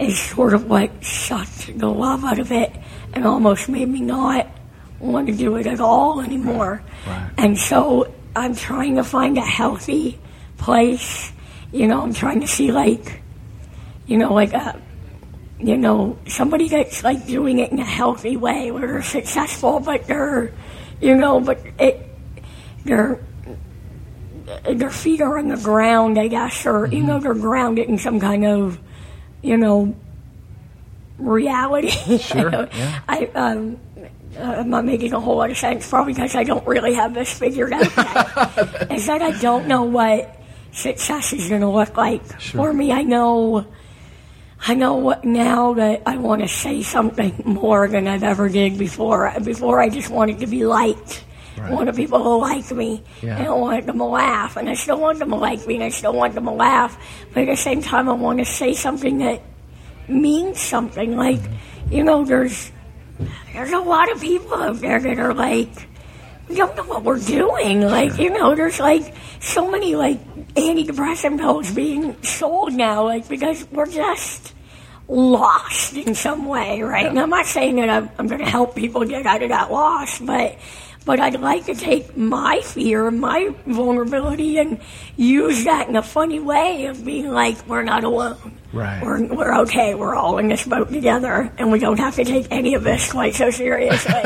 is 0.03 0.21
sort 0.31 0.55
of 0.55 0.71
like 0.71 1.05
sucked 1.05 1.79
the 1.79 1.89
love 1.89 2.25
out 2.25 2.39
of 2.39 2.53
it 2.53 2.73
and 3.13 3.27
almost 3.27 3.69
made 3.69 3.89
me 3.89 4.01
not 4.01 4.47
want 4.99 5.27
to 5.27 5.35
do 5.35 5.57
it 5.57 5.67
at 5.67 5.81
all 5.81 6.21
anymore. 6.21 6.83
Right. 7.07 7.31
And 7.37 7.59
so 7.59 8.13
I'm 8.35 8.55
trying 8.55 8.97
to 8.97 9.05
find 9.05 9.37
a 9.37 9.43
healthy 9.43 10.19
place. 10.57 11.33
You 11.73 11.87
know, 11.89 12.03
I'm 12.03 12.15
trying 12.15 12.41
to 12.41 12.47
see 12.47 12.73
like, 12.73 13.23
you 14.07 14.17
know, 14.17 14.33
like 14.33 14.53
a, 14.53 14.81
you 15.59 15.77
know, 15.77 16.19
somebody 16.27 16.69
that's 16.69 17.05
like 17.05 17.27
doing 17.27 17.59
it 17.59 17.73
in 17.73 17.79
a 17.79 17.85
healthy 17.85 18.37
way 18.37 18.71
where 18.71 18.87
they're 18.87 19.03
successful, 19.03 19.81
but 19.81 20.07
they're, 20.07 20.53
you 21.01 21.15
know, 21.15 21.41
but 21.41 21.61
it, 21.79 22.07
they're, 22.85 23.21
their 24.71 24.91
feet 24.91 25.21
are 25.21 25.39
on 25.39 25.49
the 25.49 25.57
ground, 25.57 26.19
I 26.19 26.29
guess, 26.29 26.67
or, 26.67 26.87
you 26.87 26.99
mm-hmm. 26.99 27.07
know, 27.07 27.21
they're 27.21 27.35
grounded 27.35 27.89
in 27.89 27.99
some 27.99 28.19
kind 28.19 28.45
of, 28.45 28.79
you 29.43 29.57
know, 29.57 29.95
reality. 31.19 32.19
Sure, 32.19 32.51
yeah. 32.75 33.01
I, 33.09 33.27
um, 33.35 33.79
uh, 34.37 34.41
I'm 34.43 34.71
not 34.71 34.85
making 34.85 35.13
a 35.13 35.21
whole 35.21 35.37
lot 35.37 35.51
of 35.51 35.59
sense, 35.59 35.89
probably 35.89 36.15
because 36.15 36.35
I 36.35 36.45
don't 36.45 36.67
really 36.67 36.95
have 36.95 37.15
this 37.15 37.33
figured 37.39 37.73
out 37.73 37.85
yet. 37.97 38.91
is 38.93 39.07
that 39.07 39.21
I 39.23 39.39
don't 39.41 39.67
know 39.67 39.83
what 39.83 40.37
success 40.73 41.33
is 41.33 41.49
going 41.49 41.61
to 41.61 41.69
look 41.69 41.97
like 41.97 42.23
Sure. 42.41 42.63
for 42.63 42.73
me. 42.73 42.93
I 42.93 43.03
know, 43.03 43.67
I 44.67 44.75
know 44.75 44.95
what 44.95 45.25
now 45.25 45.75
that 45.75 46.03
I 46.07 46.17
want 46.17 46.41
to 46.43 46.49
say 46.49 46.83
something 46.83 47.43
more 47.45 47.89
than 47.89 48.09
I've 48.09 48.23
ever 48.23 48.49
did 48.49 48.79
before. 48.79 49.33
Before 49.45 49.81
I 49.81 49.89
just 49.91 50.09
wanted 50.11 50.39
to 50.41 50.47
be 50.47 50.65
liked. 50.65 51.25
I 51.63 51.67
Right. 51.67 51.75
wanted 51.75 51.95
people 51.95 52.19
to 52.19 52.29
like 52.29 52.71
me, 52.73 53.03
Yeah. 53.23 53.37
and 53.39 53.47
I 53.47 53.51
wanted 53.53 53.87
them 53.87 53.99
to 53.99 54.05
laugh, 54.05 54.57
and 54.57 54.69
I 54.69 54.75
still 54.75 54.99
want 54.99 55.19
them 55.21 55.31
to 55.31 55.37
like 55.37 55.65
me, 55.67 55.77
and 55.77 55.85
I 55.85 55.91
still 55.91 56.13
want 56.13 56.35
them 56.35 56.47
to 56.47 56.51
laugh. 56.51 56.99
But 57.33 57.45
at 57.45 57.49
the 57.49 57.57
same 57.57 57.83
time, 57.83 58.09
I 58.09 58.13
want 58.13 58.39
to 58.41 58.45
say 58.45 58.75
something 58.75 59.19
that 59.19 59.41
means 60.09 60.61
something. 60.61 61.17
Like, 61.17 61.39
mm-hmm. 61.41 61.93
you 61.93 62.05
know, 62.05 62.25
there's 62.25 62.73
there's 63.53 63.73
a 63.73 63.79
lot 63.79 64.11
of 64.11 64.21
people 64.21 64.55
out 64.55 64.81
there 64.81 64.99
that 64.99 65.19
are 65.19 65.35
like, 65.35 65.71
we 66.49 66.57
don't 66.57 66.75
know 66.77 66.85
what 66.85 67.05
we're 67.05 67.19
doing. 67.21 67.83
Like, 67.83 68.19
you 68.19 68.31
know, 68.31 68.55
there's 68.55 68.81
like 68.81 69.15
so 69.41 69.71
many 69.71 69.95
like 69.95 70.19
antidepressant 70.55 71.39
pills 71.39 71.71
being 71.73 72.21
sold 72.23 72.73
now, 72.73 73.05
like 73.05 73.29
because 73.29 73.65
we're 73.71 73.87
just 73.87 74.53
lost 75.09 75.95
in 75.95 76.15
some 76.15 76.47
way, 76.47 76.83
right? 76.83 77.07
And 77.07 77.19
I'm 77.19 77.31
not 77.31 77.47
saying 77.47 77.77
that 77.77 77.91
I'm, 77.91 78.11
I'm 78.19 78.27
going 78.27 78.41
to 78.41 78.51
help 78.51 78.75
people 78.75 79.05
get 79.05 79.27
out 79.27 79.43
of 79.43 79.51
that 79.51 79.71
loss, 79.71 80.19
but 80.19 80.57
but 81.03 81.19
I'd 81.21 81.41
like 81.41 81.67
to 81.67 81.75
take 81.75 82.17
my 82.17 82.61
fear, 82.63 83.11
my 83.11 83.55
vulnerability, 83.67 84.59
and 84.59 84.81
use 85.17 85.65
that 85.65 85.89
in 85.89 85.97
a 85.97 86.03
funny 86.03 86.39
way 86.41 86.87
of 86.87 87.05
being 87.05 87.29
like, 87.31 87.67
we're 87.69 87.83
not 87.83 88.05
alone. 88.05 88.59
Right. 88.73 89.03
We're, 89.03 89.27
we're 89.35 89.55
okay. 89.63 89.95
We're 89.95 90.15
all 90.15 90.39
in 90.39 90.49
this 90.49 90.65
boat 90.67 90.91
together, 90.91 91.53
and 91.59 91.71
we 91.71 91.79
don't 91.79 91.99
have 91.99 92.15
to 92.17 92.25
take 92.25 92.47
any 92.51 92.75
of 92.75 92.85
this 92.85 93.11
quite 93.13 93.35
so 93.35 93.51
seriously. 93.51 94.13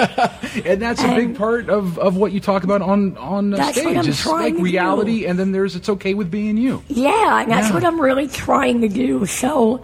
And 0.64 0.80
that's 0.80 1.02
a 1.02 1.14
big 1.14 1.36
part 1.36 1.68
of, 1.68 1.98
of 1.98 2.16
what 2.16 2.32
you 2.32 2.40
talk 2.40 2.64
about 2.64 2.80
on 2.80 3.16
on 3.18 3.50
That's 3.50 3.76
what 3.76 3.82
stage. 3.84 3.96
I'm 3.98 4.08
It's 4.08 4.22
trying 4.22 4.42
like 4.42 4.52
to 4.54 4.58
do. 4.58 4.64
reality, 4.64 5.26
and 5.26 5.38
then 5.38 5.52
there's 5.52 5.76
it's 5.76 5.88
okay 5.90 6.14
with 6.14 6.30
being 6.30 6.56
you. 6.56 6.82
Yeah, 6.88 7.42
and 7.42 7.50
that's 7.50 7.68
Yeah. 7.68 7.74
what 7.74 7.84
I'm 7.84 8.00
really 8.00 8.26
trying 8.28 8.80
to 8.80 8.88
do. 8.88 9.26
So 9.26 9.82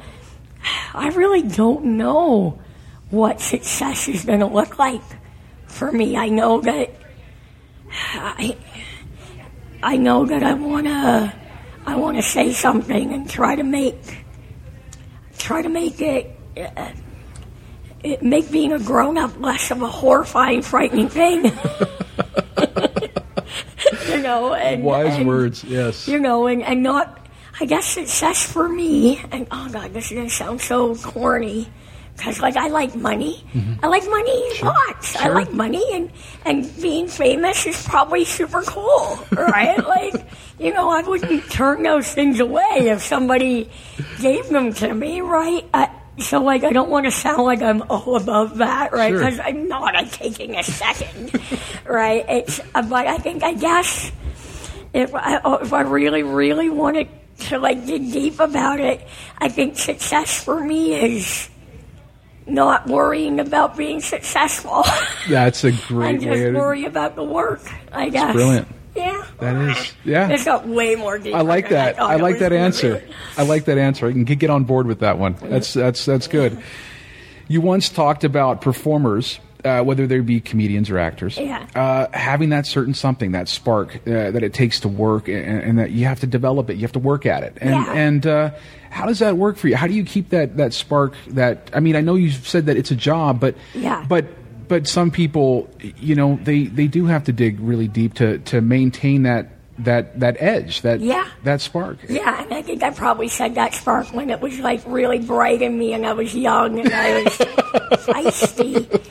I 0.95 1.09
really 1.09 1.43
don't 1.43 1.85
know 1.99 2.59
what 3.11 3.41
success 3.41 4.09
is 4.09 4.25
going 4.25 4.41
to 4.41 4.47
look 4.47 4.79
like 4.79 5.03
for 5.73 5.91
me. 5.91 6.17
I 6.17 6.29
know 6.29 6.61
that 6.61 6.91
I, 7.91 8.57
I 9.83 9.97
know 9.97 10.27
that 10.27 10.43
I 10.43 10.55
want 10.55 10.87
to 10.87 11.35
I 11.85 11.97
want 11.97 12.17
to 12.17 12.23
say 12.23 12.53
something 12.53 13.13
and 13.13 13.29
try 13.29 13.57
to 13.57 13.65
make 13.65 14.23
try 15.43 15.61
to 15.61 15.69
make 15.69 16.01
it, 16.01 16.39
uh, 16.57 16.93
it 18.03 18.23
make 18.23 18.51
being 18.51 18.73
a 18.73 18.79
grown 18.79 19.19
up 19.19 19.39
less 19.39 19.71
of 19.71 19.83
a 19.83 19.89
horrifying, 19.89 20.63
frightening 20.63 21.09
thing. 21.09 21.45
you 24.09 24.23
know, 24.23 24.55
and, 24.55 24.85
Wise 24.85 25.17
and, 25.17 25.27
words, 25.27 25.65
yes. 25.65 26.07
You 26.07 26.21
know, 26.21 26.47
and, 26.47 26.63
and 26.63 26.83
not, 26.83 27.27
I 27.61 27.67
guess 27.67 27.85
success 27.87 28.51
for 28.51 28.69
me, 28.69 29.21
and 29.31 29.47
oh 29.51 29.69
god, 29.71 29.93
this 29.93 30.11
is 30.11 30.17
gonna 30.17 30.31
sound 30.31 30.61
so 30.61 30.95
corny. 30.95 31.69
Cause 32.23 32.41
like 32.41 32.57
I 32.57 32.69
like 32.69 32.95
money, 32.95 33.45
mm-hmm. 33.53 33.85
I 33.85 33.89
like 33.89 34.05
money 34.09 34.61
lots. 34.63 35.17
I 35.17 35.25
Sure. 35.25 35.35
like 35.35 35.53
money, 35.53 35.85
and 35.93 36.09
and 36.45 36.81
being 36.81 37.09
famous 37.09 37.67
is 37.67 37.83
probably 37.85 38.25
super 38.25 38.63
cool, 38.63 39.19
right? 39.33 39.85
like, 39.97 40.15
you 40.59 40.73
know, 40.73 40.89
I 40.91 41.03
wouldn't 41.03 41.51
turn 41.51 41.83
those 41.83 42.13
things 42.13 42.39
away 42.39 42.91
if 42.95 43.03
somebody 43.03 43.69
gave 44.21 44.49
them 44.51 44.73
to 44.75 44.95
me, 44.95 45.21
right? 45.21 45.65
I, 45.75 45.91
so 46.19 46.41
like, 46.41 46.63
I 46.63 46.71
don't 46.71 46.91
want 46.91 47.07
to 47.07 47.11
sound 47.11 47.43
like 47.43 47.61
I'm 47.61 47.83
all 47.91 48.17
above 48.17 48.59
that, 48.59 48.93
right? 48.93 49.11
Sure. 49.11 49.19
Because 49.19 49.41
I'm 49.41 49.67
not. 49.67 49.97
I'm 49.97 50.09
taking 50.09 50.55
a 50.57 50.63
second, 50.63 51.33
right? 51.87 52.25
It's, 52.29 52.61
but 52.73 53.07
I 53.09 53.19
think 53.19 53.43
I 53.43 53.55
guess 53.55 54.13
if 54.93 55.13
I, 55.13 55.41
if 55.61 55.73
I 55.73 55.81
really, 55.81 56.23
really 56.23 56.71
wanted 56.71 57.09
to 57.51 57.59
like 57.59 57.85
dig 57.85 58.13
deep 58.13 58.39
about 58.39 58.79
it, 58.79 59.05
I 59.39 59.49
think 59.49 59.77
success 59.77 60.45
for 60.45 60.63
me 60.63 60.95
is 60.95 61.49
not 62.47 62.87
worrying 62.87 63.41
about 63.41 63.77
being 63.77 64.01
successful. 64.01 64.85
That's 65.29 65.65
a 65.65 65.73
great 65.73 66.21
just 66.21 66.31
way 66.31 66.45
to. 66.45 66.53
worry 66.53 66.85
about 66.85 67.17
the 67.17 67.25
work. 67.25 67.63
I 67.93 68.09
guess. 68.09 68.23
That's 68.23 68.33
brilliant. 68.35 68.69
Yeah. 68.95 69.27
That 69.39 69.57
is, 69.57 69.93
yeah. 70.05 70.29
It's 70.29 70.45
got 70.45 70.67
way 70.69 70.97
more. 70.97 71.19
I 71.33 71.41
like 71.41 71.71
that. 71.71 72.01
I 72.01 72.17
like 72.17 72.41
that 72.41 72.53
answer. 72.53 73.03
I 73.39 73.45
like 73.45 73.65
that 73.65 73.79
answer. 73.79 74.07
I 74.07 74.13
can 74.13 74.25
get 74.25 74.39
get 74.39 74.51
on 74.51 74.65
board 74.65 74.87
with 74.87 75.01
that 75.01 75.19
one. 75.19 75.37
That's 75.41 75.73
that's 75.73 76.05
that's 76.05 76.29
good. 76.29 76.63
You 77.49 77.61
once 77.61 77.89
talked 77.89 78.25
about 78.25 78.61
performers, 78.61 79.41
uh, 79.65 79.83
whether 79.83 80.07
they 80.07 80.19
be 80.21 80.41
comedians 80.41 80.91
or 80.91 80.99
actors, 80.99 81.37
Yeah. 81.39 81.67
uh, 81.75 82.07
having 82.13 82.49
that 82.51 82.67
certain 82.67 82.95
something, 82.95 83.33
that 83.33 83.49
spark 83.49 83.97
uh, 84.07 84.31
that 84.33 84.43
it 84.43 84.53
takes 84.55 84.81
to 84.81 84.89
work, 84.89 85.29
and, 85.29 85.63
and 85.63 85.79
that 85.79 85.91
you 85.93 86.07
have 86.07 86.21
to 86.21 86.27
develop 86.27 86.69
it. 86.71 86.75
You 86.77 86.83
have 86.83 86.93
to 86.93 86.99
work 86.99 87.27
at 87.27 87.43
it. 87.43 87.59
And 87.61 87.71
Yeah. 87.71 87.93
and 87.93 88.27
uh, 88.27 88.51
how 88.91 89.07
does 89.07 89.21
that 89.21 89.37
work 89.37 89.57
for 89.57 89.69
you? 89.69 89.77
How 89.77 89.87
do 89.87 89.95
you 89.95 90.05
keep 90.05 90.31
that 90.31 90.57
that 90.57 90.73
spark? 90.75 91.15
That 91.29 91.71
I 91.73 91.81
mean, 91.81 91.97
I 91.97 92.01
know 92.01 92.15
you've 92.17 92.47
said 92.49 92.67
that 92.67 92.77
it's 92.77 92.91
a 92.91 92.97
job, 92.97 93.41
but 93.41 93.55
Yeah. 93.75 94.05
but 94.09 94.27
but 94.69 94.87
some 94.87 95.11
people, 95.11 95.69
you 95.99 96.15
know, 96.15 96.39
they 96.43 96.65
they 96.65 96.87
do 96.87 97.07
have 97.07 97.25
to 97.25 97.33
dig 97.33 97.61
really 97.61 97.89
deep 97.89 98.15
to 98.15 98.39
to 98.39 98.61
maintain 98.61 99.23
that 99.25 99.49
that 99.79 100.21
that 100.21 100.37
edge, 100.41 100.83
that 100.83 101.01
Yeah. 101.01 101.27
that 101.45 101.61
spark. 101.61 101.99
Yeah, 102.09 102.43
and 102.43 102.53
I 102.53 102.63
think 102.63 102.83
I 102.83 102.91
probably 102.91 103.29
said 103.29 103.55
that 103.55 103.75
spark 103.75 104.13
when 104.13 104.29
it 104.31 104.41
was 104.41 104.59
like 104.61 104.81
really 104.87 105.19
bright 105.19 105.63
in 105.63 105.79
me 105.79 105.93
and 105.95 106.07
I 106.07 106.13
was 106.13 106.35
young 106.35 106.79
and 106.79 106.93
I 106.93 107.23
was 107.23 107.33
feisty. 108.07 109.03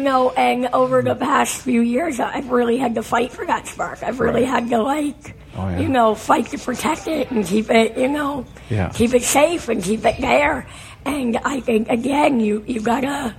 Know, 0.00 0.30
and 0.30 0.66
over 0.72 1.02
the 1.02 1.14
past 1.14 1.60
few 1.62 1.82
years, 1.82 2.18
I've 2.20 2.50
really 2.50 2.78
had 2.78 2.94
to 2.96 3.02
fight 3.02 3.32
for 3.32 3.44
that 3.46 3.66
spark. 3.68 4.02
I've 4.02 4.18
really 4.18 4.44
had 4.44 4.68
to 4.70 4.82
like, 4.82 5.36
Oh, 5.56 5.68
yeah. 5.68 5.78
you 5.80 5.88
know, 5.88 6.14
fight 6.14 6.46
to 6.46 6.58
protect 6.58 7.06
it 7.06 7.30
and 7.30 7.44
keep 7.44 7.70
it, 7.70 7.96
you 7.98 8.08
know, 8.08 8.46
Yeah. 8.70 8.88
keep 8.94 9.12
it 9.14 9.22
safe 9.22 9.68
and 9.68 9.82
keep 9.82 10.04
it 10.06 10.16
there. 10.20 10.66
And 11.04 11.36
I 11.44 11.60
think 11.60 11.88
again, 11.90 12.40
you 12.40 12.64
you 12.66 12.80
gotta 12.80 13.34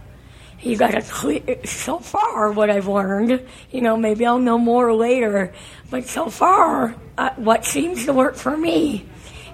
you 0.62 0.78
gotta 0.78 1.02
clear. 1.02 1.42
So 1.66 1.98
far, 2.00 2.52
what 2.52 2.70
I've 2.70 2.88
learned, 2.88 3.42
you 3.72 3.82
know, 3.82 3.98
maybe 3.98 4.26
I'll 4.26 4.40
know 4.40 4.58
more 4.60 4.94
later, 4.94 5.54
but 5.90 6.06
so 6.08 6.30
far, 6.30 6.96
uh, 7.18 7.32
what 7.38 7.66
seems 7.66 8.06
to 8.06 8.14
work 8.14 8.36
for 8.36 8.56
me 8.56 9.06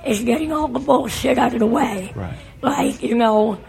is 0.05 0.22
getting 0.24 0.51
all 0.51 0.68
the 0.68 0.80
bullshit 0.80 1.38
out 1.38 1.53
of 1.53 1.60
the 1.60 1.66
way. 1.68 2.12
Right. 2.16 2.38
Like 2.62 3.01
you 3.03 3.16
know, 3.16 3.60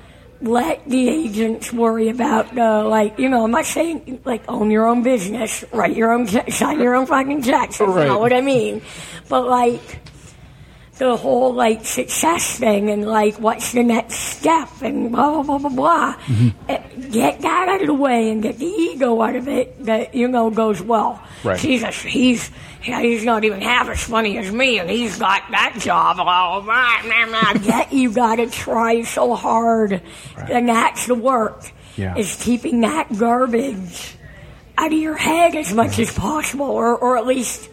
let 0.41 0.89
the 0.89 1.09
agents 1.09 1.73
worry 1.73 2.09
about 2.09 2.55
the 2.55 2.85
like. 2.85 3.19
You 3.19 3.29
know, 3.29 3.45
I'm 3.45 3.51
not 3.51 3.65
saying 3.67 4.21
like 4.25 4.43
own 4.49 4.71
your 4.71 4.87
own 4.87 5.03
business, 5.03 5.65
write 5.73 5.97
your 5.97 6.13
own, 6.13 6.27
sign 6.51 6.81
your 6.81 6.95
own 6.95 7.07
fucking 7.07 7.43
checks. 7.43 7.79
That's 7.79 7.91
Right. 7.91 8.07
not 8.07 8.21
what 8.21 8.33
I 8.33 8.41
mean. 8.41 8.83
But 9.29 9.47
like 9.47 10.01
the 10.99 11.17
whole 11.17 11.55
like 11.55 11.85
success 11.87 12.59
thing 12.59 12.91
and 12.91 13.07
like 13.07 13.37
what's 13.41 13.73
the 13.73 13.83
next 13.83 14.17
step 14.17 14.69
and 14.83 15.11
blah 15.13 15.43
blah 15.43 15.43
blah 15.43 15.59
blah 15.59 15.69
blah. 15.71 16.15
Mm-hmm. 16.27 16.71
Eh, 16.71 16.83
Get 17.11 17.41
that 17.41 17.69
out 17.69 17.81
of 17.81 17.87
the 17.87 17.95
way 17.95 18.31
and 18.31 18.43
get 18.43 18.59
the 18.59 18.67
ego 18.67 19.23
out 19.23 19.35
of 19.35 19.49
it 19.49 19.85
that 19.87 20.15
you 20.15 20.29
know 20.29 20.51
goes 20.51 20.83
well. 20.83 21.23
Right. 21.43 21.59
Jesus, 21.59 22.03
he's 22.03 22.51
he's 22.83 23.25
not 23.25 23.45
even 23.45 23.61
half 23.63 23.89
as 23.89 24.03
funny 24.03 24.37
as 24.37 24.53
me, 24.53 24.79
and 24.79 24.91
he's 24.91 25.19
got 25.19 25.43
that 25.51 25.77
job. 25.79 26.17
Blah, 26.17 26.61
blah, 26.61 27.03
blah, 27.03 27.27
blah. 27.27 27.53
Get 27.63 27.93
you 27.93 28.13
got 28.13 28.37
to 28.37 28.51
try 28.51 29.03
so 29.03 29.35
hard, 29.35 30.03
and 30.37 30.69
that's 30.69 31.07
the 31.07 31.15
work. 31.15 31.71
Yeah. 31.97 32.17
Is 32.17 32.37
keeping 32.43 32.83
that 32.83 33.09
garbage 33.17 34.15
out 34.77 34.93
of 34.93 34.99
your 34.99 35.17
head 35.17 35.57
as 35.57 35.73
much 35.73 35.99
as 35.99 36.13
possible, 36.13 36.67
or 36.67 36.95
or 36.97 37.17
at 37.17 37.27
least 37.27 37.71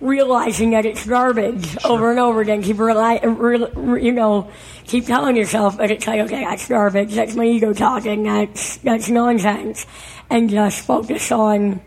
realizing 0.00 0.70
that 0.70 0.86
it's 0.86 1.06
garbage 1.06 1.76
over 1.84 2.10
and 2.10 2.18
over 2.18 2.40
again. 2.40 2.62
Keep 2.62 2.78
rely, 2.78 3.20
re, 3.22 3.66
re- 3.74 4.04
you 4.04 4.12
know, 4.12 4.50
keep 4.84 5.06
telling 5.06 5.36
yourself 5.36 5.76
that 5.78 5.90
it's 5.90 6.06
like, 6.06 6.20
okay, 6.20 6.44
that's 6.44 6.68
garbage. 6.68 7.14
That's 7.14 7.34
my 7.34 7.44
ego 7.44 7.72
talking. 7.72 8.24
That's 8.24 8.78
that's 8.78 9.08
nonsense, 9.08 9.86
and 10.28 10.50
just 10.50 10.84
focus 10.84 11.30
on 11.32 11.80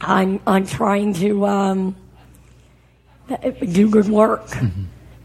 on 0.00 0.40
on 0.46 0.66
trying 0.66 1.14
to 1.14 1.46
um, 1.46 1.96
do 3.72 3.90
good 3.90 4.08
work. 4.08 4.48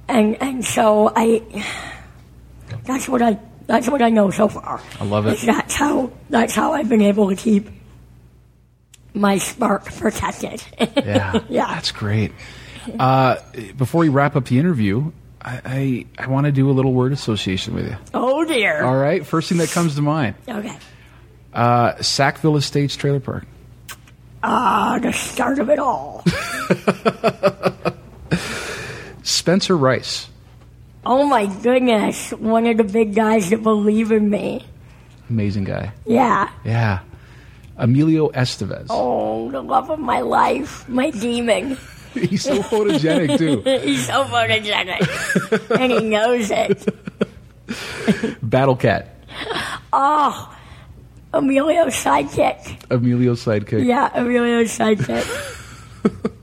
And 0.08 0.42
and 0.42 0.66
so 0.66 1.14
I, 1.16 1.44
that's 2.84 3.08
what 3.08 3.22
I 3.22 3.40
that's 3.68 3.88
what 3.88 4.02
I 4.02 4.10
know 4.10 4.32
so 4.32 4.48
far. 4.48 4.82
I 5.00 5.06
love 5.06 5.28
it. 5.28 5.40
That's 5.42 5.76
how 5.76 6.12
that's 6.32 6.56
how 6.56 6.74
I've 6.74 6.90
been 6.90 7.04
able 7.04 7.30
to 7.30 7.36
keep 7.36 7.70
my 9.14 9.38
spark 9.38 9.86
protected. 9.86 10.64
Yeah, 10.96 11.40
Yeah. 11.50 11.68
that's 11.68 11.92
great. 11.92 12.32
Uh, 12.98 13.36
before 13.78 14.00
we 14.02 14.10
wrap 14.10 14.36
up 14.36 14.46
the 14.46 14.58
interview, 14.60 15.12
I 15.42 16.06
I, 16.18 16.24
I 16.24 16.28
want 16.28 16.46
to 16.46 16.52
do 16.52 16.70
a 16.70 16.74
little 16.74 16.94
word 16.94 17.12
association 17.12 17.74
with 17.76 17.88
you. 17.88 17.98
oh 18.14 18.44
dear. 18.46 18.84
All 18.84 18.98
right, 18.98 19.26
first 19.26 19.50
thing 19.50 19.58
that 19.60 19.70
comes 19.72 19.96
to 19.96 20.02
mind: 20.02 20.36
Okay. 20.48 20.76
uh, 21.54 22.02
Sackville 22.02 22.58
Estates 22.58 22.96
Trailer 22.96 23.20
Park. 23.20 23.46
Ah, 24.42 25.00
the 25.02 25.12
start 25.12 25.60
of 25.60 25.70
it 25.70 25.80
all. 25.80 26.24
Spencer 29.24 29.78
Rice. 29.78 30.28
oh 31.06 31.26
my 31.26 31.46
goodness, 31.62 32.32
one 32.32 32.66
of 32.68 32.78
the 32.78 32.84
big 32.84 33.14
guys 33.16 33.50
that 33.50 33.62
believe 33.64 34.12
in 34.12 34.30
me. 34.30 34.66
Amazing 35.30 35.66
guy. 35.66 35.92
Yeah. 36.06 36.50
Yeah. 36.64 37.00
Emilio 37.80 38.30
Estevez. 38.30 38.88
Oh, 38.90 39.50
the 39.52 39.62
love 39.62 39.90
of 39.90 40.00
my 40.00 40.20
life, 40.22 40.88
my 40.90 41.10
demon. 41.12 41.78
He's 42.14 42.44
so 42.44 42.62
photogenic 42.64 43.38
too. 43.38 43.62
He's 43.86 44.08
so 44.08 44.26
photogenic, 44.26 45.02
and 45.80 45.92
he 45.92 46.02
knows 46.02 46.52
it. 46.52 46.86
Battle 48.42 48.76
Cat. 48.76 49.16
Oh, 49.94 50.56
Emilio's 51.34 51.94
sidekick. 51.94 52.84
Emilio's 52.90 53.46
sidekick. 53.46 53.86
Yeah, 53.86 54.10
Emilio's 54.14 54.76
sidekick. 54.78 55.26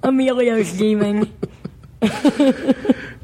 Emilio's 0.02 0.72
demon. 0.72 1.32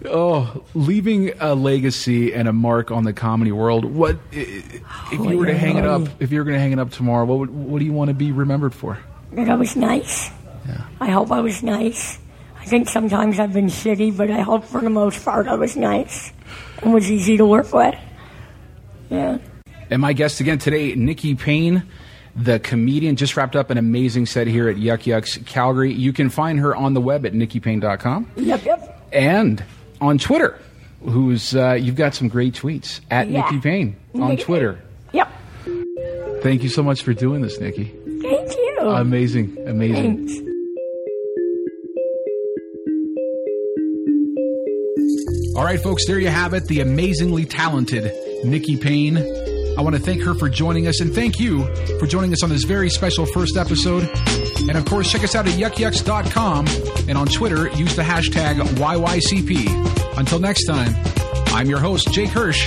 Oh, 0.06 0.64
leaving 0.74 1.32
a 1.40 1.54
legacy 1.54 2.32
and 2.34 2.48
a 2.48 2.52
mark 2.52 2.90
on 2.90 3.04
the 3.04 3.12
comedy 3.12 3.52
world. 3.52 3.84
What 3.84 4.18
if 4.32 4.80
you 5.10 5.38
were 5.38 5.46
to 5.46 5.56
hang 5.56 5.76
it 5.76 5.84
up? 5.86 6.02
If 6.20 6.32
you 6.32 6.38
were 6.38 6.44
going 6.44 6.54
to 6.54 6.60
hang 6.60 6.72
it 6.72 6.78
up 6.78 6.90
tomorrow, 6.90 7.24
what 7.24 7.38
would, 7.38 7.50
what 7.50 7.78
do 7.78 7.84
you 7.84 7.92
want 7.92 8.08
to 8.08 8.14
be 8.14 8.32
remembered 8.32 8.74
for? 8.74 8.98
That 9.32 9.48
I 9.48 9.54
was 9.54 9.76
nice. 9.76 10.30
Yeah. 10.66 10.84
I 11.00 11.10
hope 11.10 11.30
I 11.32 11.40
was 11.40 11.62
nice. 11.62 12.18
I 12.60 12.64
think 12.64 12.88
sometimes 12.88 13.38
I've 13.40 13.52
been 13.52 13.66
shitty, 13.66 14.16
but 14.16 14.30
I 14.30 14.40
hope 14.40 14.64
for 14.64 14.80
the 14.80 14.90
most 14.90 15.24
part 15.24 15.48
I 15.48 15.54
was 15.54 15.76
nice 15.76 16.32
and 16.82 16.94
was 16.94 17.10
easy 17.10 17.36
to 17.36 17.44
work 17.46 17.72
with. 17.72 17.94
Yeah. 19.10 19.38
And 19.90 20.00
my 20.00 20.12
guest 20.12 20.40
again 20.40 20.58
today, 20.58 20.94
Nikki 20.94 21.34
Payne, 21.34 21.82
the 22.36 22.58
comedian, 22.60 23.16
just 23.16 23.36
wrapped 23.36 23.56
up 23.56 23.70
an 23.70 23.78
amazing 23.78 24.26
set 24.26 24.46
here 24.46 24.68
at 24.68 24.78
Yuk 24.78 25.06
Yuk's 25.06 25.38
Calgary. 25.38 25.92
You 25.92 26.12
can 26.12 26.30
find 26.30 26.60
her 26.60 26.74
on 26.74 26.94
the 26.94 27.00
web 27.00 27.26
at 27.26 27.32
nikkiPayne.com 27.32 28.30
Yep, 28.36 28.64
yep. 28.64 29.08
and 29.12 29.62
on 30.02 30.18
Twitter. 30.18 30.58
Who's 31.04 31.54
uh, 31.56 31.72
you've 31.72 31.96
got 31.96 32.14
some 32.14 32.28
great 32.28 32.54
tweets 32.54 33.00
at 33.10 33.28
Yeah. 33.28 33.42
Nikki 33.42 33.60
Payne 33.60 33.96
on 34.14 34.36
Twitter. 34.36 34.80
Yep. 35.12 35.28
Thank 36.42 36.62
you 36.62 36.68
so 36.68 36.82
much 36.82 37.02
for 37.02 37.12
doing 37.14 37.40
this, 37.40 37.58
Nikki. 37.60 37.84
Thank 38.20 38.52
you. 38.52 38.78
Amazing, 38.80 39.56
amazing. 39.66 40.28
Thanks. 40.28 40.48
All 45.56 45.64
right, 45.64 45.80
folks, 45.80 46.06
there 46.06 46.18
you 46.18 46.28
have 46.28 46.54
it. 46.54 46.66
The 46.66 46.80
amazingly 46.80 47.44
talented 47.44 48.10
Nikki 48.44 48.76
Payne. 48.76 49.16
I 49.76 49.82
want 49.82 49.96
to 49.96 50.02
thank 50.02 50.22
her 50.22 50.34
for 50.34 50.48
joining 50.48 50.86
us 50.86 51.00
and 51.00 51.14
thank 51.14 51.40
you 51.40 51.64
for 51.98 52.06
joining 52.06 52.32
us 52.32 52.42
on 52.42 52.50
this 52.50 52.64
very 52.64 52.90
special 52.90 53.26
first 53.26 53.56
episode. 53.56 54.08
And 54.68 54.76
of 54.76 54.84
course, 54.84 55.10
check 55.10 55.24
us 55.24 55.34
out 55.34 55.46
at 55.46 55.54
yukyuks.com 55.54 56.66
and 57.08 57.18
on 57.18 57.26
Twitter, 57.26 57.68
use 57.70 57.96
the 57.96 58.02
hashtag 58.02 58.56
YYCP. 58.56 60.18
Until 60.18 60.38
next 60.38 60.66
time, 60.66 60.94
I'm 61.48 61.68
your 61.68 61.80
host, 61.80 62.12
Jake 62.12 62.30
Hirsch. 62.30 62.66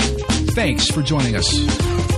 Thanks 0.53 0.87
for 0.87 1.01
joining 1.01 1.35
us. 1.35 2.14